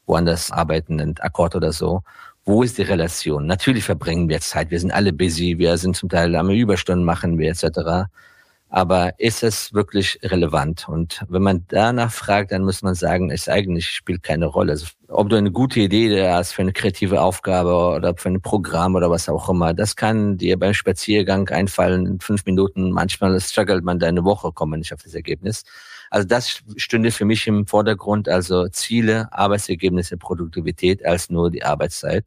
woanders 0.05 0.51
arbeiten, 0.51 0.99
in 0.99 1.19
Akkord 1.21 1.57
oder 1.57 1.73
so, 1.73 2.03
wo 2.45 2.63
ist 2.63 2.77
die 2.77 2.83
Relation? 2.83 3.47
Natürlich 3.47 3.85
verbringen 3.85 4.29
wir 4.29 4.41
Zeit, 4.41 4.71
wir 4.71 4.79
sind 4.79 4.93
alle 4.93 5.15
busy, 5.15 5.57
wir 5.57 5.79
sind 5.79 5.97
zum 5.97 6.11
Teil 6.11 6.37
am 6.37 6.51
Überstunden 6.51 7.07
machen 7.07 7.39
wir 7.39 7.49
etc. 7.49 8.11
Aber 8.75 9.13
ist 9.19 9.43
es 9.43 9.75
wirklich 9.75 10.19
relevant? 10.23 10.89
Und 10.89 11.27
wenn 11.29 11.43
man 11.43 11.67
danach 11.69 12.11
fragt, 12.11 12.53
dann 12.53 12.65
muss 12.65 12.81
man 12.81 12.95
sagen, 12.95 13.31
es 13.31 13.47
eigentlich 13.47 13.89
spielt 13.89 14.23
keine 14.23 14.47
Rolle. 14.47 14.73
Also, 14.73 14.87
ob 15.09 15.29
du 15.29 15.37
eine 15.37 15.51
gute 15.51 15.81
Idee 15.81 16.27
hast 16.31 16.53
für 16.53 16.63
eine 16.63 16.73
kreative 16.73 17.21
Aufgabe 17.21 17.75
oder 17.75 18.17
für 18.17 18.31
ein 18.31 18.41
Programm 18.41 18.95
oder 18.95 19.11
was 19.11 19.29
auch 19.29 19.51
immer, 19.51 19.75
das 19.75 19.95
kann 19.95 20.39
dir 20.39 20.59
beim 20.59 20.73
Spaziergang 20.73 21.51
einfallen 21.51 22.07
in 22.07 22.21
fünf 22.21 22.47
Minuten. 22.47 22.93
Manchmal 22.93 23.39
struggelt 23.43 23.85
man 23.85 23.99
deine 23.99 24.25
Woche, 24.25 24.53
kommt 24.53 24.71
man 24.71 24.79
nicht 24.81 24.95
auf 24.95 25.03
das 25.03 25.13
Ergebnis. 25.13 25.65
Also 26.09 26.27
das 26.27 26.63
stünde 26.77 27.11
für 27.11 27.27
mich 27.27 27.47
im 27.47 27.67
Vordergrund, 27.67 28.27
also 28.27 28.69
Ziele, 28.69 29.29
Arbeitsergebnisse, 29.33 30.17
Produktivität 30.17 31.05
als 31.05 31.29
nur 31.29 31.51
die 31.51 31.63
Arbeitszeit. 31.63 32.25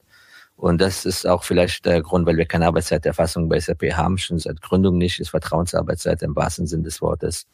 Und 0.55 0.79
das 0.79 1.05
ist 1.05 1.27
auch 1.27 1.43
vielleicht 1.43 1.85
der 1.85 2.01
Grund, 2.01 2.25
weil 2.25 2.37
wir 2.37 2.45
keine 2.45 2.67
Arbeitszeiterfassung 2.67 3.49
bei 3.49 3.59
SAP 3.59 3.83
haben, 3.93 4.17
schon 4.17 4.39
seit 4.39 4.61
Gründung 4.61 4.97
nicht, 4.97 5.19
ist 5.19 5.29
Vertrauensarbeitszeit 5.29 6.21
im 6.21 6.35
wahrsten 6.35 6.65
Sinn 6.65 6.83
des 6.83 7.01
Wortes. 7.01 7.45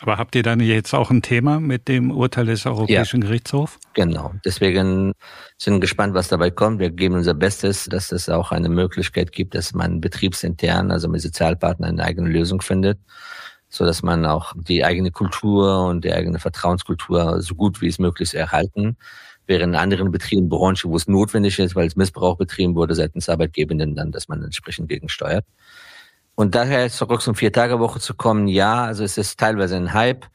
Aber 0.00 0.18
habt 0.18 0.34
ihr 0.34 0.42
dann 0.42 0.58
jetzt 0.58 0.92
auch 0.92 1.10
ein 1.10 1.22
Thema 1.22 1.60
mit 1.60 1.86
dem 1.86 2.10
Urteil 2.10 2.46
des 2.46 2.66
Europäischen 2.66 3.22
ja, 3.22 3.28
Gerichtshofs? 3.28 3.78
Genau. 3.94 4.34
Deswegen 4.44 5.12
sind 5.56 5.74
wir 5.74 5.80
gespannt, 5.80 6.14
was 6.14 6.26
dabei 6.26 6.50
kommt. 6.50 6.80
Wir 6.80 6.90
geben 6.90 7.14
unser 7.14 7.34
Bestes, 7.34 7.84
dass 7.84 8.10
es 8.10 8.28
auch 8.28 8.50
eine 8.50 8.68
Möglichkeit 8.68 9.30
gibt, 9.30 9.54
dass 9.54 9.72
man 9.72 10.00
betriebsintern, 10.00 10.90
also 10.90 11.08
mit 11.08 11.20
Sozialpartnern 11.20 11.90
eine 11.90 12.04
eigene 12.04 12.28
Lösung 12.28 12.60
findet, 12.60 12.98
so 13.68 13.84
dass 13.84 14.02
man 14.02 14.26
auch 14.26 14.52
die 14.56 14.84
eigene 14.84 15.12
Kultur 15.12 15.86
und 15.86 16.04
die 16.04 16.12
eigene 16.12 16.40
Vertrauenskultur 16.40 17.40
so 17.40 17.54
gut 17.54 17.80
wie 17.80 17.88
es 17.88 18.00
möglich 18.00 18.34
erhalten 18.34 18.96
während 19.46 19.74
in 19.74 19.80
anderen 19.80 20.10
Betrieben, 20.10 20.48
Branchen, 20.48 20.90
wo 20.90 20.96
es 20.96 21.06
notwendig 21.06 21.58
ist, 21.58 21.74
weil 21.74 21.86
es 21.86 21.96
Missbrauch 21.96 22.36
betrieben 22.36 22.74
wurde 22.74 22.94
seitens 22.94 23.28
Arbeitgebenden, 23.28 23.94
dann, 23.94 24.12
dass 24.12 24.28
man 24.28 24.42
entsprechend 24.42 24.88
gegensteuert. 24.88 25.44
Und 26.34 26.54
daher 26.54 26.88
zurück 26.90 27.22
zum 27.22 27.34
Vier-Tage-Woche 27.34 28.00
zu 28.00 28.14
kommen, 28.14 28.48
ja, 28.48 28.84
also 28.84 29.04
es 29.04 29.18
ist 29.18 29.38
teilweise 29.38 29.76
ein 29.76 29.92
Hype. 29.92 30.26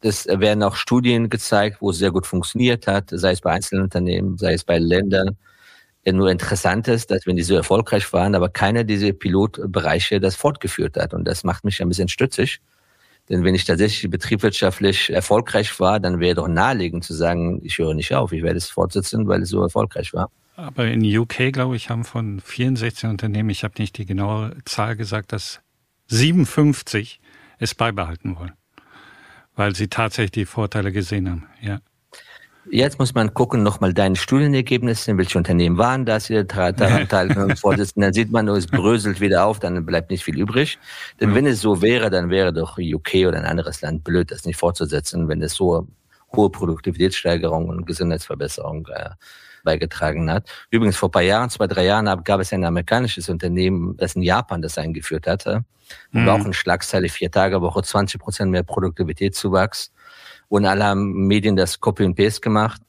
Es 0.00 0.26
werden 0.26 0.62
auch 0.62 0.76
Studien 0.76 1.28
gezeigt, 1.28 1.78
wo 1.80 1.90
es 1.90 1.98
sehr 1.98 2.12
gut 2.12 2.26
funktioniert 2.26 2.86
hat, 2.86 3.10
sei 3.10 3.32
es 3.32 3.40
bei 3.40 3.50
einzelnen 3.50 3.82
Unternehmen, 3.84 4.38
sei 4.38 4.54
es 4.54 4.64
bei 4.64 4.78
Ländern. 4.78 5.36
Nur 6.06 6.30
interessant 6.30 6.88
ist, 6.88 7.10
dass 7.10 7.26
wenn 7.26 7.36
die 7.36 7.42
so 7.42 7.54
erfolgreich 7.54 8.10
waren, 8.14 8.34
aber 8.34 8.48
keiner 8.48 8.84
dieser 8.84 9.12
Pilotbereiche 9.12 10.20
das 10.20 10.36
fortgeführt 10.36 10.96
hat. 10.96 11.12
Und 11.12 11.26
das 11.26 11.44
macht 11.44 11.64
mich 11.64 11.82
ein 11.82 11.88
bisschen 11.88 12.08
stützig. 12.08 12.60
Denn 13.28 13.44
wenn 13.44 13.54
ich 13.54 13.64
tatsächlich 13.64 14.10
betriebswirtschaftlich 14.10 15.10
erfolgreich 15.10 15.78
war, 15.80 16.00
dann 16.00 16.18
wäre 16.18 16.36
doch 16.36 16.48
naheliegend 16.48 17.04
zu 17.04 17.14
sagen, 17.14 17.60
ich 17.62 17.78
höre 17.78 17.94
nicht 17.94 18.14
auf, 18.14 18.32
ich 18.32 18.42
werde 18.42 18.56
es 18.56 18.70
fortsetzen, 18.70 19.28
weil 19.28 19.42
es 19.42 19.50
so 19.50 19.62
erfolgreich 19.62 20.14
war. 20.14 20.30
Aber 20.56 20.86
in 20.86 21.04
UK, 21.04 21.52
glaube 21.52 21.76
ich, 21.76 21.90
haben 21.90 22.04
von 22.04 22.40
64 22.40 23.08
Unternehmen, 23.08 23.50
ich 23.50 23.64
habe 23.64 23.74
nicht 23.78 23.96
die 23.98 24.06
genaue 24.06 24.56
Zahl 24.64 24.96
gesagt, 24.96 25.32
dass 25.32 25.60
57 26.08 27.20
es 27.58 27.74
beibehalten 27.74 28.36
wollen, 28.36 28.54
weil 29.54 29.74
sie 29.76 29.88
tatsächlich 29.88 30.32
die 30.32 30.46
Vorteile 30.46 30.90
gesehen 30.90 31.30
haben. 31.30 31.46
Ja. 31.60 31.80
Jetzt 32.70 32.98
muss 32.98 33.14
man 33.14 33.32
gucken, 33.32 33.62
nochmal 33.62 33.94
deine 33.94 34.16
Studienergebnisse, 34.16 35.16
welche 35.16 35.38
Unternehmen 35.38 35.78
waren 35.78 36.04
das, 36.04 36.26
die 36.26 36.46
daran 36.46 37.08
teilgenommen 37.08 37.56
vorsitzen. 37.56 38.00
Dann 38.00 38.12
sieht 38.12 38.30
man, 38.30 38.48
es 38.48 38.66
bröselt 38.66 39.20
wieder 39.20 39.44
auf, 39.44 39.58
dann 39.58 39.84
bleibt 39.86 40.10
nicht 40.10 40.24
viel 40.24 40.38
übrig. 40.38 40.78
Denn 41.20 41.34
wenn 41.34 41.46
es 41.46 41.60
so 41.60 41.80
wäre, 41.82 42.10
dann 42.10 42.30
wäre 42.30 42.52
doch 42.52 42.78
UK 42.78 43.26
oder 43.26 43.38
ein 43.38 43.44
anderes 43.44 43.80
Land 43.80 44.04
blöd, 44.04 44.30
das 44.30 44.44
nicht 44.44 44.56
fortzusetzen, 44.56 45.28
wenn 45.28 45.42
es 45.42 45.54
so 45.54 45.86
hohe 46.34 46.50
Produktivitätssteigerung 46.50 47.68
und 47.68 47.86
Gesundheitsverbesserung 47.86 48.86
äh, 48.88 49.10
beigetragen 49.64 50.30
hat. 50.30 50.48
Übrigens, 50.70 50.96
vor 50.96 51.10
paar 51.10 51.22
Jahren, 51.22 51.50
zwei, 51.50 51.66
drei 51.66 51.84
Jahren, 51.84 52.06
gab 52.24 52.40
es 52.40 52.52
ein 52.52 52.64
amerikanisches 52.64 53.28
Unternehmen, 53.28 53.96
das 53.96 54.14
in 54.14 54.22
Japan 54.22 54.62
das 54.62 54.78
eingeführt 54.78 55.26
hatte. 55.26 55.64
Und 56.12 56.22
mhm. 56.22 56.28
auch 56.28 56.44
in 56.44 56.52
Schlagzeile 56.52 57.08
vier 57.08 57.30
Tage 57.30 57.62
Woche 57.62 57.82
20 57.82 58.20
Prozent 58.20 58.50
mehr 58.50 58.62
Produktivitätszuwachs. 58.62 59.90
Und 60.48 60.64
alle 60.64 60.84
haben 60.84 61.26
Medien 61.26 61.56
das 61.56 61.80
Copy 61.80 62.04
and 62.04 62.16
Paste 62.16 62.40
gemacht. 62.40 62.80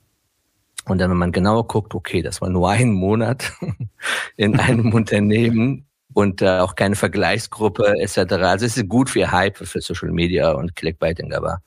Und 0.85 0.99
dann, 0.99 1.11
wenn 1.11 1.17
man 1.17 1.31
genauer 1.31 1.67
guckt, 1.67 1.93
okay, 1.93 2.21
das 2.21 2.41
war 2.41 2.49
nur 2.49 2.69
ein 2.69 2.91
Monat 2.91 3.51
in 4.37 4.59
einem 4.59 4.93
Unternehmen 4.93 5.85
und 6.13 6.41
äh, 6.41 6.59
auch 6.59 6.75
keine 6.75 6.95
Vergleichsgruppe 6.95 7.95
etc. 7.99 8.17
Also 8.33 8.65
es 8.65 8.77
ist 8.77 8.87
gut 8.87 9.09
für 9.09 9.31
Hype, 9.31 9.57
für 9.57 9.81
Social 9.81 10.11
Media 10.11 10.51
und 10.51 10.75
Clickbaiting, 10.75 11.33
aber 11.33 11.61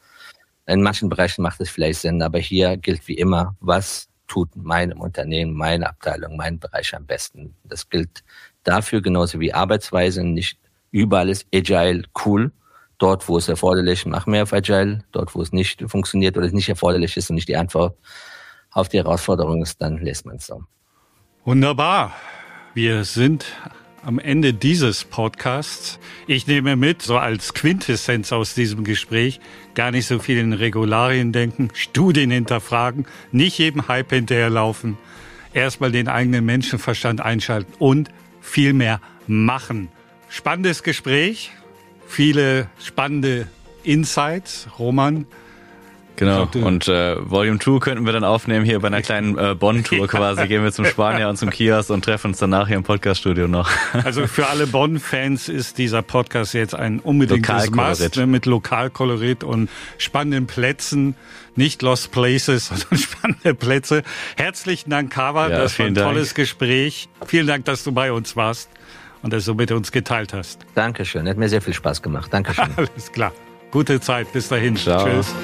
in 0.66 0.82
manchen 0.82 1.08
Bereichen 1.08 1.42
macht 1.42 1.60
es 1.60 1.70
vielleicht 1.70 2.00
Sinn. 2.00 2.22
Aber 2.22 2.38
hier 2.38 2.76
gilt 2.76 3.06
wie 3.06 3.14
immer, 3.14 3.56
was 3.60 4.08
tut 4.26 4.56
meinem 4.56 5.00
Unternehmen, 5.00 5.54
meine 5.54 5.88
Abteilung, 5.88 6.36
mein 6.36 6.58
Bereich 6.58 6.94
am 6.96 7.06
besten. 7.06 7.54
Das 7.64 7.88
gilt 7.88 8.24
dafür 8.64 9.02
genauso 9.02 9.40
wie 9.40 9.52
Arbeitsweise. 9.52 10.24
Nicht 10.24 10.58
überall 10.90 11.28
ist 11.28 11.46
Agile 11.54 12.04
cool, 12.24 12.50
Dort, 13.02 13.28
wo 13.28 13.36
es 13.36 13.48
erforderlich, 13.48 14.06
machen 14.06 14.32
wir 14.32 14.44
auf 14.44 14.52
Agile. 14.52 15.02
Dort, 15.10 15.34
wo 15.34 15.42
es 15.42 15.50
nicht 15.50 15.82
funktioniert 15.90 16.36
oder 16.36 16.46
es 16.46 16.52
nicht 16.52 16.68
erforderlich 16.68 17.16
ist 17.16 17.30
und 17.30 17.34
nicht 17.34 17.48
die 17.48 17.56
Antwort 17.56 17.98
auf 18.70 18.88
die 18.88 18.98
Herausforderung 18.98 19.60
ist, 19.60 19.82
dann 19.82 19.98
lässt 19.98 20.24
man 20.24 20.36
es 20.36 20.46
so. 20.46 20.62
Wunderbar. 21.44 22.12
Wir 22.74 23.02
sind 23.02 23.44
am 24.04 24.20
Ende 24.20 24.54
dieses 24.54 25.02
Podcasts. 25.02 25.98
Ich 26.28 26.46
nehme 26.46 26.76
mit, 26.76 27.02
so 27.02 27.18
als 27.18 27.54
Quintessenz 27.54 28.30
aus 28.30 28.54
diesem 28.54 28.84
Gespräch, 28.84 29.40
gar 29.74 29.90
nicht 29.90 30.06
so 30.06 30.20
viel 30.20 30.38
in 30.38 30.52
Regularien 30.52 31.32
denken, 31.32 31.70
Studien 31.74 32.30
hinterfragen, 32.30 33.06
nicht 33.32 33.58
jedem 33.58 33.88
Hype 33.88 34.10
hinterherlaufen, 34.10 34.96
erstmal 35.52 35.90
den 35.90 36.06
eigenen 36.06 36.44
Menschenverstand 36.44 37.20
einschalten 37.20 37.72
und 37.80 38.10
viel 38.40 38.72
mehr 38.74 39.00
machen. 39.26 39.88
Spannendes 40.28 40.84
Gespräch 40.84 41.50
viele 42.12 42.68
spannende 42.78 43.48
Insights. 43.82 44.68
Roman, 44.78 45.26
Genau. 46.16 46.48
Und 46.54 46.88
äh, 46.88 47.16
Volume 47.18 47.58
2 47.58 47.78
könnten 47.78 48.04
wir 48.04 48.12
dann 48.12 48.24
aufnehmen 48.24 48.64
hier 48.64 48.78
bei 48.80 48.88
einer 48.88 49.02
kleinen 49.02 49.36
äh, 49.38 49.54
Bonn-Tour 49.54 50.06
quasi. 50.08 50.46
Gehen 50.46 50.62
wir 50.62 50.72
zum 50.72 50.84
Spanier 50.84 51.28
und 51.28 51.36
zum 51.36 51.50
Kiosk 51.50 51.90
und 51.90 52.04
treffen 52.04 52.28
uns 52.28 52.38
danach 52.38 52.68
hier 52.68 52.76
im 52.76 52.82
Podcaststudio 52.84 53.48
noch. 53.48 53.70
Also 54.04 54.26
für 54.26 54.46
alle 54.48 54.66
Bonn-Fans 54.66 55.48
ist 55.48 55.78
dieser 55.78 56.02
Podcast 56.02 56.54
jetzt 56.54 56.74
ein 56.74 57.00
unbedingtes 57.00 57.70
Must 57.70 58.16
mit 58.26 58.46
Lokalkolorit 58.46 59.44
und 59.44 59.70
spannenden 59.98 60.46
Plätzen. 60.46 61.14
Nicht 61.56 61.82
Lost 61.82 62.12
Places, 62.12 62.66
sondern 62.68 62.98
spannende 62.98 63.54
Plätze. 63.54 64.02
Herzlichen 64.36 64.90
Dank, 64.90 65.12
Kava. 65.12 65.48
Ja, 65.48 65.58
das 65.58 65.78
war 65.78 65.86
ein 65.86 65.94
tolles 65.94 66.28
Dank. 66.28 66.36
Gespräch. 66.36 67.08
Vielen 67.26 67.46
Dank, 67.46 67.64
dass 67.64 67.84
du 67.84 67.92
bei 67.92 68.12
uns 68.12 68.36
warst 68.36 68.68
und 69.22 69.32
das 69.32 69.44
so 69.44 69.54
mit 69.54 69.70
uns 69.72 69.92
geteilt 69.92 70.32
hast. 70.32 70.66
Dankeschön, 70.74 71.28
hat 71.28 71.36
mir 71.36 71.48
sehr 71.48 71.62
viel 71.62 71.74
Spaß 71.74 72.02
gemacht. 72.02 72.32
Dankeschön. 72.32 72.68
Alles 72.76 73.12
klar. 73.12 73.32
Gute 73.70 74.00
Zeit. 74.00 74.32
Bis 74.32 74.48
dahin. 74.48 74.76
Ciao. 74.76 75.04
Tschüss. 75.04 75.34